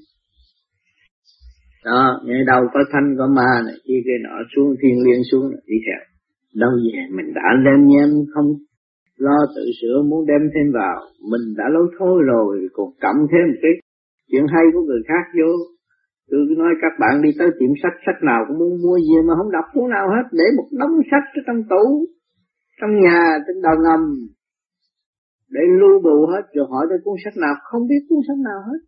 đó, 1.86 2.22
nghe 2.26 2.44
đâu 2.48 2.62
có 2.74 2.80
thanh, 2.92 3.16
có 3.18 3.28
ma 3.38 3.52
này 3.66 3.76
kia 3.86 4.00
kia 4.06 4.20
nọ 4.24 4.36
xuống, 4.56 4.76
thiên 4.82 4.96
liên 5.06 5.22
xuống, 5.32 5.46
đi 5.68 5.78
theo. 5.86 6.02
Đâu 6.62 6.72
về, 6.86 7.00
mình 7.18 7.34
đã 7.34 7.48
đem 7.66 7.80
nhem 7.88 8.10
không 8.34 8.48
lo 9.18 9.38
tự 9.56 9.66
sửa, 9.82 10.02
muốn 10.10 10.26
đem 10.30 10.42
thêm 10.54 10.68
vào. 10.80 10.98
Mình 11.32 11.46
đã 11.58 11.66
lâu 11.76 11.86
thôi 12.00 12.22
rồi, 12.32 12.70
còn 12.74 12.88
cộng 13.02 13.20
thêm 13.32 13.44
một 13.52 13.60
cái 13.62 13.72
chuyện 14.30 14.46
hay 14.54 14.66
của 14.74 14.82
người 14.82 15.02
khác 15.08 15.26
vô. 15.38 15.52
Tôi 16.30 16.42
nói 16.58 16.74
các 16.82 16.94
bạn 17.02 17.22
đi 17.24 17.30
tới 17.40 17.50
tiệm 17.60 17.72
sách 17.84 17.98
sách 18.06 18.20
nào 18.30 18.40
cũng 18.48 18.58
muốn 18.60 18.74
mua 18.84 18.98
gì 19.08 19.18
mà 19.28 19.34
không 19.38 19.52
đọc 19.52 19.66
cuốn 19.74 19.90
nào 19.90 20.06
hết, 20.14 20.26
để 20.32 20.46
một 20.58 20.68
đống 20.80 20.96
sách 21.12 21.26
ở 21.40 21.42
trong 21.48 21.62
tủ, 21.72 21.86
trong 22.80 22.94
nhà, 23.04 23.22
trên 23.48 23.62
đầu 23.62 23.76
ngầm, 23.84 24.02
để 25.56 25.62
lưu 25.80 25.96
bù 26.06 26.18
hết, 26.32 26.44
rồi 26.54 26.66
hỏi 26.72 26.86
tới 26.90 27.00
cuốn 27.04 27.16
sách 27.24 27.38
nào. 27.44 27.56
Không 27.70 27.84
biết 27.90 28.02
cuốn 28.10 28.20
sách 28.28 28.42
nào 28.48 28.60
hết 28.68 28.80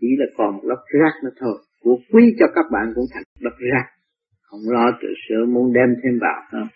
chỉ 0.00 0.06
là 0.18 0.26
còn 0.36 0.54
một 0.54 0.64
lớp 0.64 0.82
rác 1.00 1.14
nữa 1.24 1.34
thôi. 1.40 1.56
Của 1.82 1.96
quý 2.12 2.34
cho 2.38 2.46
các 2.54 2.66
bạn 2.72 2.92
cũng 2.94 3.04
thành 3.14 3.22
lớp 3.40 3.56
rác. 3.72 3.86
Không 4.42 4.60
lo 4.74 4.86
tự 5.02 5.08
sửa 5.28 5.44
muốn 5.54 5.72
đem 5.72 5.88
thêm 6.02 6.18
vào 6.20 6.40
không? 6.50 6.68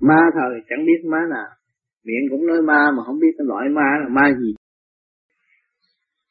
Ma 0.00 0.20
thời 0.34 0.60
chẳng 0.68 0.86
biết 0.86 1.00
má 1.10 1.18
nào. 1.30 1.48
Miệng 2.06 2.26
cũng 2.30 2.46
nói 2.46 2.62
ma 2.62 2.90
mà 2.96 3.02
không 3.06 3.18
biết 3.20 3.32
cái 3.38 3.46
loại 3.46 3.68
ma 3.68 3.88
là 4.02 4.08
ma 4.08 4.34
gì. 4.40 4.54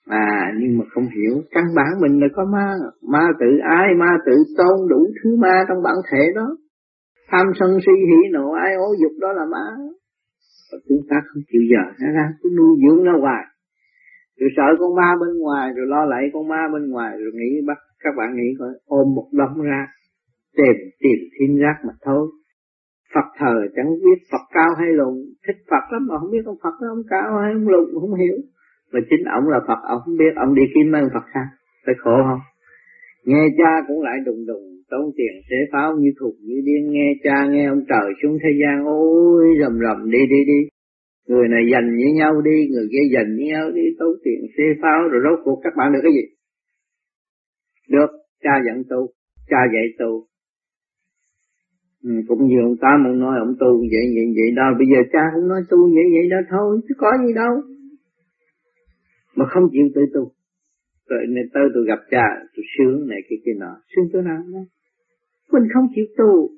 À 0.06 0.54
nhưng 0.60 0.78
mà 0.78 0.86
không 0.90 1.08
hiểu. 1.16 1.44
Căn 1.52 1.64
bản 1.76 1.92
mình 2.02 2.20
là 2.22 2.28
có 2.36 2.46
ma. 2.54 2.68
Ma 3.14 3.28
tự 3.40 3.58
ái, 3.70 3.88
ma 4.00 4.12
tự 4.26 4.34
tôn, 4.58 4.88
đủ 4.90 5.08
thứ 5.24 5.36
ma 5.36 5.66
trong 5.68 5.84
bản 5.84 5.96
thể 6.12 6.24
đó. 6.36 6.48
Tham 7.30 7.46
sân 7.60 7.70
si 7.86 7.92
hỉ 8.10 8.32
nộ, 8.32 8.52
ai 8.52 8.74
ố 8.74 8.96
dục 9.02 9.12
đó 9.20 9.34
là 9.34 9.46
ma. 9.52 9.66
Và 10.72 10.78
chúng 10.90 11.02
ta 11.10 11.16
không 11.28 11.44
chịu 11.52 11.62
giờ. 11.72 11.84
Nó 12.00 12.14
ra, 12.14 12.30
cứ 12.42 12.50
nuôi 12.58 12.78
dưỡng 12.82 13.06
nó 13.06 13.12
hoài 13.20 13.44
rồi 14.40 14.50
sợ 14.58 14.68
con 14.80 14.96
ma 14.96 15.10
bên 15.22 15.40
ngoài, 15.40 15.74
rồi 15.76 15.88
lo 15.88 16.06
lại 16.06 16.24
con 16.34 16.48
ma 16.48 16.62
bên 16.74 16.90
ngoài, 16.92 17.12
rồi 17.20 17.32
nghĩ 17.34 17.62
bắt, 17.68 17.78
các 18.00 18.14
bạn 18.18 18.36
nghĩ 18.36 18.50
coi, 18.60 18.70
ôm 18.86 19.16
một 19.16 19.28
đống 19.32 19.62
ra, 19.62 19.88
tìm 20.58 20.76
tìm 21.00 21.20
thiên 21.40 21.60
giác 21.62 21.76
mà 21.88 21.94
thôi. 22.06 22.28
Phật 23.14 23.28
thờ 23.40 23.56
chẳng 23.76 23.90
biết 24.04 24.20
Phật 24.32 24.46
cao 24.54 24.70
hay 24.80 24.90
lùn, 25.00 25.16
Thích 25.48 25.60
Phật 25.72 25.86
lắm 25.92 26.08
mà 26.10 26.16
không 26.20 26.32
biết 26.32 26.46
ông 26.46 26.58
Phật 26.64 26.76
ông 26.96 27.04
cao 27.10 27.38
hay 27.44 27.52
ông 27.54 27.68
lùn, 27.68 27.86
không 28.02 28.16
hiểu. 28.16 28.38
Mà 28.92 29.00
chính 29.10 29.24
ông 29.38 29.48
là 29.50 29.60
Phật, 29.68 29.80
ông 29.88 30.02
không 30.06 30.18
biết, 30.18 30.34
Ông 30.36 30.56
đi 30.56 30.62
kiếm 30.74 30.96
ơn 30.96 31.10
Phật 31.14 31.26
sao 31.34 31.48
Phải 31.86 31.96
khổ 31.98 32.16
không? 32.28 32.40
Nghe 33.26 33.48
cha 33.58 33.72
cũng 33.88 34.02
lại 34.02 34.18
đùng 34.26 34.46
đùng, 34.48 34.66
Tốn 34.90 35.12
tiền 35.18 35.34
xế 35.50 35.56
pháo 35.72 35.96
như 36.00 36.10
thùng 36.20 36.36
như 36.48 36.62
điên. 36.66 36.92
Nghe 36.92 37.14
cha, 37.24 37.46
nghe 37.52 37.66
ông 37.66 37.84
trời 37.90 38.08
xuống 38.22 38.38
thế 38.44 38.50
gian, 38.62 38.86
Ôi, 38.86 39.46
rầm 39.62 39.80
rầm, 39.84 40.12
đi 40.12 40.20
đi 40.20 40.40
đi. 40.48 40.60
Người 41.28 41.48
này 41.48 41.64
dành 41.72 41.88
với 41.98 42.12
nhau 42.20 42.42
đi 42.42 42.68
Người 42.72 42.88
kia 42.92 43.06
dành 43.14 43.30
với 43.38 43.48
nhau 43.48 43.72
đi 43.72 43.82
Tốn 44.00 44.12
tiền 44.24 44.40
xe 44.58 44.64
pháo 44.82 45.00
Rồi 45.10 45.22
rốt 45.24 45.40
cuộc 45.46 45.60
các 45.64 45.74
bạn 45.78 45.94
được 45.94 46.00
cái 46.04 46.12
gì? 46.12 46.26
Được 47.90 48.12
cha 48.44 48.52
dẫn 48.66 48.84
tu 48.90 49.08
Cha 49.50 49.58
dạy 49.74 49.86
tu 50.00 50.28
Ừ, 52.04 52.10
cũng 52.28 52.48
như 52.48 52.58
ông 52.62 52.78
ta 52.82 52.92
muốn 53.04 53.20
nói 53.20 53.40
ông 53.40 53.56
tu 53.60 53.72
vậy 53.92 54.06
vậy 54.16 54.26
vậy 54.38 54.50
đâu 54.56 54.72
bây 54.80 54.88
giờ 54.92 55.00
cha 55.14 55.24
cũng 55.36 55.48
nói 55.48 55.62
tu 55.70 55.78
vậy 55.96 56.08
vậy 56.14 56.30
đó 56.30 56.38
thôi 56.50 56.80
chứ 56.88 56.94
có 56.98 57.12
gì 57.26 57.34
đâu. 57.34 57.54
Mà 59.36 59.46
không 59.50 59.64
chịu 59.72 59.88
tự 59.96 60.02
tu. 60.14 60.32
Rồi 61.10 61.20
nên 61.30 61.46
tới 61.54 61.64
tôi 61.74 61.84
gặp 61.88 62.00
cha 62.12 62.26
tôi 62.56 62.66
sướng 62.78 63.08
này 63.08 63.20
cái 63.30 63.38
kia 63.46 63.52
nọ. 63.58 63.74
Sướng 63.96 64.06
chỗ 64.14 64.22
nào? 64.22 64.42
Đó 64.54 64.60
mình 65.52 65.64
không 65.74 65.88
chịu 65.96 66.06
tu 66.18 66.50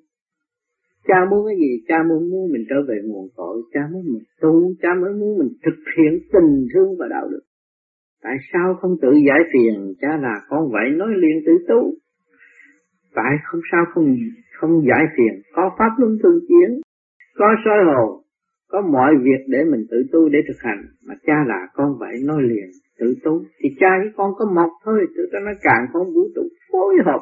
cha 1.07 1.25
muốn 1.29 1.45
cái 1.47 1.55
gì? 1.57 1.71
Cha 1.87 2.03
muốn 2.09 2.29
muốn 2.29 2.51
mình 2.51 2.65
trở 2.69 2.75
về 2.87 2.97
nguồn 3.03 3.27
cội. 3.35 3.61
Cha 3.73 3.81
muốn 3.91 4.03
mình 4.05 4.23
tu. 4.41 4.73
Cha 4.81 4.89
mới 5.01 5.13
muốn 5.13 5.37
mình 5.37 5.49
thực 5.65 5.77
hiện 5.97 6.19
tình 6.33 6.67
thương 6.73 6.97
và 6.99 7.07
đạo 7.09 7.27
đức. 7.31 7.39
Tại 8.23 8.37
sao 8.53 8.75
không 8.81 8.95
tự 9.01 9.11
giải 9.27 9.39
phiền? 9.53 9.93
Cha 10.01 10.17
là 10.21 10.41
con 10.49 10.71
vậy 10.71 10.89
nói 10.91 11.09
liền 11.15 11.43
tự 11.45 11.53
tu. 11.67 11.93
Tại 13.15 13.33
không 13.43 13.61
sao 13.71 13.85
không 13.93 14.15
không 14.59 14.81
giải 14.87 15.05
phiền? 15.17 15.41
Có 15.53 15.71
pháp 15.79 15.89
luân 15.97 16.17
thường 16.23 16.39
chiến, 16.47 16.81
có 17.35 17.45
soi 17.65 17.77
hồ 17.85 18.23
có 18.69 18.81
mọi 18.81 19.13
việc 19.23 19.41
để 19.47 19.63
mình 19.71 19.85
tự 19.91 19.97
tu 20.11 20.29
để 20.29 20.39
thực 20.47 20.59
hành. 20.59 20.81
Mà 21.07 21.15
cha 21.25 21.33
là 21.47 21.67
con 21.73 21.97
vậy 21.99 22.15
nói 22.25 22.41
liền 22.41 22.69
tự 22.99 23.15
tu. 23.23 23.43
Thì 23.59 23.69
cha 23.79 23.89
với 23.99 24.11
con 24.15 24.31
có 24.37 24.45
một 24.55 24.69
thôi. 24.85 25.05
Tự 25.15 25.29
ta 25.31 25.39
nó 25.45 25.51
càng 25.61 25.85
con 25.93 26.13
vũ 26.13 26.21
trụ 26.35 26.41
phối 26.71 26.95
hợp 27.05 27.19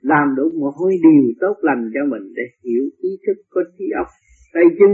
làm 0.00 0.34
được 0.36 0.50
một 0.60 0.72
hôi 0.76 0.94
điều 1.02 1.24
tốt 1.40 1.56
lành 1.62 1.90
cho 1.94 2.00
mình 2.12 2.32
để 2.36 2.42
hiểu 2.64 2.84
ý 2.98 3.10
thức 3.26 3.42
có 3.50 3.60
trí 3.78 3.84
óc. 3.96 4.06
Tay 4.54 4.64
chân 4.78 4.90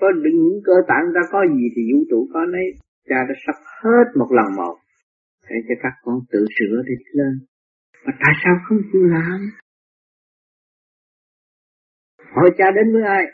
có 0.00 0.06
những 0.24 0.60
cơ 0.64 0.72
tạng 0.88 1.04
ta 1.14 1.20
có 1.32 1.40
gì 1.56 1.64
thì 1.76 1.82
vũ 1.92 1.98
trụ 2.10 2.28
có 2.32 2.46
nấy, 2.46 2.66
cha 3.08 3.16
đã 3.28 3.34
sắp 3.46 3.56
hết 3.82 4.06
một 4.18 4.30
lần 4.36 4.56
một. 4.56 4.76
Để 5.50 5.56
cho 5.68 5.74
các 5.82 5.92
con 6.02 6.16
tự 6.32 6.38
sửa 6.58 6.76
đi 6.88 6.94
lên. 7.12 7.34
Mà 8.04 8.12
tại 8.20 8.34
sao 8.44 8.54
không 8.68 8.78
chịu 8.92 9.02
làm? 9.02 9.40
Hỏi 12.34 12.50
cha 12.58 12.64
đến 12.76 12.92
với 12.92 13.02
ai? 13.02 13.24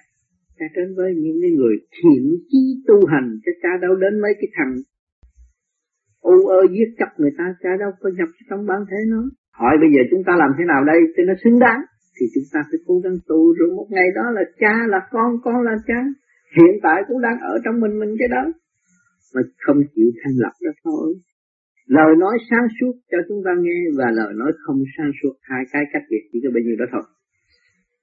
Cha 0.59 0.67
đến 0.77 0.95
với 0.97 1.15
những 1.15 1.57
người 1.57 1.77
thiện 1.97 2.23
chí 2.49 2.83
tu 2.87 3.07
hành 3.07 3.39
cho 3.45 3.53
cha 3.63 3.69
đâu 3.83 3.95
đến 3.95 4.21
mấy 4.21 4.33
cái 4.41 4.49
thằng 4.55 4.75
u 6.21 6.47
ơ 6.47 6.61
giết 6.75 6.89
chóc 6.99 7.09
người 7.19 7.31
ta, 7.39 7.45
cha 7.63 7.69
đâu 7.81 7.91
có 8.01 8.11
nhập 8.19 8.29
trong 8.51 8.67
bản 8.67 8.81
thể 8.91 8.97
nó 9.09 9.23
hỏi 9.61 9.75
bây 9.83 9.91
giờ 9.95 10.01
chúng 10.11 10.23
ta 10.27 10.33
làm 10.43 10.51
thế 10.59 10.65
nào 10.73 10.81
đây? 10.85 11.01
Cho 11.15 11.23
nó 11.29 11.35
xứng 11.45 11.59
đáng. 11.65 11.81
Thì 12.17 12.25
chúng 12.35 12.49
ta 12.53 12.61
phải 12.69 12.79
cố 12.87 12.95
gắng 13.05 13.19
tu 13.29 13.41
rồi 13.59 13.69
một 13.79 13.89
ngày 13.95 14.09
đó 14.19 14.25
là 14.37 14.45
cha, 14.61 14.75
là 14.93 15.01
con 15.15 15.31
con 15.45 15.59
là 15.69 15.75
cha. 15.89 16.01
Hiện 16.57 16.75
tại 16.83 16.99
cũng 17.09 17.21
đang 17.27 17.39
ở 17.53 17.55
trong 17.65 17.81
mình 17.81 17.95
mình 18.01 18.13
cái 18.19 18.29
đó. 18.29 18.45
Mà 19.35 19.41
không 19.65 19.79
chịu 19.95 20.09
thanh 20.21 20.37
lập 20.43 20.55
đó 20.65 20.73
thôi. 20.85 21.15
Lời 21.87 22.13
nói 22.19 22.35
sáng 22.51 22.67
suốt 22.81 22.95
cho 23.11 23.19
chúng 23.29 23.41
ta 23.45 23.51
nghe 23.65 23.79
và 23.99 24.07
lời 24.19 24.33
nói 24.41 24.53
không 24.63 24.81
sáng 24.97 25.11
suốt. 25.23 25.35
Hai 25.43 25.63
cái 25.73 25.83
cách 25.93 26.03
biệt 26.11 26.23
chỉ 26.33 26.39
có 26.45 26.51
bao 26.55 26.63
nhiêu 26.67 26.77
đó 26.79 26.87
thôi. 26.93 27.05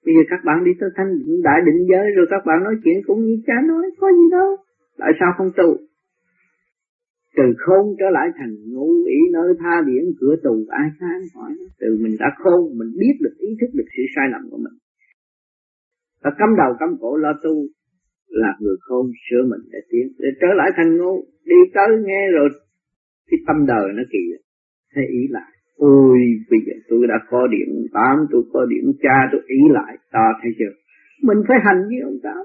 Bây 0.06 0.14
giờ 0.16 0.24
các 0.30 0.42
bạn 0.48 0.58
đi 0.64 0.72
tới 0.80 0.90
thanh 0.96 1.12
đại 1.44 1.60
định 1.68 1.82
giới 1.90 2.06
rồi 2.16 2.26
các 2.30 2.42
bạn 2.46 2.64
nói 2.64 2.76
chuyện 2.84 2.98
cũng 3.08 3.20
như 3.26 3.36
cha 3.48 3.54
nói, 3.68 3.86
có 4.00 4.08
gì 4.18 4.26
đâu. 4.32 4.50
Tại 4.98 5.12
sao 5.20 5.30
không 5.38 5.52
tu? 5.58 5.91
Từ 7.38 7.44
khôn 7.58 7.96
trở 8.00 8.10
lại 8.10 8.28
thành 8.38 8.54
ngũ 8.72 8.88
ý 9.06 9.20
nơi 9.34 9.54
tha 9.60 9.76
điển 9.88 10.04
cửa 10.20 10.36
tù, 10.44 10.66
ai 10.70 10.88
sáng 11.00 11.22
hỏi 11.36 11.52
từ 11.80 11.88
mình 12.04 12.16
đã 12.20 12.30
khôn, 12.38 12.78
mình 12.78 12.92
biết 13.00 13.16
được, 13.24 13.36
ý 13.38 13.50
thức 13.62 13.72
được 13.74 13.90
sự 13.98 14.04
sai 14.16 14.26
lầm 14.32 14.42
của 14.52 14.58
mình. 14.58 14.78
Và 16.24 16.32
cắm 16.38 16.50
đầu 16.58 16.72
cắm 16.80 16.90
cổ 17.02 17.18
lo 17.18 17.34
tu, 17.44 17.56
là 18.28 18.52
người 18.60 18.78
khôn 18.82 19.12
sửa 19.30 19.44
mình 19.52 19.64
để 19.72 19.80
tiến. 19.90 20.06
Để 20.20 20.30
trở 20.42 20.48
lại 20.56 20.70
thành 20.78 20.98
ngu 20.98 21.16
đi 21.46 21.60
tới 21.74 21.90
nghe 22.06 22.32
rồi, 22.32 22.50
cái 23.30 23.40
tâm 23.48 23.66
đời 23.66 23.88
nó 23.96 24.04
kỳ 24.12 24.24
thấy 24.94 25.04
ý 25.08 25.28
lại, 25.30 25.52
ôi, 25.76 26.18
bây 26.50 26.60
giờ 26.66 26.74
tôi 26.90 27.08
đã 27.08 27.16
có 27.30 27.48
điểm 27.48 27.70
tám, 27.94 28.18
tôi 28.32 28.44
có 28.54 28.66
điểm 28.66 28.92
cha, 29.02 29.30
tôi 29.32 29.42
ý 29.48 29.60
lại, 29.70 29.98
ta 30.12 30.26
thấy 30.42 30.52
chưa? 30.60 30.74
Mình 31.24 31.38
phải 31.48 31.58
hành 31.64 31.82
với 31.90 32.00
ông 32.04 32.18
tám. 32.24 32.44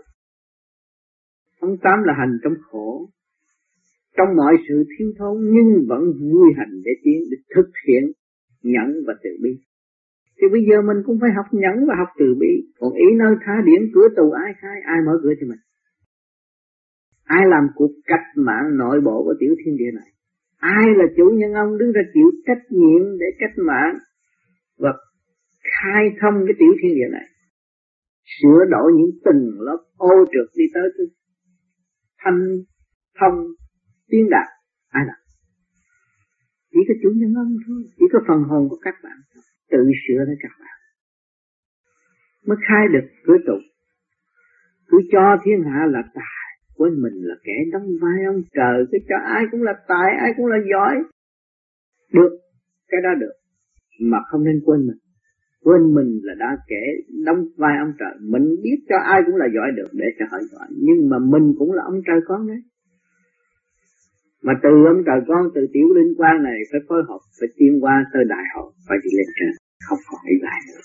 Ông 1.60 1.76
tám 1.82 1.98
là 2.04 2.14
hành 2.18 2.38
trong 2.42 2.54
khổ 2.62 3.08
trong 4.16 4.36
mọi 4.36 4.54
sự 4.68 4.84
thiếu 4.92 5.08
thốn, 5.18 5.34
nhưng 5.54 5.86
vẫn 5.88 6.02
vui 6.20 6.48
hành 6.56 6.72
để 6.84 6.90
tiến 7.04 7.18
để 7.30 7.36
thực 7.54 7.70
hiện 7.86 8.04
nhẫn 8.62 8.88
và 9.06 9.14
từ 9.22 9.30
bi. 9.42 9.50
Thì 10.38 10.46
bây 10.52 10.62
giờ 10.68 10.82
mình 10.82 10.96
cũng 11.06 11.18
phải 11.20 11.30
học 11.36 11.46
nhẫn 11.52 11.86
và 11.88 11.94
học 11.98 12.08
từ 12.18 12.34
bi. 12.40 12.52
Còn 12.78 12.92
ý 12.92 13.06
nơi 13.18 13.34
tha 13.44 13.56
điển, 13.66 13.80
cửa 13.94 14.08
tù 14.16 14.30
ai 14.30 14.52
khai, 14.60 14.76
ai 14.84 14.98
mở 15.06 15.12
cửa 15.22 15.34
cho 15.40 15.46
mình? 15.46 15.62
Ai 17.24 17.42
làm 17.48 17.64
cuộc 17.74 17.90
cách 18.06 18.26
mạng 18.36 18.66
nội 18.78 19.00
bộ 19.04 19.24
của 19.24 19.34
tiểu 19.40 19.54
thiên 19.64 19.76
địa 19.76 19.92
này? 19.94 20.10
Ai 20.58 20.86
là 20.96 21.04
chủ 21.16 21.30
nhân 21.34 21.52
ông 21.52 21.78
đứng 21.78 21.92
ra 21.92 22.00
chịu 22.14 22.30
trách 22.46 22.62
nhiệm 22.70 23.18
để 23.18 23.26
cách 23.38 23.56
mạng 23.66 23.94
và 24.78 24.92
khai 25.72 26.04
thông 26.20 26.34
cái 26.46 26.54
tiểu 26.58 26.72
thiên 26.82 26.94
địa 26.94 27.10
này? 27.12 27.26
Sửa 28.40 28.64
đổi 28.70 28.92
những 28.96 29.10
từng 29.24 29.60
lớp 29.60 29.78
ô 29.96 30.24
trượt 30.32 30.48
đi 30.56 30.64
tới 30.74 31.06
thanh 32.18 32.40
thông 33.20 33.46
tiến 34.10 34.30
đạt 34.30 34.46
ai 34.88 35.04
đạt 35.06 35.26
chỉ 36.76 36.82
có 36.88 36.94
chủ 37.02 37.10
nhân 37.16 37.34
ông 37.34 37.52
thôi. 37.66 37.80
Chỉ 37.98 38.04
có 38.12 38.18
phần 38.28 38.42
hồn 38.42 38.68
của 38.70 38.80
các 38.82 38.94
bạn. 39.04 39.18
Thôi 39.34 39.42
tự 39.70 39.78
sửa 40.02 40.22
để 40.28 40.34
các 40.42 40.52
bạn. 40.60 40.76
Mới 42.46 42.58
khai 42.68 42.84
được 42.92 43.06
cửa 43.26 43.38
tục 43.46 43.62
cứ 44.88 44.98
cho 45.12 45.36
thiên 45.44 45.62
hạ 45.70 45.86
là 45.90 46.02
tài. 46.14 46.46
Quên 46.76 46.92
mình 47.02 47.14
là 47.28 47.34
kẻ 47.44 47.52
đóng 47.72 47.86
vai 48.02 48.24
ông 48.26 48.42
trời. 48.54 48.84
Cái 48.92 49.00
cho 49.08 49.16
ai 49.24 49.44
cũng 49.50 49.62
là 49.62 49.72
tài, 49.88 50.10
ai 50.20 50.30
cũng 50.36 50.46
là 50.46 50.56
giỏi. 50.72 50.94
Được. 52.12 52.32
Cái 52.88 53.00
đó 53.04 53.10
được. 53.20 53.32
Mà 54.00 54.18
không 54.30 54.44
nên 54.44 54.60
quên 54.64 54.80
mình. 54.86 54.96
Quên 55.64 55.94
mình 55.94 56.20
là 56.22 56.34
đã 56.38 56.56
kẻ 56.68 56.82
đóng 57.26 57.44
vai 57.56 57.78
ông 57.78 57.92
trời. 57.98 58.14
Mình 58.20 58.56
biết 58.62 58.78
cho 58.88 58.96
ai 58.96 59.22
cũng 59.26 59.36
là 59.36 59.46
giỏi 59.54 59.70
được 59.76 59.88
để 59.92 60.06
cho 60.18 60.24
họ 60.30 60.38
giỏi. 60.52 60.68
Nhưng 60.70 61.08
mà 61.08 61.18
mình 61.18 61.54
cũng 61.58 61.72
là 61.72 61.82
ông 61.82 62.00
trời 62.06 62.20
con 62.26 62.46
đấy 62.46 62.60
mà 64.42 64.52
từ 64.62 64.72
ông 64.92 65.02
trời 65.06 65.20
con 65.28 65.42
từ 65.54 65.66
tiểu 65.72 65.88
linh 65.96 66.12
quan 66.18 66.42
này 66.42 66.58
phải 66.72 66.80
phối 66.88 67.02
hợp, 67.08 67.22
phải 67.40 67.48
tiến 67.56 67.72
qua 67.80 68.04
tới 68.12 68.24
đại 68.28 68.44
học, 68.54 68.66
phải 68.88 68.98
đi 69.04 69.10
lên 69.18 69.28
trên 69.36 69.50
không 69.88 69.98
còn 70.08 70.20
ý 70.32 70.36
lại 70.42 70.60
nữa 70.68 70.82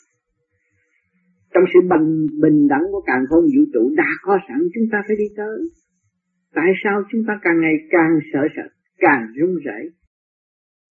trong 1.54 1.64
sự 1.74 1.80
bình 1.90 2.28
bình 2.42 2.68
đẳng 2.68 2.86
của 2.92 3.02
càng 3.06 3.24
không 3.30 3.44
vũ 3.44 3.64
trụ 3.74 3.94
đã 3.98 4.10
có 4.22 4.38
sẵn, 4.48 4.60
chúng 4.74 4.84
ta 4.92 4.98
phải 5.08 5.16
đi 5.16 5.26
tới. 5.38 5.58
Tại 6.54 6.70
sao 6.84 7.04
chúng 7.12 7.22
ta 7.28 7.40
càng 7.42 7.62
ngày 7.62 7.76
càng 7.90 8.20
sợ 8.34 8.40
sợ 8.56 8.68
càng 8.98 9.28
run 9.36 9.56
rẩy, 9.66 9.90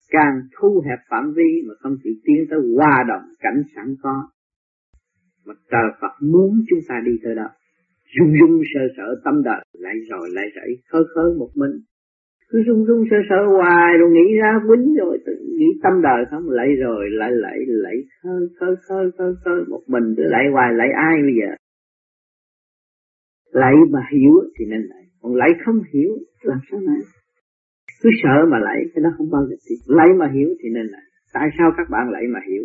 càng 0.09 0.41
thu 0.55 0.83
hẹp 0.85 0.99
phạm 1.09 1.33
vi 1.35 1.61
mà 1.67 1.73
không 1.79 1.97
chịu 2.03 2.13
tiến 2.25 2.45
tới 2.49 2.59
hòa 2.77 3.03
đồng 3.07 3.29
cảnh 3.39 3.63
sẵn 3.75 3.95
có? 4.01 4.29
Mà 5.45 5.53
trời 5.71 5.87
Phật 6.01 6.13
muốn 6.21 6.63
chúng 6.69 6.79
ta 6.87 6.95
đi 7.05 7.11
tới 7.23 7.35
đó 7.35 7.49
dung 8.17 8.33
dung 8.39 8.61
sợ 8.73 8.81
sợ 8.97 9.21
tâm 9.23 9.43
đời 9.43 9.65
lại 9.73 9.95
rồi 10.09 10.29
lại 10.31 10.45
rẫy 10.55 10.77
khơ 10.87 10.99
khơ 11.15 11.35
một 11.39 11.49
mình 11.55 11.71
cứ 12.51 12.63
rung 12.67 12.85
rung 12.85 13.03
sợ 13.09 13.17
sợ 13.29 13.35
hoài, 13.57 13.97
rồi 13.99 14.09
nghĩ 14.11 14.35
ra 14.41 14.51
quýnh 14.67 14.95
rồi, 14.95 15.17
tự 15.25 15.33
nghĩ 15.57 15.65
tâm 15.83 15.93
đời 16.01 16.25
không? 16.31 16.49
Lại 16.49 16.67
rồi, 16.83 17.09
lại 17.09 17.31
lại 17.31 17.57
lại 17.67 17.95
khơi 18.23 18.47
khơi 18.59 18.75
khơi 18.87 19.11
khơi 19.17 19.33
khơi 19.45 19.59
một 19.69 19.81
mình 19.87 20.03
cứ 20.17 20.23
lại 20.23 20.45
hoài, 20.51 20.73
lại 20.73 20.87
ai 20.95 21.15
bây 21.21 21.33
giờ? 21.39 21.49
Lại 23.61 23.73
mà 23.91 23.99
hiểu 24.13 24.33
thì 24.59 24.65
nên 24.65 24.81
lại. 24.81 25.03
Còn 25.21 25.35
lại 25.35 25.49
không 25.65 25.79
hiểu, 25.93 26.11
làm 26.41 26.59
sao 26.71 26.79
lại 26.79 27.01
cứ 28.01 28.09
sợ 28.23 28.45
mà 28.51 28.59
lại, 28.59 28.77
cái 28.93 29.03
đó 29.03 29.09
không 29.17 29.29
bao 29.31 29.41
giờ 29.49 29.55
thì 29.69 29.75
lại 29.87 30.07
mà 30.19 30.27
hiểu 30.35 30.49
thì 30.63 30.69
nên 30.73 30.85
lại. 30.85 31.01
Tại 31.33 31.49
sao 31.57 31.71
các 31.77 31.87
bạn 31.89 32.09
lại 32.11 32.23
mà 32.33 32.39
hiểu? 32.49 32.63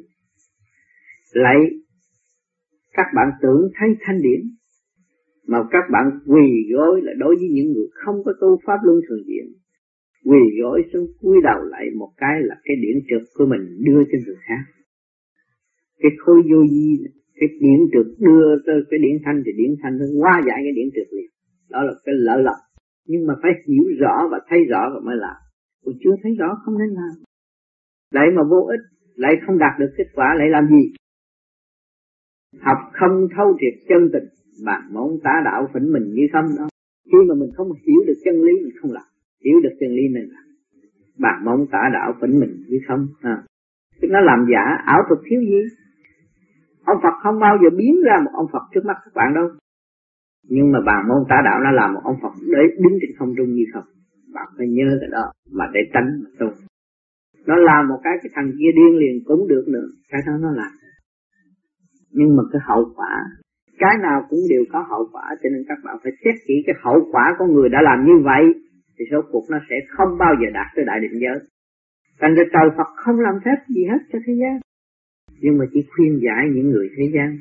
Lại, 1.35 1.57
các 2.93 3.07
bạn 3.17 3.27
tưởng 3.43 3.71
thấy 3.79 3.89
thanh 4.01 4.23
điển, 4.23 4.41
mà 5.47 5.59
các 5.71 5.85
bạn 5.93 6.05
quỳ 6.27 6.47
gối 6.75 7.01
là 7.03 7.13
đối 7.19 7.35
với 7.37 7.49
những 7.53 7.73
người 7.73 7.87
không 8.05 8.25
có 8.25 8.33
tu 8.41 8.61
pháp 8.67 8.79
luân 8.83 9.01
thường 9.09 9.25
diện 9.27 9.47
quỳ 10.29 10.43
gối 10.63 10.79
xuống, 10.93 11.07
cúi 11.21 11.37
đầu 11.49 11.61
lại 11.65 11.85
một 12.01 12.11
cái 12.17 12.35
là 12.49 12.57
cái 12.65 12.77
điển 12.83 12.97
trực 13.09 13.23
của 13.35 13.47
mình 13.47 13.63
đưa 13.87 14.03
cho 14.11 14.19
người 14.27 14.41
khác. 14.49 14.63
Cái 15.99 16.11
khối 16.19 16.41
vô 16.51 16.61
di 16.73 16.89
cái 17.39 17.49
điển 17.61 17.81
trực 17.93 18.07
đưa 18.19 18.45
tới 18.67 18.77
cái 18.91 18.99
điển 19.05 19.17
thanh 19.25 19.43
thì 19.47 19.53
điển 19.61 19.73
thanh 19.83 19.99
nó 19.99 20.07
qua 20.23 20.43
giải 20.47 20.59
cái 20.65 20.73
điển 20.77 20.89
trực 20.95 21.09
liền. 21.17 21.31
Đó 21.71 21.83
là 21.83 21.93
cái 22.05 22.15
lỡ 22.19 22.37
lộc 22.37 22.61
nhưng 23.07 23.27
mà 23.27 23.35
phải 23.43 23.51
hiểu 23.67 23.85
rõ 24.01 24.29
và 24.31 24.39
thấy 24.49 24.59
rõ 24.71 24.91
rồi 24.93 25.03
mới 25.05 25.17
làm. 25.17 25.37
Còn 25.85 25.95
chưa 26.05 26.15
thấy 26.23 26.33
rõ 26.39 26.49
không 26.65 26.79
nên 26.79 26.89
làm. 26.89 27.15
Lại 28.11 28.27
mà 28.37 28.43
vô 28.51 28.61
ích, 28.69 28.81
lại 29.15 29.33
không 29.47 29.59
đạt 29.59 29.79
được 29.79 29.93
kết 29.97 30.09
quả, 30.15 30.35
lại 30.39 30.49
làm 30.51 30.69
gì? 30.69 30.93
Học 32.61 32.79
không 32.93 33.29
thấu 33.37 33.57
triệt 33.61 33.75
chân 33.89 34.09
tình, 34.13 34.29
bạn 34.65 34.83
muốn 34.93 35.21
tá 35.25 35.43
đạo 35.45 35.69
phỉnh 35.75 35.93
mình 35.93 36.15
như 36.15 36.27
không 36.33 36.47
đó. 36.59 36.69
Khi 37.05 37.19
mà 37.29 37.35
mình 37.35 37.51
không 37.57 37.69
hiểu 37.73 38.01
được 38.07 38.19
chân 38.25 38.35
lý, 38.35 38.53
mình 38.65 38.75
không 38.83 38.93
làm 38.93 39.07
hiểu 39.47 39.61
được 39.63 39.77
chân 39.81 39.91
lý 39.91 40.03
mình 40.15 40.29
bạn 41.19 41.45
mong 41.45 41.67
tả 41.73 41.83
đạo 41.93 42.15
tỉnh 42.21 42.41
mình 42.41 42.65
chứ 42.69 42.79
không? 42.89 43.07
À. 43.23 43.43
nó 44.03 44.21
làm 44.21 44.47
giả 44.53 44.65
ảo 44.85 45.03
thuật 45.09 45.21
thiếu 45.31 45.41
gì? 45.41 45.61
Ông 46.85 46.99
Phật 47.03 47.15
không 47.23 47.39
bao 47.41 47.59
giờ 47.63 47.69
biến 47.77 47.95
ra 48.05 48.17
một 48.25 48.31
ông 48.35 48.47
Phật 48.53 48.63
trước 48.75 48.85
mắt 48.85 48.97
các 49.05 49.15
bạn 49.15 49.35
đâu. 49.35 49.49
Nhưng 50.49 50.73
mà 50.73 50.79
bạn 50.87 51.09
môn 51.09 51.25
tả 51.29 51.37
đạo 51.45 51.61
nó 51.65 51.71
làm 51.71 51.95
một 51.95 52.01
ông 52.05 52.17
Phật 52.23 52.33
để 52.53 52.63
đứng 52.83 52.99
trên 53.01 53.11
không 53.19 53.35
trung 53.37 53.55
như 53.55 53.65
không? 53.75 53.85
Bạn 54.35 54.49
phải 54.59 54.67
nhớ 54.69 54.99
cái 55.01 55.09
đó 55.13 55.33
mà 55.53 55.65
để 55.75 55.81
tránh 55.93 56.09
mà 56.23 56.31
tu. 56.39 56.47
Nó 57.47 57.57
làm 57.57 57.89
một 57.89 58.01
cái 58.05 58.13
cái 58.23 58.31
thằng 58.35 58.51
kia 58.59 58.71
điên 58.77 58.99
liền 58.99 59.25
cũng 59.25 59.49
được 59.49 59.65
nữa. 59.69 59.89
Cái 60.11 60.21
đó 60.27 60.33
nó 60.41 60.51
làm. 60.51 60.73
Nhưng 62.11 62.37
mà 62.37 62.43
cái 62.53 62.61
hậu 62.65 62.93
quả, 62.97 63.25
cái 63.79 63.99
nào 64.03 64.27
cũng 64.31 64.39
đều 64.51 64.65
có 64.73 64.87
hậu 64.91 65.09
quả, 65.13 65.23
cho 65.43 65.49
nên 65.53 65.63
các 65.69 65.79
bạn 65.85 65.97
phải 66.03 66.13
xét 66.25 66.35
kỹ 66.47 66.55
cái 66.67 66.75
hậu 66.83 67.09
quả 67.13 67.35
của 67.39 67.47
người 67.47 67.69
đã 67.69 67.83
làm 67.83 68.07
như 68.07 68.13
vậy 68.25 68.66
thì 68.99 69.05
số 69.11 69.19
cuộc 69.31 69.45
nó 69.51 69.59
sẽ 69.71 69.77
không 69.89 70.19
bao 70.19 70.35
giờ 70.41 70.51
đạt 70.55 70.67
tới 70.77 70.85
đại 70.85 70.99
định 71.01 71.21
giới. 71.23 71.39
Thành 72.21 72.35
ra 72.35 72.43
trời 72.53 72.69
Phật 72.77 72.91
không 72.97 73.21
làm 73.21 73.35
phép 73.45 73.59
gì 73.69 73.85
hết 73.91 73.99
cho 74.13 74.19
thế 74.27 74.33
gian. 74.41 74.61
Nhưng 75.41 75.59
mà 75.59 75.65
chỉ 75.73 75.81
khuyên 75.91 76.21
giải 76.25 76.45
những 76.55 76.71
người 76.71 76.89
thế 76.97 77.05
gian 77.15 77.39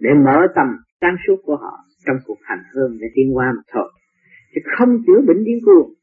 để 0.00 0.10
mở 0.24 0.46
tầm 0.54 0.66
sáng 1.00 1.16
suốt 1.26 1.36
của 1.44 1.56
họ 1.56 1.74
trong 2.06 2.16
cuộc 2.26 2.38
hành 2.42 2.62
hương 2.74 2.98
để 3.00 3.06
tiến 3.14 3.36
qua 3.36 3.52
mà 3.56 3.62
thôi. 3.72 3.92
Chứ 4.54 4.60
không 4.78 4.88
chữa 5.06 5.20
bệnh 5.26 5.44
điên 5.44 5.58
cuồng. 5.64 5.94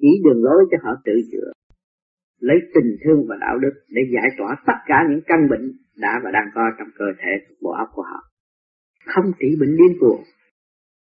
Chỉ 0.00 0.08
đường 0.24 0.44
lối 0.44 0.64
cho 0.70 0.76
họ 0.82 0.90
tự 1.04 1.12
chữa. 1.32 1.52
Lấy 2.40 2.56
tình 2.74 2.96
thương 3.04 3.26
và 3.28 3.36
đạo 3.40 3.58
đức 3.58 3.72
để 3.88 4.02
giải 4.14 4.28
tỏa 4.38 4.56
tất 4.66 4.78
cả 4.86 4.96
những 5.10 5.20
căn 5.26 5.48
bệnh 5.50 5.72
đã 5.96 6.20
và 6.24 6.30
đang 6.30 6.48
có 6.54 6.62
trong 6.78 6.88
cơ 6.98 7.04
thể 7.18 7.30
bộ 7.62 7.70
óc 7.70 7.88
của 7.92 8.02
họ. 8.02 8.20
Không 9.06 9.32
trị 9.40 9.56
bệnh 9.60 9.76
điên 9.76 9.96
cuồng 10.00 10.22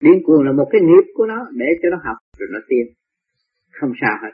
điên 0.03 0.23
cuồng 0.25 0.43
là 0.47 0.53
một 0.53 0.69
cái 0.73 0.81
nghiệp 0.81 1.07
của 1.15 1.27
nó 1.27 1.47
để 1.53 1.67
cho 1.83 1.89
nó 1.91 1.99
học, 2.05 2.17
rồi 2.39 2.49
nó 2.53 2.59
tiến. 2.69 2.87
Không 3.81 3.93
sao 4.01 4.19
hết. 4.23 4.33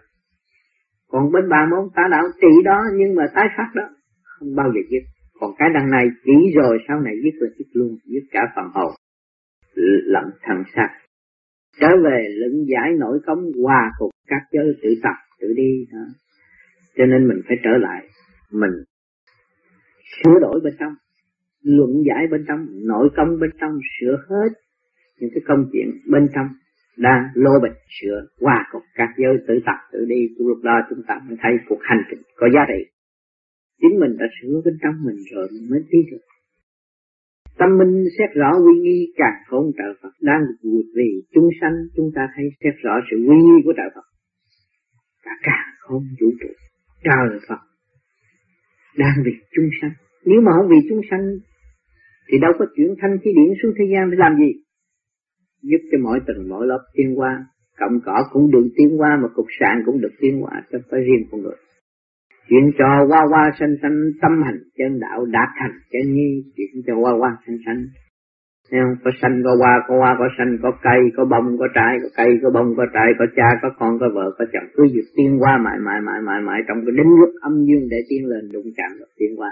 Còn 1.09 1.33
bên 1.33 1.49
bà 1.49 1.67
môn 1.71 1.89
tả 1.95 2.03
đạo 2.11 2.25
trị 2.41 2.63
đó, 2.65 2.83
nhưng 2.95 3.15
mà 3.15 3.25
tái 3.35 3.47
phát 3.57 3.71
đó, 3.75 3.83
không 4.25 4.55
bao 4.57 4.73
giờ 4.75 4.81
giết. 4.91 5.05
còn 5.41 5.51
cái 5.59 5.69
đằng 5.75 5.91
này 5.91 6.07
chỉ 6.25 6.53
rồi, 6.55 6.79
sau 6.89 7.01
này 7.01 7.15
giết 7.25 7.35
là 7.41 7.49
giết 7.59 7.69
luôn 7.73 7.97
giết 8.05 8.25
cả 8.31 8.41
phần 8.57 8.65
hồn. 8.75 8.93
Lẫn 10.15 10.25
thần 10.43 10.63
sắc 10.75 10.91
trở 11.81 11.89
về 12.05 12.29
lĩnh 12.29 12.67
giải 12.69 12.93
nội 12.99 13.19
cống 13.27 13.53
hòa 13.63 13.91
cục 13.99 14.11
các 14.27 14.43
giới 14.53 14.65
tự 14.83 14.89
tập, 15.03 15.15
tự 15.41 15.49
đi, 15.57 15.87
đó. 15.93 16.05
Cho 16.97 17.07
nên 17.07 17.29
mình 17.29 17.41
phải 17.49 17.57
trở 17.65 17.71
lại, 17.71 18.09
mình 18.53 18.71
sửa 20.17 20.41
đổi 20.41 20.61
bên 20.65 20.75
trong, 20.79 20.95
luận 21.63 21.91
giải 22.09 22.27
bên 22.31 22.45
trong, 22.49 22.67
nội 22.87 23.09
công 23.17 23.41
bên 23.41 23.51
trong, 23.61 23.79
sửa 24.01 24.17
hết 24.29 24.49
những 25.19 25.31
cái 25.35 25.43
công 25.49 25.63
chuyện 25.73 25.89
bên 26.13 26.29
trong 26.35 26.49
đang 26.97 27.23
lô 27.35 27.51
bịch 27.63 27.79
sửa 28.01 28.19
qua 28.41 28.59
wow, 28.73 28.81
các 28.95 29.09
giới 29.17 29.35
tự 29.49 29.55
tập 29.67 29.79
tự 29.93 30.05
đi. 30.09 30.21
Lúc 30.39 30.59
đó 30.63 30.77
chúng 30.91 31.03
ta 31.09 31.15
mới 31.29 31.37
thấy 31.43 31.53
cuộc 31.69 31.81
hành 31.83 32.03
trình 32.11 32.23
có 32.37 32.47
giá 32.55 32.61
trị. 32.69 32.81
Chính 33.81 34.01
mình 34.01 34.17
đã 34.19 34.27
sửa 34.37 34.61
bên 34.65 34.75
trong 34.83 34.95
mình 35.07 35.17
rồi 35.35 35.49
mình 35.53 35.71
mới 35.71 35.81
đi 35.91 35.99
được. 36.11 36.25
Tâm 37.59 37.69
minh 37.79 38.05
xét 38.19 38.31
rõ 38.35 38.51
quy 38.65 38.75
nghi 38.81 39.13
càng 39.17 39.39
khôn 39.49 39.71
trợ 39.79 39.89
Phật. 40.03 40.13
Đang 40.21 40.43
vì 40.97 41.11
chúng 41.35 41.49
sanh 41.61 41.75
chúng 41.97 42.11
ta 42.15 42.29
thấy 42.37 42.45
xét 42.61 42.75
rõ 42.85 42.95
sự 43.11 43.17
quy 43.17 43.37
nghi 43.37 43.59
của 43.65 43.73
trợ 43.77 43.87
Phật. 43.95 44.07
Cả 45.25 45.33
càng 45.43 45.69
không 45.79 46.03
vũ 46.21 46.29
trụ 46.41 46.49
trời 47.05 47.39
Phật. 47.49 47.63
Đang 48.99 49.17
vì 49.25 49.33
chúng 49.55 49.69
sanh. 49.81 49.91
Nếu 50.25 50.41
mà 50.41 50.53
không 50.57 50.69
vì 50.71 50.89
chúng 50.89 51.01
sanh 51.11 51.25
thì 52.29 52.39
đâu 52.39 52.53
có 52.59 52.67
chuyển 52.77 52.95
thanh 53.01 53.19
khí 53.23 53.31
điển 53.37 53.55
xuống 53.63 53.73
thế 53.79 53.85
gian 53.93 54.11
để 54.11 54.17
làm 54.19 54.37
gì? 54.37 54.51
Giúp 55.63 55.83
cho 55.93 55.99
mỗi 56.03 56.19
tầng 56.27 56.49
mỗi 56.49 56.67
lớp 56.67 56.83
tiến 56.95 57.19
qua 57.19 57.45
cộng 57.79 58.01
cỏ 58.05 58.25
cũng 58.33 58.51
được 58.51 58.69
tiến 58.77 59.01
qua 59.01 59.19
mà 59.23 59.29
cục 59.35 59.47
sạn 59.61 59.83
cũng 59.87 60.01
được 60.01 60.13
tiến 60.21 60.45
qua 60.45 60.63
cho 60.73 60.79
phải 60.91 61.01
riêng 61.01 61.27
con 61.31 61.43
người 61.43 61.57
chuyện 62.49 62.71
cho 62.79 63.07
qua 63.09 63.21
qua 63.31 63.51
sanh 63.59 63.75
sanh 63.83 63.97
tâm 64.23 64.43
hành 64.45 64.59
chân 64.79 65.01
đạo 65.01 65.25
đạt 65.25 65.49
thành 65.61 65.79
chân 65.93 66.15
nhi 66.15 66.43
chuyện 66.57 66.83
cho 66.87 66.95
qua 66.97 67.13
qua 67.21 67.37
sanh 67.47 67.59
sanh 67.67 67.85
Thấy 68.71 68.81
không? 68.83 68.97
Có 69.05 69.11
sanh, 69.21 69.35
có 69.45 69.53
hoa, 69.61 69.75
có 69.89 69.95
hoa, 70.01 70.17
có 70.19 70.29
sanh, 70.39 70.59
có 70.63 70.71
cây, 70.83 71.01
có 71.17 71.25
bông, 71.33 71.59
có 71.61 71.67
trái, 71.75 71.93
có 72.03 72.09
cây, 72.17 72.31
có 72.43 72.49
bông, 72.57 72.69
có 72.77 72.87
trái, 72.95 73.09
có 73.19 73.25
cha, 73.37 73.49
có 73.63 73.69
con, 73.79 73.99
có 74.01 74.07
vợ, 74.15 74.27
có 74.39 74.45
chồng. 74.53 74.69
Cứ 74.75 74.83
việc 74.95 75.09
tiên 75.17 75.31
qua 75.41 75.59
mãi 75.65 75.79
mãi 75.87 76.01
mãi 76.07 76.21
mãi 76.29 76.41
mãi 76.47 76.61
trong 76.69 76.79
cái 76.87 76.93
đinh 76.99 77.13
lúc 77.21 77.31
âm 77.49 77.55
dương 77.67 77.85
để 77.93 77.97
tiến 78.09 78.23
lên 78.31 78.45
đụng 78.53 78.69
chạm 78.77 78.91
được 78.99 79.11
tiên 79.19 79.33
qua. 79.37 79.51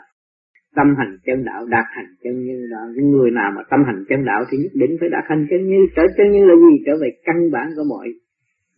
Tâm 0.76 0.88
hành 0.98 1.18
chân 1.26 1.44
đạo, 1.44 1.66
đạt 1.66 1.84
hành 1.96 2.10
chân 2.22 2.34
như 2.46 2.68
đó. 2.70 2.82
Những 2.96 3.10
người 3.10 3.30
nào 3.30 3.52
mà 3.56 3.62
tâm 3.70 3.80
hành 3.86 4.04
chân 4.08 4.24
đạo 4.24 4.44
thì 4.50 4.58
nhất 4.58 4.72
định 4.74 4.96
phải 5.00 5.08
đạt 5.08 5.24
hành 5.28 5.46
chân 5.50 5.60
như. 5.70 5.80
Trở 5.96 6.02
chân 6.16 6.32
như 6.32 6.44
là 6.44 6.54
gì? 6.56 6.82
Trở 6.86 6.92
về 7.02 7.08
căn 7.24 7.50
bản 7.52 7.66
của 7.76 7.84
mọi 7.88 8.08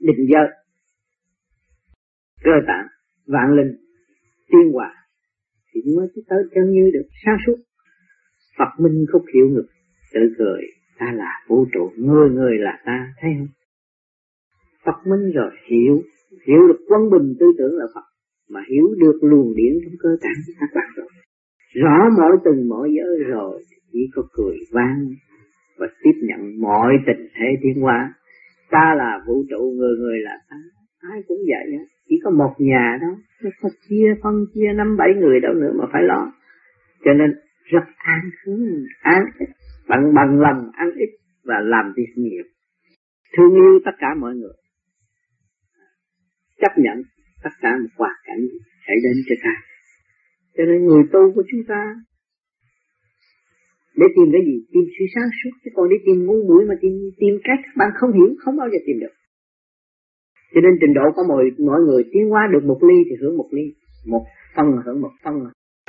định 0.00 0.26
giới. 0.32 0.48
Cơ 2.44 2.56
tạng, 2.66 2.86
vạn 3.26 3.54
linh, 3.56 3.72
tiên 4.50 4.72
hòa. 4.72 4.94
Thì 5.74 5.80
mới 5.96 6.08
tới 6.28 6.42
chân 6.54 6.64
như 6.70 6.90
được 6.92 7.06
sáng 7.24 7.36
suốt. 7.46 7.56
Phật 8.58 8.72
minh 8.82 9.04
khúc 9.12 9.22
hiểu 9.34 9.48
ngực 9.50 9.66
tự 10.14 10.20
cười 10.38 10.62
ta 10.98 11.12
là 11.12 11.32
vũ 11.48 11.66
trụ 11.72 11.90
người 11.96 12.30
người 12.30 12.58
là 12.58 12.82
ta 12.86 13.12
thấy 13.20 13.30
không 13.38 13.48
Phật 14.84 15.10
minh 15.10 15.32
rồi 15.34 15.50
hiểu 15.70 16.02
hiểu 16.46 16.68
được 16.68 16.80
quân 16.88 17.10
bình 17.10 17.34
tư 17.40 17.46
tưởng 17.58 17.76
là 17.76 17.86
Phật 17.94 18.06
mà 18.48 18.60
hiểu 18.70 18.94
được 18.98 19.18
luồng 19.22 19.54
điển 19.56 19.72
trong 19.84 19.94
cơ 19.98 20.08
tạng 20.20 20.54
các 20.60 20.70
bạn 20.74 20.88
rồi 20.96 21.08
rõ 21.74 22.10
mỗi 22.18 22.36
từng 22.44 22.68
mỗi 22.68 22.90
giới 22.96 23.28
rồi, 23.28 23.62
chỉ 23.92 24.10
có 24.14 24.22
cười 24.32 24.56
vang 24.72 25.06
và 25.78 25.86
tiếp 26.02 26.20
nhận 26.22 26.60
mọi 26.60 26.92
tình 27.06 27.28
thế 27.34 27.46
thiên 27.62 27.82
hóa. 27.82 28.14
Ta 28.70 28.94
là 28.98 29.20
vũ 29.26 29.44
trụ, 29.50 29.74
người 29.76 29.96
người 29.98 30.18
là 30.18 30.38
ta. 30.50 30.56
Ai 30.98 31.22
cũng 31.28 31.38
vậy 31.48 31.78
chỉ 32.08 32.20
có 32.24 32.30
một 32.30 32.54
nhà 32.58 32.98
đó. 33.00 33.08
Nó 33.42 33.50
có 33.60 33.68
chia 33.88 34.14
phân, 34.22 34.34
chia 34.54 34.72
năm, 34.76 34.96
bảy 34.96 35.08
người 35.20 35.40
đâu 35.40 35.54
nữa 35.54 35.72
mà 35.78 35.84
phải 35.92 36.02
lo. 36.02 36.32
Cho 37.04 37.12
nên 37.12 37.30
rất 37.64 37.84
an 37.96 38.20
khứ, 38.44 38.84
an 39.00 39.22
ít 39.38 39.48
bằng 39.88 40.14
bằng 40.14 40.40
lòng 40.40 40.70
ăn 40.72 40.90
ít 40.96 41.10
và 41.44 41.60
làm 41.60 41.92
việc 41.96 42.12
nhiều 42.16 42.44
thương 43.36 43.54
yêu 43.54 43.80
tất 43.84 43.90
cả 43.98 44.14
mọi 44.20 44.34
người. 44.34 44.56
Chấp 46.60 46.72
nhận 46.76 47.02
tất 47.42 47.50
cả 47.60 47.76
một 47.82 47.88
hoàn 47.96 48.16
cảnh 48.24 48.40
xảy 48.86 48.96
đến 49.04 49.16
cho 49.28 49.34
ta 49.42 49.54
cho 50.58 50.64
nên 50.64 50.78
người 50.84 51.02
tu 51.12 51.22
của 51.34 51.44
chúng 51.50 51.64
ta 51.68 51.82
để 54.00 54.06
tìm 54.16 54.28
cái 54.32 54.42
gì? 54.48 54.56
Tìm 54.72 54.84
sự 54.94 55.04
sáng 55.14 55.30
suốt. 55.38 55.50
Chứ 55.62 55.70
còn 55.76 55.88
đi 55.88 55.96
tìm 56.06 56.26
ngu 56.26 56.38
muội 56.48 56.62
mà 56.68 56.74
tìm 56.82 56.92
tìm 57.20 57.34
cách 57.44 57.60
các 57.64 57.74
bạn 57.76 57.90
không 57.98 58.12
hiểu, 58.12 58.28
không 58.42 58.56
bao 58.56 58.68
giờ 58.72 58.78
tìm 58.86 58.96
được. 59.00 59.14
Cho 60.54 60.60
nên 60.64 60.72
trình 60.80 60.94
độ 60.94 61.06
của 61.16 61.24
mọi 61.28 61.44
mọi 61.70 61.80
người 61.86 62.02
tiến 62.12 62.24
hóa 62.30 62.42
được 62.52 62.64
một 62.64 62.78
ly 62.88 62.98
thì 63.08 63.14
hưởng 63.20 63.36
một 63.36 63.48
ly. 63.56 63.66
Một 64.06 64.24
phân 64.56 64.66
hưởng 64.84 65.00
một 65.00 65.12
phân 65.24 65.34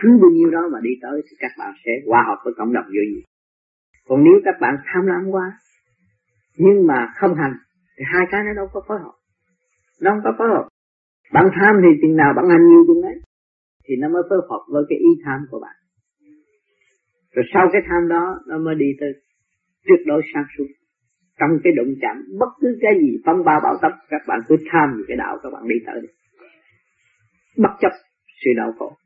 cứ 0.02 0.10
bao 0.22 0.32
nhiêu 0.32 0.50
đó 0.52 0.62
mà 0.74 0.80
đi 0.82 0.90
tới 1.02 1.22
thì 1.26 1.34
các 1.40 1.52
bạn 1.60 1.72
sẽ 1.86 1.92
hòa 2.08 2.24
hợp 2.28 2.40
với 2.46 2.54
cộng 2.58 2.74
đồng 2.74 2.86
vô 2.86 3.04
gì. 3.14 3.22
Còn 4.08 4.24
nếu 4.24 4.34
các 4.46 4.56
bạn 4.62 4.76
tham 4.86 5.06
lam 5.06 5.32
quá, 5.32 5.52
nhưng 6.58 6.88
mà 6.88 7.14
không 7.20 7.36
hành, 7.36 7.54
thì 7.98 8.04
hai 8.14 8.26
cái 8.32 8.42
nó 8.44 8.54
đâu 8.54 8.68
có 8.74 8.82
phối 8.88 9.00
hợp. 9.00 9.16
Nó 10.02 10.12
không 10.12 10.24
có 10.24 10.32
phối 10.38 10.48
hợp. 10.48 10.68
Bạn 11.34 11.46
tham 11.56 11.76
thì 11.84 11.90
chừng 12.02 12.16
nào 12.16 12.34
bạn 12.36 12.50
hành 12.50 12.68
nhiều 12.68 12.84
chừng 12.88 13.02
đấy 13.02 13.16
thì 13.90 13.96
nó 14.02 14.10
mới 14.10 14.24
phối 14.30 14.40
hợp 14.50 14.64
với 14.74 14.84
cái 14.90 14.98
ý 14.98 15.12
tham 15.26 15.40
của 15.52 15.60
bạn. 15.60 15.76
Rồi 17.32 17.46
sau 17.54 17.70
cái 17.74 17.82
tham 17.90 18.08
đó, 18.10 18.40
nó 18.48 18.58
mới 18.58 18.76
đi 18.76 18.86
tới 19.00 19.10
tuyệt 19.88 20.00
đối 20.06 20.22
sáng 20.34 20.46
suốt. 20.58 20.68
Trong 21.40 21.50
cái 21.64 21.74
động 21.78 21.94
chạm, 22.02 22.16
bất 22.40 22.52
cứ 22.62 22.78
cái 22.82 22.94
gì 23.02 23.18
phong 23.26 23.44
ba 23.46 23.60
bảo 23.64 23.76
tập 23.82 23.92
các 24.10 24.22
bạn 24.28 24.40
cứ 24.48 24.56
tham 24.72 24.88
về 24.98 25.04
cái 25.08 25.18
đạo 25.18 25.38
các 25.44 25.50
bạn 25.54 25.68
đi 25.68 25.76
tới. 25.86 26.02
Đi 26.02 26.08
bất 27.58 27.74
chấp 27.82 27.92
sự 28.44 28.50
đau 28.58 28.74
khổ. 28.80 28.98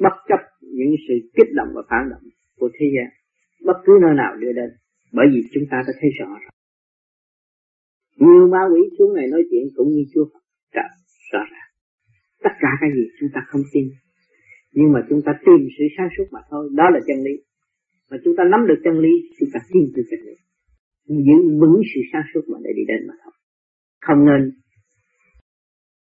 Bất 0.00 0.16
chấp 0.28 0.40
những 0.60 0.94
sự 1.08 1.14
kích 1.36 1.50
động 1.54 1.68
và 1.74 1.82
phản 1.90 2.10
động 2.10 2.22
của 2.58 2.70
thế 2.74 2.86
gian. 2.96 3.08
Bất 3.64 3.78
cứ 3.84 3.92
nơi 4.02 4.14
nào 4.16 4.36
đưa 4.36 4.52
đến. 4.52 4.70
Bởi 5.12 5.26
vì 5.32 5.40
chúng 5.52 5.64
ta 5.70 5.76
đã 5.86 5.92
thấy 6.00 6.10
rõ 6.18 6.26
rồi. 6.26 6.50
Nhiều 8.16 8.48
ma 8.52 8.58
quỷ 8.72 8.80
xuống 8.98 9.14
này 9.14 9.26
nói 9.30 9.42
chuyện 9.50 9.64
cũng 9.76 9.88
như 9.88 10.04
Chúa 10.14 10.24
Phật. 10.32 10.40
Rõ 11.32 11.38
ràng 11.52 11.59
tất 12.44 12.54
cả 12.60 12.68
cái 12.80 12.90
gì 12.96 13.04
chúng 13.20 13.30
ta 13.34 13.40
không 13.46 13.62
tin. 13.72 13.84
Nhưng 14.72 14.92
mà 14.92 15.00
chúng 15.08 15.22
ta 15.26 15.32
tìm 15.46 15.68
sự 15.78 15.84
sáng 15.96 16.08
suốt 16.16 16.24
mà 16.30 16.40
thôi. 16.50 16.70
Đó 16.74 16.90
là 16.90 17.00
chân 17.06 17.18
lý. 17.26 17.34
Mà 18.10 18.16
chúng 18.24 18.34
ta 18.36 18.44
nắm 18.50 18.66
được 18.68 18.80
chân 18.84 18.98
lý, 18.98 19.12
chúng 19.38 19.48
ta 19.54 19.60
tin 19.72 19.84
từ 19.94 20.02
chân 20.10 20.20
lý. 20.26 20.34
Giữ 21.26 21.36
vững 21.60 21.82
sự 21.94 22.00
sáng 22.12 22.22
suốt 22.34 22.40
mà 22.52 22.58
để 22.64 22.70
đi 22.76 22.82
đến 22.88 23.00
mà 23.08 23.14
thôi. 23.24 23.32
Không 24.00 24.24
nên 24.24 24.50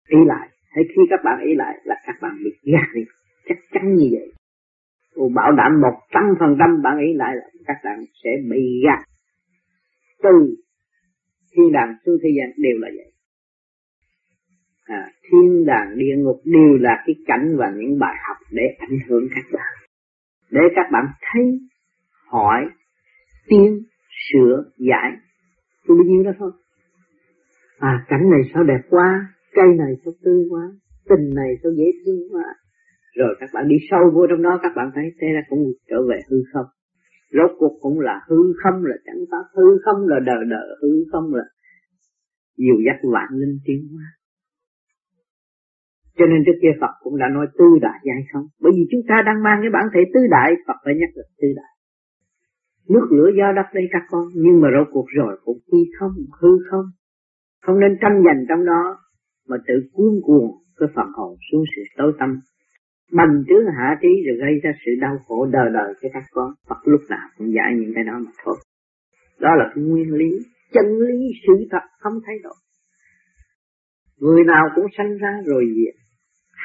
ý 0.09 0.19
lại. 0.27 0.49
Hay 0.75 0.85
khi 0.89 1.03
các 1.11 1.21
bạn 1.25 1.41
ý 1.47 1.55
lại 1.55 1.75
là 1.85 1.95
các 2.07 2.17
bạn 2.23 2.35
bị 2.45 2.73
gạt 2.73 2.89
đi. 2.95 3.03
Chắc 3.49 3.59
chắn 3.73 3.95
như 3.95 4.09
vậy. 4.13 4.33
Tôi 5.15 5.29
bảo 5.35 5.53
đảm 5.53 5.81
một 5.81 5.97
trăm 6.15 6.23
phần 6.41 6.57
trăm 6.59 6.83
bạn 6.83 6.99
ý 6.99 7.15
lại 7.15 7.37
là 7.37 7.47
các 7.67 7.77
bạn 7.85 8.05
sẽ 8.25 8.31
bị 8.51 8.83
gạt. 8.85 9.05
Từ 10.23 10.57
thiên 11.53 11.73
đàng 11.73 11.95
xuống 12.07 12.17
thế 12.23 12.29
gian 12.37 12.49
đều 12.57 12.79
là 12.79 12.89
vậy. 12.97 13.14
À, 14.85 15.11
thiên 15.23 15.65
đàng 15.67 15.99
địa 15.99 16.17
ngục 16.17 16.41
đều 16.45 16.79
là 16.81 17.03
cái 17.07 17.15
cảnh 17.27 17.57
và 17.59 17.73
những 17.77 17.99
bài 17.99 18.15
học 18.29 18.37
để 18.51 18.63
ảnh 18.79 18.99
hưởng 19.09 19.29
các 19.35 19.45
bạn. 19.53 19.73
để 20.51 20.61
các 20.77 20.87
bạn 20.93 21.05
thấy 21.23 21.59
hỏi 22.29 22.65
tiến 23.49 23.83
sửa 24.33 24.65
giải 24.79 25.11
tôi 25.87 25.97
bao 25.97 26.05
nhiêu 26.05 26.23
đó 26.23 26.31
thôi. 26.39 26.53
À 27.79 28.05
cảnh 28.09 28.31
này 28.31 28.41
sao 28.55 28.65
đẹp 28.65 28.81
quá 28.91 29.27
cây 29.55 29.67
này 29.79 29.93
sao 30.05 30.13
tươi 30.25 30.45
quá 30.51 30.63
tình 31.09 31.35
này 31.35 31.55
sao 31.63 31.73
dễ 31.73 31.85
thương 32.07 32.21
quá. 32.31 32.45
Rồi 33.15 33.37
các 33.41 33.51
bạn 33.53 33.69
đi 33.69 33.77
sâu 33.91 34.11
vô 34.15 34.27
trong 34.31 34.43
đó 34.43 34.59
các 34.63 34.73
bạn 34.77 34.91
thấy 34.95 35.05
thế 35.21 35.27
ra 35.35 35.41
cũng 35.49 35.73
trở 35.91 35.97
về 36.09 36.21
hư 36.31 36.37
không. 36.53 36.67
Rốt 37.33 37.51
cuộc 37.59 37.79
cũng 37.81 38.01
là 38.01 38.21
hư 38.29 38.37
không 38.63 38.85
là 38.85 38.97
chẳng 39.07 39.25
pháp 39.31 39.45
hư 39.57 39.79
không 39.85 40.09
là 40.09 40.21
đời 40.27 40.45
đời 40.51 40.69
hư 40.83 40.89
không 41.13 41.35
là 41.35 41.45
nhiều 42.57 42.77
dắt 42.87 42.97
vạn 43.13 43.29
linh 43.33 43.59
tiến 43.65 43.89
hóa 43.93 44.05
cho 46.19 46.25
nên 46.27 46.43
trước 46.47 46.59
kia 46.63 46.75
Phật 46.81 46.95
cũng 47.03 47.17
đã 47.19 47.29
nói 47.37 47.47
tư 47.59 47.69
đại 47.81 47.99
giải 48.05 48.21
không 48.33 48.47
bởi 48.63 48.73
vì 48.77 48.85
chúng 48.91 49.05
ta 49.09 49.17
đang 49.27 49.43
mang 49.43 49.59
cái 49.63 49.71
bản 49.71 49.85
thể 49.95 50.01
tư 50.15 50.21
đại, 50.31 50.51
Phật 50.67 50.79
phải 50.85 50.95
nhắc 51.01 51.11
là 51.15 51.25
tư 51.41 51.49
đại. 51.57 51.73
Nước 52.89 53.07
lửa 53.11 53.31
do 53.39 53.53
đất 53.57 53.69
đây 53.75 53.85
các 53.93 54.03
con, 54.11 54.25
nhưng 54.35 54.61
mà 54.61 54.69
rốt 54.75 54.89
cuộc 54.93 55.07
rồi 55.17 55.39
cũng 55.45 55.59
quy 55.71 55.81
không 55.99 56.13
hư 56.41 56.49
không. 56.71 56.87
Không 57.63 57.81
nên 57.81 57.99
tranh 58.01 58.23
giành 58.27 58.45
trong 58.49 58.65
đó, 58.65 58.99
mà 59.49 59.57
tự 59.67 59.75
cuốn 59.93 60.13
cuồng 60.23 60.51
cái 60.79 60.89
phần 60.95 61.07
hồn 61.17 61.37
xuống 61.51 61.65
sự 61.77 61.83
tối 61.97 62.13
tâm. 62.19 62.41
Bành 63.13 63.45
trướng 63.49 63.67
hạ 63.77 63.99
trí 64.03 64.09
rồi 64.27 64.37
gây 64.39 64.61
ra 64.63 64.71
sự 64.87 64.93
đau 65.01 65.17
khổ 65.27 65.47
đời 65.47 65.69
đời 65.73 65.95
cho 66.03 66.09
các 66.13 66.25
con. 66.31 66.51
Phật 66.69 66.81
lúc 66.85 67.01
nào 67.09 67.29
cũng 67.39 67.53
giải 67.55 67.75
những 67.77 67.93
cái 67.95 68.05
đó 68.05 68.19
mà 68.19 68.31
thôi. 68.45 68.57
Đó 69.41 69.51
là 69.59 69.73
cái 69.75 69.85
nguyên 69.85 70.15
lý, 70.15 70.31
chân 70.73 70.99
lý 70.99 71.17
sự 71.47 71.67
thật 71.71 71.83
không 72.01 72.13
thay 72.27 72.37
đổi. 72.43 72.55
Người 74.21 74.45
nào 74.45 74.65
cũng 74.75 74.87
sanh 74.99 75.19
ra 75.19 75.43
rồi 75.47 75.65
diệt 75.77 76.04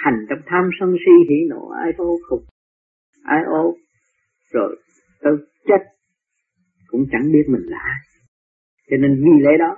hành 0.03 0.25
trong 0.29 0.39
tham 0.45 0.63
sân 0.79 0.95
si 1.05 1.15
hỉ 1.29 1.39
nộ, 1.49 1.69
ai 1.83 1.91
ô 1.97 2.17
khục, 2.29 2.41
ai 3.23 3.43
ô 3.43 3.75
rồi 4.53 4.75
tôi 5.21 5.37
chết 5.67 5.81
cũng 6.87 7.05
chẳng 7.11 7.31
biết 7.33 7.45
mình 7.47 7.61
là 7.65 7.77
ai. 7.77 7.99
Cho 8.89 8.97
nên 8.97 9.11
vì 9.23 9.43
lẽ 9.43 9.51
đó, 9.59 9.77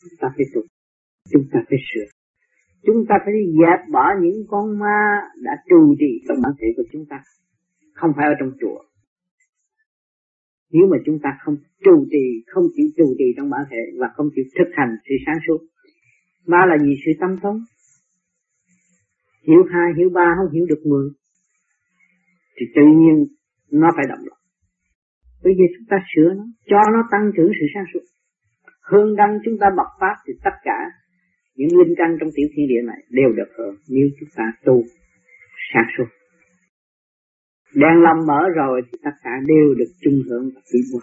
chúng 0.00 0.18
ta 0.20 0.28
phải 0.36 0.46
tục, 0.54 0.64
chúng 1.32 1.44
ta 1.52 1.58
phải 1.68 1.78
sửa. 1.88 2.06
Chúng 2.86 3.04
ta 3.08 3.14
phải 3.24 3.34
dẹp 3.60 3.80
bỏ 3.92 4.04
những 4.22 4.46
con 4.48 4.78
ma 4.78 5.00
đã 5.42 5.52
trù 5.68 5.94
trì 5.98 6.12
trong 6.28 6.38
bản 6.42 6.52
thể 6.60 6.66
của 6.76 6.82
chúng 6.92 7.04
ta. 7.10 7.22
Không 7.94 8.10
phải 8.16 8.26
ở 8.26 8.34
trong 8.40 8.50
chùa. 8.60 8.78
Nếu 10.72 10.86
mà 10.90 10.96
chúng 11.06 11.18
ta 11.22 11.30
không 11.44 11.56
trù 11.84 12.06
trì, 12.10 12.44
không 12.46 12.64
chịu 12.76 12.86
trù 12.96 13.14
trì 13.18 13.24
trong 13.36 13.50
bản 13.50 13.60
thể 13.70 13.82
và 14.00 14.06
không 14.16 14.28
chịu 14.34 14.44
thực 14.58 14.70
hành 14.72 14.96
sự 15.08 15.14
sáng 15.26 15.38
suốt, 15.46 15.58
ma 16.46 16.66
là 16.66 16.78
gì? 16.78 16.94
Sự 17.04 17.12
tâm 17.20 17.36
thống 17.42 17.58
hiểu 19.48 19.62
hai, 19.72 19.92
hiểu 19.96 20.10
ba, 20.10 20.34
không 20.36 20.52
hiểu 20.52 20.66
được 20.68 20.82
mười. 20.84 21.08
Thì 22.56 22.66
tự 22.74 22.82
nhiên 22.82 23.26
nó 23.70 23.88
phải 23.96 24.04
động 24.08 24.24
loạn 24.26 24.38
bây 25.44 25.52
giờ 25.58 25.64
chúng 25.74 25.86
ta 25.90 25.96
sửa 26.10 26.30
nó, 26.38 26.44
cho 26.70 26.80
nó 26.94 27.00
tăng 27.10 27.30
trưởng 27.36 27.50
sự 27.60 27.66
sáng 27.74 27.84
suốt. 27.92 28.04
Hương 28.90 29.16
đăng 29.16 29.38
chúng 29.44 29.58
ta 29.60 29.66
bật 29.76 29.90
phát 30.00 30.16
thì 30.26 30.32
tất 30.44 30.56
cả 30.62 30.78
những 31.56 31.78
linh 31.78 31.94
căn 31.98 32.16
trong 32.20 32.28
tiểu 32.34 32.48
thiên 32.52 32.68
địa 32.68 32.82
này 32.86 33.00
đều 33.10 33.30
được 33.36 33.50
hưởng 33.58 33.76
nếu 33.88 34.08
chúng 34.20 34.28
ta 34.36 34.44
tu 34.64 34.82
sáng 35.72 35.88
suốt. 35.96 36.08
Đèn 37.74 37.96
lâm 38.02 38.16
mở 38.26 38.40
rồi 38.56 38.82
thì 38.86 38.98
tất 39.04 39.16
cả 39.22 39.30
đều 39.46 39.74
được 39.78 39.92
chung 40.02 40.22
hưởng 40.28 40.50
và 40.54 40.60
tiến 40.72 40.82
hóa 40.92 41.02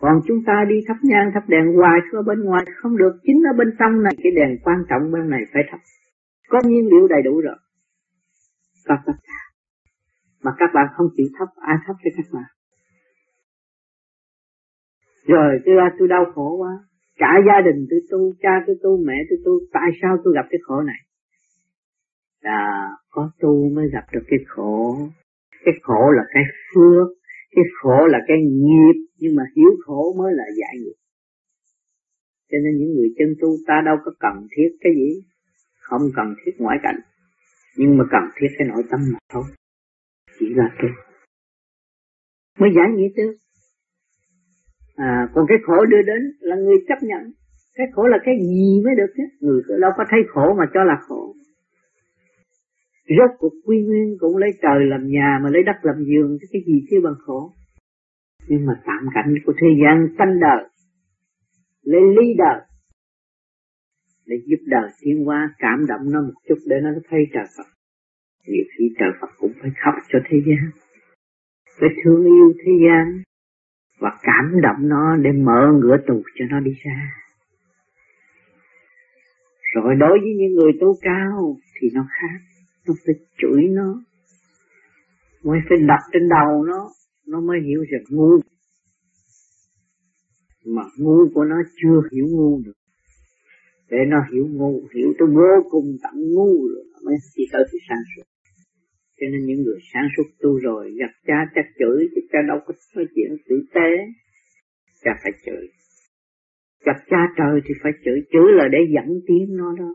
còn 0.00 0.20
chúng 0.26 0.44
ta 0.46 0.64
đi 0.68 0.74
thắp 0.88 0.96
nhang, 1.02 1.30
thắp 1.34 1.48
đèn 1.48 1.66
hoài 1.76 1.98
ở 2.12 2.22
bên 2.22 2.40
ngoài 2.44 2.64
không 2.76 2.96
được. 2.96 3.12
Chính 3.22 3.36
ở 3.50 3.52
bên 3.58 3.68
trong 3.78 4.02
này, 4.02 4.12
cái 4.22 4.32
đèn 4.36 4.58
quan 4.64 4.78
trọng 4.88 5.12
bên 5.12 5.30
này 5.30 5.40
phải 5.52 5.62
thắp 5.70 5.78
có 6.48 6.60
nhiên 6.64 6.86
liệu 6.86 7.08
đầy 7.08 7.22
đủ 7.22 7.40
rồi. 7.40 7.56
Có 8.84 8.94
tất 9.06 9.12
cả 9.22 9.46
mà 10.46 10.52
các 10.58 10.70
bạn 10.74 10.86
không 10.96 11.06
chịu 11.16 11.26
thấp, 11.38 11.48
ai 11.56 11.76
thấp 11.86 11.96
cho 12.04 12.10
các 12.16 12.26
bạn? 12.32 12.50
Rồi, 15.26 15.60
tôi 15.66 15.74
tôi 15.98 16.08
đau 16.08 16.24
khổ 16.34 16.56
quá. 16.56 16.72
Cả 17.16 17.40
gia 17.46 17.60
đình 17.60 17.86
tôi 17.90 18.00
tu, 18.10 18.32
cha 18.42 18.64
tôi 18.66 18.76
tu, 18.82 19.04
mẹ 19.06 19.14
tôi 19.30 19.38
tu, 19.44 19.52
tại 19.72 19.90
sao 20.02 20.16
tôi 20.24 20.34
gặp 20.34 20.46
cái 20.50 20.58
khổ 20.62 20.82
này? 20.82 21.00
Là 22.42 22.90
có 23.10 23.30
tu 23.40 23.70
mới 23.74 23.86
gặp 23.92 24.04
được 24.12 24.24
cái 24.28 24.38
khổ. 24.46 24.98
Cái 25.64 25.74
khổ 25.82 26.10
là 26.16 26.22
cái 26.34 26.42
phước, 26.74 27.08
cái 27.50 27.64
khổ 27.82 28.06
là 28.06 28.18
cái 28.28 28.36
nghiệp, 28.42 28.96
nhưng 29.18 29.36
mà 29.36 29.42
hiểu 29.56 29.70
khổ 29.86 30.14
mới 30.18 30.32
là 30.34 30.44
giải 30.60 30.74
nghiệp. 30.82 30.98
Cho 32.50 32.58
nên 32.64 32.76
những 32.78 32.94
người 32.94 33.08
chân 33.18 33.34
tu 33.40 33.48
ta 33.66 33.82
đâu 33.86 33.96
có 34.04 34.12
cần 34.20 34.46
thiết 34.56 34.68
cái 34.80 34.92
gì 34.96 35.22
không 35.88 36.02
cần 36.16 36.34
thiết 36.44 36.52
ngoại 36.58 36.78
cảnh. 36.82 37.00
Nhưng 37.76 37.98
mà 37.98 38.04
cần 38.10 38.22
thiết 38.36 38.48
cái 38.58 38.68
nội 38.68 38.82
tâm 38.90 39.00
mà 39.12 39.18
thôi. 39.32 39.44
Chỉ 40.38 40.46
là 40.54 40.68
thế 40.78 40.88
mới 42.58 42.70
giải 42.76 42.88
nghĩa 42.96 43.08
được 43.16 43.36
à, 44.96 45.28
còn 45.34 45.44
cái 45.48 45.58
khổ 45.66 45.84
đưa 45.84 46.02
đến 46.02 46.22
là 46.40 46.56
người 46.56 46.76
chấp 46.88 46.98
nhận. 47.02 47.32
Cái 47.74 47.86
khổ 47.92 48.06
là 48.06 48.18
cái 48.24 48.34
gì 48.40 48.82
mới 48.84 48.94
được 48.96 49.12
chứ? 49.16 49.22
Người 49.40 49.62
đâu 49.80 49.90
có 49.96 50.04
thấy 50.10 50.20
khổ 50.28 50.54
mà 50.58 50.64
cho 50.74 50.84
là 50.84 50.96
khổ. 51.08 51.34
Rốt 53.18 53.30
cuộc 53.38 53.52
quy 53.64 53.82
nguyên 53.82 54.16
cũng 54.20 54.36
lấy 54.36 54.50
trời 54.62 54.86
làm 54.86 55.06
nhà 55.06 55.40
mà 55.42 55.50
lấy 55.50 55.62
đất 55.62 55.76
làm 55.82 55.96
giường 56.04 56.38
cái 56.52 56.62
gì 56.66 56.86
chứ 56.90 57.00
bằng 57.04 57.14
khổ. 57.26 57.52
Nhưng 58.48 58.66
mà 58.66 58.72
tạm 58.86 59.06
cảnh 59.14 59.34
của 59.46 59.52
thế 59.60 59.68
gian 59.82 60.08
sanh 60.18 60.40
đời 60.40 60.68
lấy 61.82 62.00
ly 62.00 62.34
đời 62.38 62.60
để 64.26 64.36
giúp 64.46 64.60
đời 64.66 64.90
tiến 65.00 65.24
hóa 65.24 65.54
cảm 65.58 65.86
động 65.88 66.12
nó 66.12 66.22
một 66.22 66.34
chút 66.48 66.58
để 66.66 66.76
nó 66.82 66.90
thấy 67.10 67.20
trời 67.32 67.44
Phật 67.56 67.66
nhiều 68.46 68.64
khi 68.78 68.84
trời 68.98 69.10
Phật 69.20 69.30
cũng 69.38 69.52
phải 69.60 69.70
khóc 69.84 69.94
cho 70.08 70.18
thế 70.28 70.38
gian 70.46 70.70
phải 71.80 71.88
thương 72.04 72.24
yêu 72.24 72.52
thế 72.64 72.72
gian 72.86 73.22
và 74.00 74.10
cảm 74.22 74.60
động 74.62 74.88
nó 74.88 75.16
để 75.16 75.30
mở 75.32 75.72
ngửa 75.80 75.96
tù 76.06 76.22
cho 76.34 76.44
nó 76.50 76.60
đi 76.60 76.70
ra. 76.84 77.12
Rồi 79.74 79.94
đối 79.94 80.18
với 80.20 80.34
những 80.38 80.54
người 80.54 80.72
tố 80.80 80.94
cao 81.00 81.56
thì 81.80 81.88
nó 81.94 82.06
khác, 82.08 82.40
nó 82.86 82.94
phải 83.06 83.14
chửi 83.38 83.62
nó, 83.62 84.02
mới 85.42 85.58
phải 85.68 85.78
đặt 85.88 86.00
trên 86.12 86.28
đầu 86.28 86.64
nó, 86.64 86.88
nó 87.26 87.40
mới 87.40 87.60
hiểu 87.60 87.84
rằng 87.90 88.02
ngu. 88.08 88.40
Mà 90.66 90.82
ngu 90.98 91.28
của 91.34 91.44
nó 91.44 91.56
chưa 91.82 92.00
hiểu 92.12 92.26
ngu 92.30 92.60
được. 92.64 92.72
Để 93.90 93.98
nó 94.08 94.16
hiểu 94.32 94.46
ngu, 94.50 94.88
hiểu 94.94 95.14
tới 95.18 95.28
vô 95.34 95.68
cùng 95.70 95.96
tận 96.02 96.14
ngu 96.34 96.68
rồi, 96.68 96.84
nó 96.92 96.98
mới 97.04 97.14
chỉ 97.34 97.42
tới 97.52 97.62
sự 97.72 97.78
sáng 97.88 98.04
suốt. 98.16 98.22
Cho 99.20 99.26
nên 99.32 99.40
những 99.46 99.62
người 99.64 99.78
sáng 99.92 100.08
suốt 100.16 100.28
tu 100.40 100.58
rồi 100.58 100.94
gặp 100.98 101.12
cha 101.26 101.38
chắc 101.54 101.66
chửi 101.78 102.08
chứ 102.14 102.20
cha 102.32 102.38
đâu 102.48 102.58
có 102.66 102.74
nói 102.96 103.06
chuyện 103.14 103.36
tử 103.48 103.56
tế. 103.74 103.90
Cha 105.04 105.10
phải 105.22 105.32
chửi. 105.46 105.68
Gặp 106.84 106.96
cha 107.10 107.20
trời 107.36 107.60
thì 107.64 107.74
phải 107.82 107.92
chửi. 108.04 108.18
Chửi 108.32 108.52
là 108.52 108.68
để 108.72 108.78
dẫn 108.94 109.20
tiếng 109.26 109.56
nó 109.56 109.74
đó. 109.78 109.94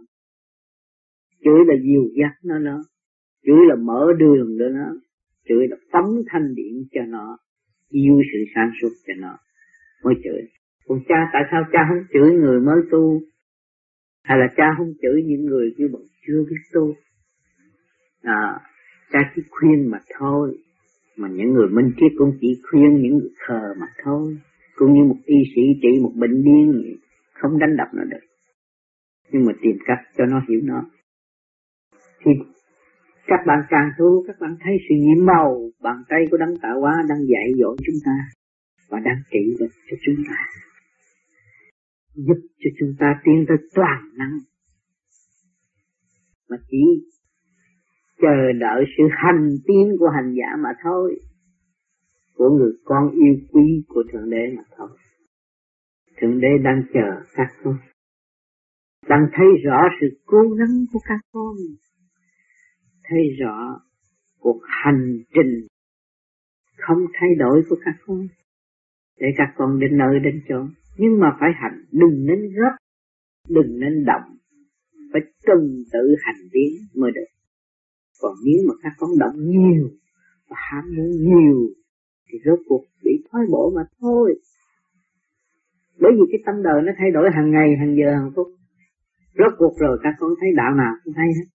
Chửi 1.43 1.59
là 1.67 1.75
dìu 1.83 2.03
dắt 2.19 2.31
nó 2.43 2.59
đó. 2.59 2.83
Chửi 3.45 3.59
là 3.69 3.75
mở 3.75 4.13
đường 4.19 4.55
cho 4.59 4.69
nó 4.69 5.01
chửi 5.47 5.67
là 5.67 5.77
tấm 5.91 6.05
thanh 6.27 6.55
điện 6.55 6.87
cho 6.91 7.01
nó. 7.07 7.37
Yêu 7.89 8.21
sự 8.33 8.39
sáng 8.55 8.71
suốt 8.81 8.89
cho 9.07 9.13
nó 9.17 9.37
mới 10.03 10.13
chửi. 10.23 10.41
Còn 10.87 10.99
cha 11.07 11.29
tại 11.33 11.41
sao 11.51 11.63
cha 11.71 11.79
không 11.89 12.03
chửi 12.13 12.33
người 12.33 12.59
mới 12.59 12.81
tu? 12.91 13.21
Hay 14.23 14.37
là 14.37 14.47
cha 14.57 14.63
không 14.77 14.93
chửi 15.01 15.23
những 15.25 15.45
người 15.45 15.73
chưa 15.77 15.87
bọn 15.93 16.01
chưa 16.27 16.43
biết 16.49 16.61
tu? 16.73 16.93
À, 18.21 18.59
cha 19.11 19.19
chỉ 19.35 19.41
khuyên 19.49 19.91
mà 19.91 19.99
thôi. 20.19 20.57
Mà 21.17 21.27
những 21.29 21.53
người 21.53 21.67
minh 21.69 21.91
triết 21.97 22.11
cũng 22.17 22.37
chỉ 22.41 22.61
khuyên 22.69 23.01
những 23.01 23.17
người 23.17 23.31
khờ 23.47 23.73
mà 23.79 23.87
thôi. 24.03 24.37
Cũng 24.75 24.93
như 24.93 25.03
một 25.03 25.17
y 25.25 25.35
sĩ 25.55 25.61
trị 25.81 25.89
một 26.01 26.11
bệnh 26.15 26.43
điên 26.43 26.95
không 27.33 27.59
đánh 27.59 27.77
đập 27.77 27.87
nó 27.93 28.03
được. 28.03 28.25
Nhưng 29.31 29.45
mà 29.45 29.53
tìm 29.61 29.77
cách 29.85 29.99
cho 30.17 30.25
nó 30.25 30.41
hiểu 30.49 30.59
nó. 30.63 30.83
Thì 32.25 32.31
các 33.27 33.39
bạn 33.47 33.59
càng 33.69 33.89
tu 33.97 34.23
các 34.27 34.35
bạn 34.39 34.55
thấy 34.63 34.73
sự 34.89 34.95
nhiễm 34.95 35.25
màu 35.25 35.69
bàn 35.81 36.03
tay 36.09 36.19
của 36.31 36.37
đấng 36.37 36.57
tạo 36.61 36.79
hóa 36.81 36.93
đang 37.09 37.19
dạy 37.27 37.47
dỗ 37.59 37.75
chúng 37.85 37.95
ta 38.05 38.17
và 38.89 38.99
đang 38.99 39.17
trị 39.31 39.55
bệnh 39.59 39.69
cho 39.89 39.97
chúng 40.05 40.15
ta 40.29 40.35
giúp 42.15 42.37
cho 42.59 42.69
chúng 42.79 42.95
ta 42.99 43.21
tiến 43.23 43.45
tới 43.47 43.57
toàn 43.75 44.01
năng. 44.17 44.37
Mà 46.49 46.57
chỉ 46.69 46.83
chờ 48.21 48.51
đợi 48.59 48.85
sự 48.97 49.03
hành 49.11 49.49
tiến 49.67 49.95
của 49.99 50.09
hành 50.15 50.33
giả 50.37 50.55
mà 50.63 50.69
thôi, 50.83 51.19
của 52.33 52.49
người 52.49 52.71
con 52.83 53.11
yêu 53.11 53.35
quý 53.51 53.83
của 53.87 54.03
thượng 54.13 54.29
đế 54.29 54.55
mà 54.57 54.63
thôi. 54.77 54.89
Thượng 56.21 56.39
đế 56.39 56.47
đang 56.63 56.83
chờ 56.93 57.25
các 57.33 57.47
con, 57.63 57.77
đang 59.09 59.27
thấy 59.33 59.47
rõ 59.65 59.79
sự 60.01 60.07
cố 60.25 60.49
gắng 60.57 60.85
của 60.93 60.99
các 61.03 61.19
con, 61.31 61.55
thấy 63.03 63.19
rõ 63.39 63.79
cuộc 64.39 64.61
hành 64.83 65.17
trình 65.33 65.67
không 66.77 66.97
thay 67.13 67.29
đổi 67.39 67.63
của 67.69 67.75
các 67.85 67.95
con. 68.05 68.27
Để 69.19 69.27
các 69.37 69.53
con 69.57 69.79
đến 69.79 69.97
nơi 69.97 70.19
đến 70.23 70.41
chốn 70.49 70.69
nhưng 71.01 71.19
mà 71.19 71.27
phải 71.39 71.49
hành, 71.61 71.77
đừng 71.91 72.25
nên 72.25 72.39
gấp, 72.57 72.73
đừng 73.49 73.79
nên 73.79 74.05
động. 74.05 74.27
Phải 75.13 75.21
từng 75.47 75.83
tự 75.93 76.15
hành 76.25 76.41
tiến 76.51 76.71
mới 76.95 77.11
được. 77.15 77.29
Còn 78.21 78.33
nếu 78.45 78.59
mà 78.67 78.73
các 78.83 78.93
con 78.97 79.09
động 79.19 79.35
nhiều, 79.39 79.89
và 80.49 80.55
ham 80.59 80.83
muốn 80.95 81.09
nhiều, 81.11 81.57
thì 82.27 82.39
rốt 82.45 82.59
cuộc 82.67 82.83
bị 83.03 83.11
thoái 83.31 83.45
bộ 83.51 83.73
mà 83.75 83.81
thôi. 83.99 84.39
Bởi 85.99 86.11
vì 86.15 86.25
cái 86.31 86.41
tâm 86.45 86.63
đời 86.63 86.81
nó 86.85 86.91
thay 86.97 87.11
đổi 87.11 87.29
hàng 87.35 87.51
ngày, 87.51 87.75
hàng 87.79 87.95
giờ, 87.99 88.15
hàng 88.15 88.31
phút. 88.35 88.47
Rốt 89.37 89.53
cuộc 89.57 89.73
rồi 89.79 89.99
các 90.03 90.13
con 90.19 90.29
thấy 90.41 90.49
đạo 90.55 90.75
nào 90.75 90.93
cũng 91.03 91.13
thấy 91.13 91.25
hết. 91.37 91.47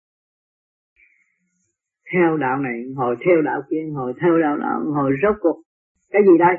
Theo 2.13 2.37
đạo 2.37 2.59
này 2.59 2.79
hồi 2.97 3.17
theo 3.27 3.43
đạo 3.43 3.63
kia 3.71 3.83
hồi 3.95 4.13
theo 4.21 4.39
đạo 4.43 4.57
nào 4.57 4.81
hồi 4.95 5.13
rốt 5.23 5.37
cuộc. 5.41 5.63
Cái 6.11 6.23
gì 6.27 6.39
đây? 6.39 6.57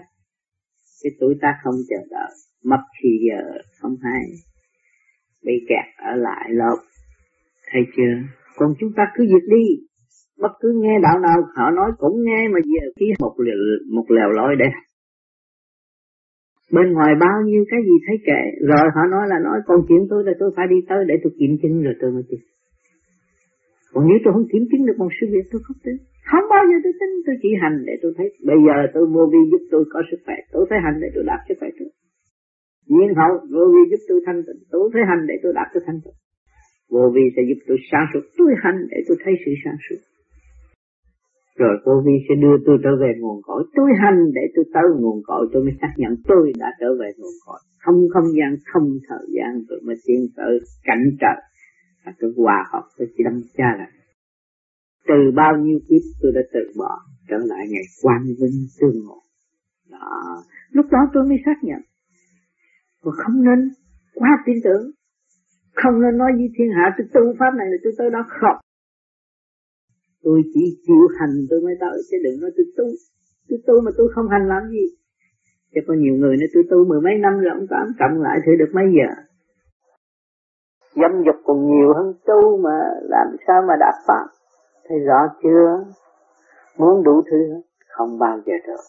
Cái 1.03 1.11
tuổi 1.19 1.35
ta 1.41 1.59
không 1.63 1.75
chờ 1.89 1.97
đợi 2.09 2.31
mất 2.65 2.81
thì 3.01 3.09
giờ 3.27 3.41
không 3.79 3.95
hay. 4.01 4.21
Bị 5.45 5.53
kẹt 5.69 5.85
ở 5.97 6.15
lại 6.15 6.49
lộp 6.49 6.79
thấy 7.71 7.81
chưa? 7.97 8.13
Còn 8.55 8.73
chúng 8.79 8.91
ta 8.95 9.03
cứ 9.15 9.23
việc 9.23 9.45
đi. 9.49 9.65
Bất 10.41 10.51
cứ 10.61 10.79
nghe 10.81 10.99
đạo 11.03 11.19
nào, 11.19 11.37
họ 11.55 11.71
nói 11.71 11.91
cũng 11.97 12.23
nghe 12.23 12.47
mà 12.53 12.59
giờ 12.63 12.85
ký 12.95 13.05
một 13.19 13.35
lều 13.37 13.57
một 13.95 14.05
lèo 14.09 14.29
lối 14.29 14.55
để 14.59 14.65
bên 16.71 16.93
ngoài 16.93 17.13
bao 17.19 17.37
nhiêu 17.45 17.63
cái 17.71 17.79
gì 17.87 17.95
thấy 18.07 18.17
kệ. 18.27 18.41
Rồi 18.69 18.85
họ 18.95 19.01
nói 19.11 19.25
là 19.31 19.39
nói 19.39 19.57
còn 19.65 19.79
chuyện 19.87 20.01
tôi 20.09 20.23
là 20.23 20.33
tôi 20.39 20.51
phải 20.55 20.67
đi 20.69 20.75
tới 20.89 21.05
để 21.07 21.15
tôi 21.23 21.33
kiểm 21.39 21.57
chứng 21.61 21.81
rồi 21.83 21.93
tôi 22.01 22.11
mới 22.11 22.23
tin. 22.29 22.39
Còn 23.93 24.07
nếu 24.07 24.17
tôi 24.23 24.33
không 24.33 24.47
kiểm 24.51 24.63
chứng 24.71 24.85
được 24.85 24.97
một 24.97 25.11
sự 25.21 25.27
việc 25.33 25.45
tôi 25.51 25.61
không 25.65 25.79
tin, 25.85 25.95
không 26.31 26.45
bao 26.53 26.63
giờ 26.69 26.77
tôi 26.83 26.93
tin, 26.99 27.09
tôi 27.25 27.35
chỉ 27.41 27.49
hành 27.61 27.77
để 27.87 27.93
tôi 28.01 28.11
thấy. 28.17 28.27
Bây 28.49 28.59
giờ 28.65 28.75
tôi 28.93 29.07
mua 29.07 29.25
vi 29.31 29.41
giúp 29.51 29.61
tôi 29.71 29.83
có 29.93 29.99
sức 30.11 30.19
khỏe, 30.25 30.35
tôi 30.51 30.65
phải 30.69 30.79
hành 30.85 30.97
để 31.01 31.07
tôi 31.15 31.23
đạt 31.27 31.39
sức 31.47 31.55
khỏe 31.59 31.69
tôi 31.79 31.89
nhiên 32.93 33.09
hậu, 33.19 33.33
vô 33.53 33.63
vi 33.73 33.81
giúp 33.91 34.01
tôi 34.09 34.19
thanh 34.25 34.41
tịnh, 34.47 34.61
tôi 34.71 34.89
phải 34.93 35.03
hành 35.09 35.23
để 35.29 35.35
tôi 35.43 35.53
đạt 35.59 35.67
tôi 35.73 35.83
thanh 35.87 35.99
tịnh. 36.03 36.17
Vô 36.93 37.11
vi 37.15 37.21
sẽ 37.35 37.41
giúp 37.49 37.59
tôi 37.67 37.77
sáng 37.91 38.05
suốt, 38.13 38.23
tôi 38.37 38.51
hành 38.63 38.79
để 38.91 38.97
tôi 39.07 39.17
thấy 39.23 39.33
sự 39.45 39.51
sáng 39.63 39.79
suốt. 39.85 40.01
Rồi 41.61 41.75
vô 41.85 41.95
vi 42.05 42.15
sẽ 42.27 42.35
đưa 42.43 42.55
tôi 42.65 42.77
trở 42.83 42.93
về 43.01 43.11
nguồn 43.19 43.41
cội, 43.47 43.63
tôi 43.75 43.89
hành 44.01 44.19
để 44.37 44.41
tôi 44.55 44.65
tới 44.73 44.87
nguồn 44.99 45.19
cội, 45.27 45.43
tôi 45.53 45.63
mới 45.63 45.73
xác 45.81 45.93
nhận 45.97 46.11
tôi 46.27 46.53
đã 46.57 46.69
trở 46.79 46.89
về 46.99 47.09
nguồn 47.17 47.35
cội. 47.45 47.59
Không 47.83 47.99
không 48.13 48.29
gian, 48.37 48.51
không 48.73 48.87
thời 49.07 49.25
gian, 49.35 49.51
tôi 49.69 49.79
mới 49.85 49.95
tiến 50.05 50.21
tới 50.37 50.59
cảnh 50.83 51.05
trời 51.21 51.39
và 52.05 52.13
tôi 52.19 52.33
hòa 52.37 52.63
hợp 52.71 52.83
với 52.97 53.07
đấng 53.25 53.41
cha 53.57 53.75
là 53.77 53.87
từ 55.07 55.31
bao 55.35 55.57
nhiêu 55.57 55.79
kiếp 55.89 56.01
tôi 56.21 56.31
đã 56.35 56.41
từ 56.53 56.59
bỏ, 56.77 56.99
trở 57.29 57.37
lại 57.37 57.65
ngày 57.69 57.83
quang 58.01 58.23
vinh 58.25 58.59
tương 58.79 59.05
ngộ. 59.05 59.21
Đó, 59.91 60.43
lúc 60.71 60.85
đó 60.91 60.99
tôi 61.13 61.23
mới 61.29 61.37
xác 61.45 61.55
nhận 61.63 61.81
và 63.05 63.11
không 63.21 63.43
nên 63.43 63.59
quá 64.15 64.29
tin 64.45 64.55
tưởng. 64.63 64.91
Không 65.75 66.01
nên 66.01 66.17
nói 66.17 66.31
với 66.37 66.49
thiên 66.57 66.69
hạ, 66.77 66.95
tôi 66.97 67.07
tu 67.13 67.33
pháp 67.39 67.51
này 67.57 67.67
là 67.71 67.77
tôi 67.83 67.93
tới 67.97 68.09
đó 68.09 68.21
không 68.27 68.65
tôi 70.25 70.41
chỉ 70.53 70.63
chịu 70.87 71.07
hành 71.19 71.33
tôi 71.49 71.61
mới 71.61 71.75
tới, 71.79 71.97
chứ 72.11 72.17
đừng 72.23 72.41
nói 72.41 72.51
tôi 72.57 72.65
tu. 72.77 72.85
Tôi 73.49 73.59
tu 73.67 73.81
mà 73.81 73.91
tôi 73.97 74.07
không 74.15 74.27
hành 74.29 74.47
làm 74.47 74.63
gì. 74.69 74.85
Chứ 75.73 75.81
có 75.87 75.93
nhiều 75.93 76.15
người 76.15 76.37
nói 76.37 76.47
tôi 76.53 76.63
tu 76.69 76.85
mười 76.85 77.01
mấy 77.01 77.15
năm 77.17 77.33
rồi 77.39 77.51
ông 77.57 77.67
tám 77.69 77.87
cộng 77.99 78.21
lại 78.21 78.39
thử 78.45 78.51
được 78.59 78.71
mấy 78.73 78.85
giờ. 78.97 79.09
Dâm 81.01 81.23
dục 81.25 81.35
còn 81.45 81.57
nhiều 81.67 81.93
hơn 81.93 82.13
tu 82.27 82.57
mà 82.57 82.77
làm 83.01 83.27
sao 83.47 83.61
mà 83.67 83.73
đạt 83.79 83.93
pháp. 84.07 84.25
Thấy 84.87 84.99
rõ 84.99 85.19
chưa? 85.43 85.85
Muốn 86.77 87.03
đủ 87.03 87.21
thứ 87.31 87.61
không 87.87 88.19
bao 88.19 88.37
giờ 88.45 88.53
được 88.67 88.83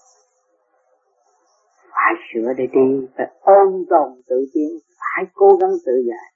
phải 1.96 2.14
sửa 2.28 2.52
để 2.58 2.66
đi 2.66 3.06
phải 3.16 3.26
ôn 3.40 3.84
tồn 3.90 4.08
tự 4.28 4.46
tiến 4.54 4.68
phải 4.98 5.24
cố 5.34 5.56
gắng 5.60 5.70
tự 5.86 5.92
giải. 6.08 6.32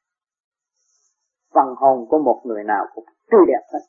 Phần 1.54 1.74
hồn 1.76 2.06
của 2.08 2.18
một 2.18 2.42
người 2.44 2.64
nào 2.64 2.84
cũng 2.94 3.04
tươi 3.30 3.40
đẹp 3.48 3.62
hết, 3.72 3.80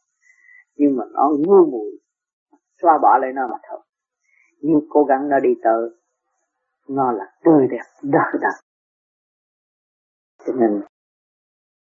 nhưng 0.76 0.97
mà 0.97 1.03
nó 1.13 1.30
ngu 1.39 1.72
muội, 1.72 1.91
xóa 2.82 2.97
bỏ 3.01 3.17
lại 3.22 3.32
nó 3.34 3.47
mà 3.47 3.57
thôi. 3.69 3.80
Nhưng 4.61 4.80
cố 4.89 5.03
gắng 5.03 5.30
nó 5.30 5.39
đi 5.39 5.49
tới, 5.63 5.89
nó 6.89 7.11
là 7.11 7.26
tươi 7.43 7.67
đẹp, 7.72 7.84
đỡ 8.03 8.39
đặn. 8.41 8.53
Cho 10.45 10.53
nên, 10.53 10.82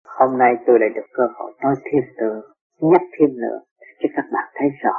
hôm 0.06 0.38
nay 0.38 0.54
tôi 0.68 0.80
lại 0.80 0.90
được 0.96 1.08
cơ 1.14 1.24
hội 1.36 1.54
nói 1.62 1.76
thêm 1.84 2.04
nữa, 2.18 2.42
nhắc 2.80 3.02
thêm 3.20 3.30
nữa, 3.38 3.60
cho 4.00 4.10
các 4.16 4.26
bạn 4.32 4.52
thấy 4.54 4.70
rõ. 4.84 4.96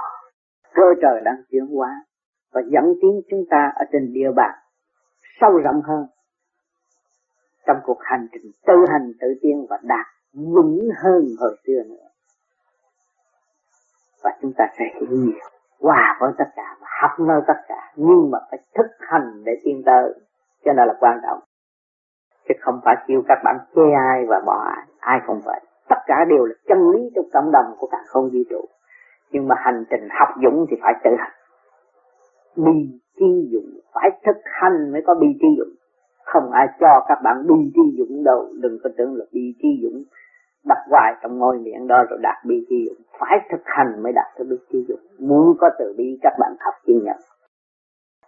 Cơ 0.75 0.85
trời 1.03 1.21
đang 1.25 1.43
chuyển 1.51 1.67
hóa, 1.67 2.05
và 2.53 2.61
dẫn 2.73 2.85
tiến 3.03 3.21
chúng 3.31 3.45
ta 3.51 3.73
ở 3.75 3.85
trên 3.93 4.13
địa 4.13 4.33
bàn 4.37 4.59
sâu 5.41 5.59
rộng 5.59 5.83
hơn. 5.85 6.07
Trong 7.67 7.77
cuộc 7.85 7.99
hành 8.01 8.27
trình 8.33 8.53
tự 8.67 8.75
hành 8.89 9.13
tự 9.21 9.27
tiên 9.43 9.67
và 9.71 9.79
đạt 9.83 10.07
vững 10.35 10.89
hơn 11.03 11.25
hồi 11.41 11.57
xưa 11.67 11.83
nữa. 11.89 12.09
Và 14.23 14.31
chúng 14.43 14.53
ta 14.57 14.65
sẽ 14.79 14.85
hiểu 14.95 15.09
nhiều, 15.11 15.41
hòa 15.81 16.17
với 16.21 16.33
tất 16.39 16.45
cả 16.57 16.77
và 16.81 16.87
học 17.03 17.11
nơi 17.21 17.41
tất 17.47 17.61
cả. 17.69 17.93
Nhưng 17.97 18.31
mà 18.31 18.39
phải 18.51 18.61
thực 18.75 18.91
hành 18.99 19.43
để 19.45 19.53
tiến 19.65 19.83
tới. 19.87 20.15
Cho 20.65 20.73
nên 20.73 20.87
là 20.87 20.95
quan 21.01 21.21
trọng. 21.23 21.41
Chứ 22.49 22.55
không 22.61 22.81
phải 22.85 22.97
kêu 23.07 23.23
các 23.29 23.39
bạn 23.45 23.57
chê 23.77 23.83
ai 24.11 24.27
và 24.29 24.41
bỏ 24.47 24.65
ai. 24.77 24.87
Ai 24.99 25.21
không 25.27 25.41
vậy. 25.45 25.61
Tất 25.89 25.97
cả 26.07 26.25
đều 26.29 26.45
là 26.45 26.55
chân 26.69 26.91
lý 26.91 27.11
trong 27.15 27.25
cộng 27.33 27.53
đồng 27.53 27.75
của 27.79 27.87
cả 27.87 27.99
không 28.07 28.25
vũ 28.25 28.39
trụ. 28.51 28.65
Nhưng 29.31 29.49
mà 29.49 29.55
hành 29.59 29.85
trình 29.91 30.09
học 30.11 30.29
dũng 30.43 30.67
thì 30.71 30.77
phải 30.83 30.95
tự 31.05 31.11
hành 31.19 31.33
bi 32.57 33.01
chi 33.19 33.49
dụng, 33.53 33.81
phải 33.95 34.11
thực 34.27 34.37
hành 34.45 34.93
mới 34.93 35.03
có 35.07 35.15
bi 35.15 35.27
chi 35.41 35.49
dụng. 35.59 35.75
Không 36.25 36.51
ai 36.51 36.67
cho 36.81 37.05
các 37.09 37.19
bạn 37.25 37.47
bi 37.47 37.55
chi 37.75 37.83
dụng 37.99 38.25
đâu, 38.25 38.49
đừng 38.61 38.79
có 38.85 38.91
tưởng 38.99 39.15
là 39.15 39.25
bi 39.33 39.55
chi 39.63 39.69
dụng. 39.83 40.03
Đặt 40.65 40.79
hoài 40.91 41.15
trong 41.23 41.39
ngôi 41.39 41.59
miệng 41.59 41.87
đó 41.87 42.05
rồi 42.11 42.19
đạt 42.23 42.37
bi 42.47 42.67
chi 42.69 42.87
dụng. 42.87 42.99
Phải 43.21 43.39
thực 43.51 43.63
hành 43.65 44.03
mới 44.03 44.13
đạt 44.13 44.27
được 44.39 44.47
bi 44.51 44.57
chi 44.73 44.85
dụng. 44.89 45.01
Muốn 45.19 45.57
có 45.61 45.71
từ 45.79 45.95
bi, 45.99 46.19
các 46.23 46.33
bạn 46.41 46.53
học 46.61 46.75
kiên 46.87 47.05
nhẫn. 47.05 47.17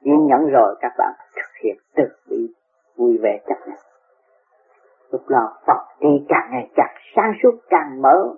Kiên 0.05 0.27
nhẫn 0.27 0.47
rồi, 0.53 0.77
các 0.81 0.93
bạn 0.99 1.13
thực 1.37 1.65
hiện 1.65 1.77
từ 1.97 2.05
bi, 2.31 2.55
vui 2.97 3.19
vẻ 3.23 3.41
chấp 3.49 3.57
nhận 3.67 3.79
lúc 5.13 5.29
đó, 5.29 5.53
Phật 5.67 5.81
đi 6.01 6.27
càng 6.29 6.49
ngày 6.51 6.71
càng 6.75 6.95
sáng 7.17 7.33
suốt, 7.43 7.51
càng 7.71 8.03
mở, 8.03 8.35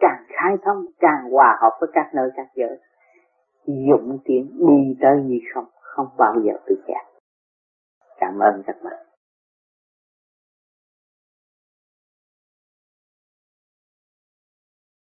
càng 0.00 0.24
khai 0.28 0.56
thông, 0.64 0.84
càng 1.00 1.30
hòa 1.30 1.58
hợp 1.60 1.70
với 1.80 1.90
các 1.92 2.06
nơi, 2.14 2.30
các 2.36 2.46
giới 2.54 2.78
dụng 3.66 4.18
tiến 4.24 4.58
đi 4.58 4.96
tới 5.00 5.22
như 5.24 5.38
không 5.54 5.64
không 5.80 6.06
bao 6.18 6.34
giờ 6.44 6.52
tự 6.66 6.74
kẹt. 6.86 7.22
Cảm 8.16 8.38
ơn 8.38 8.62
các 8.66 8.76
bạn. 8.84 9.09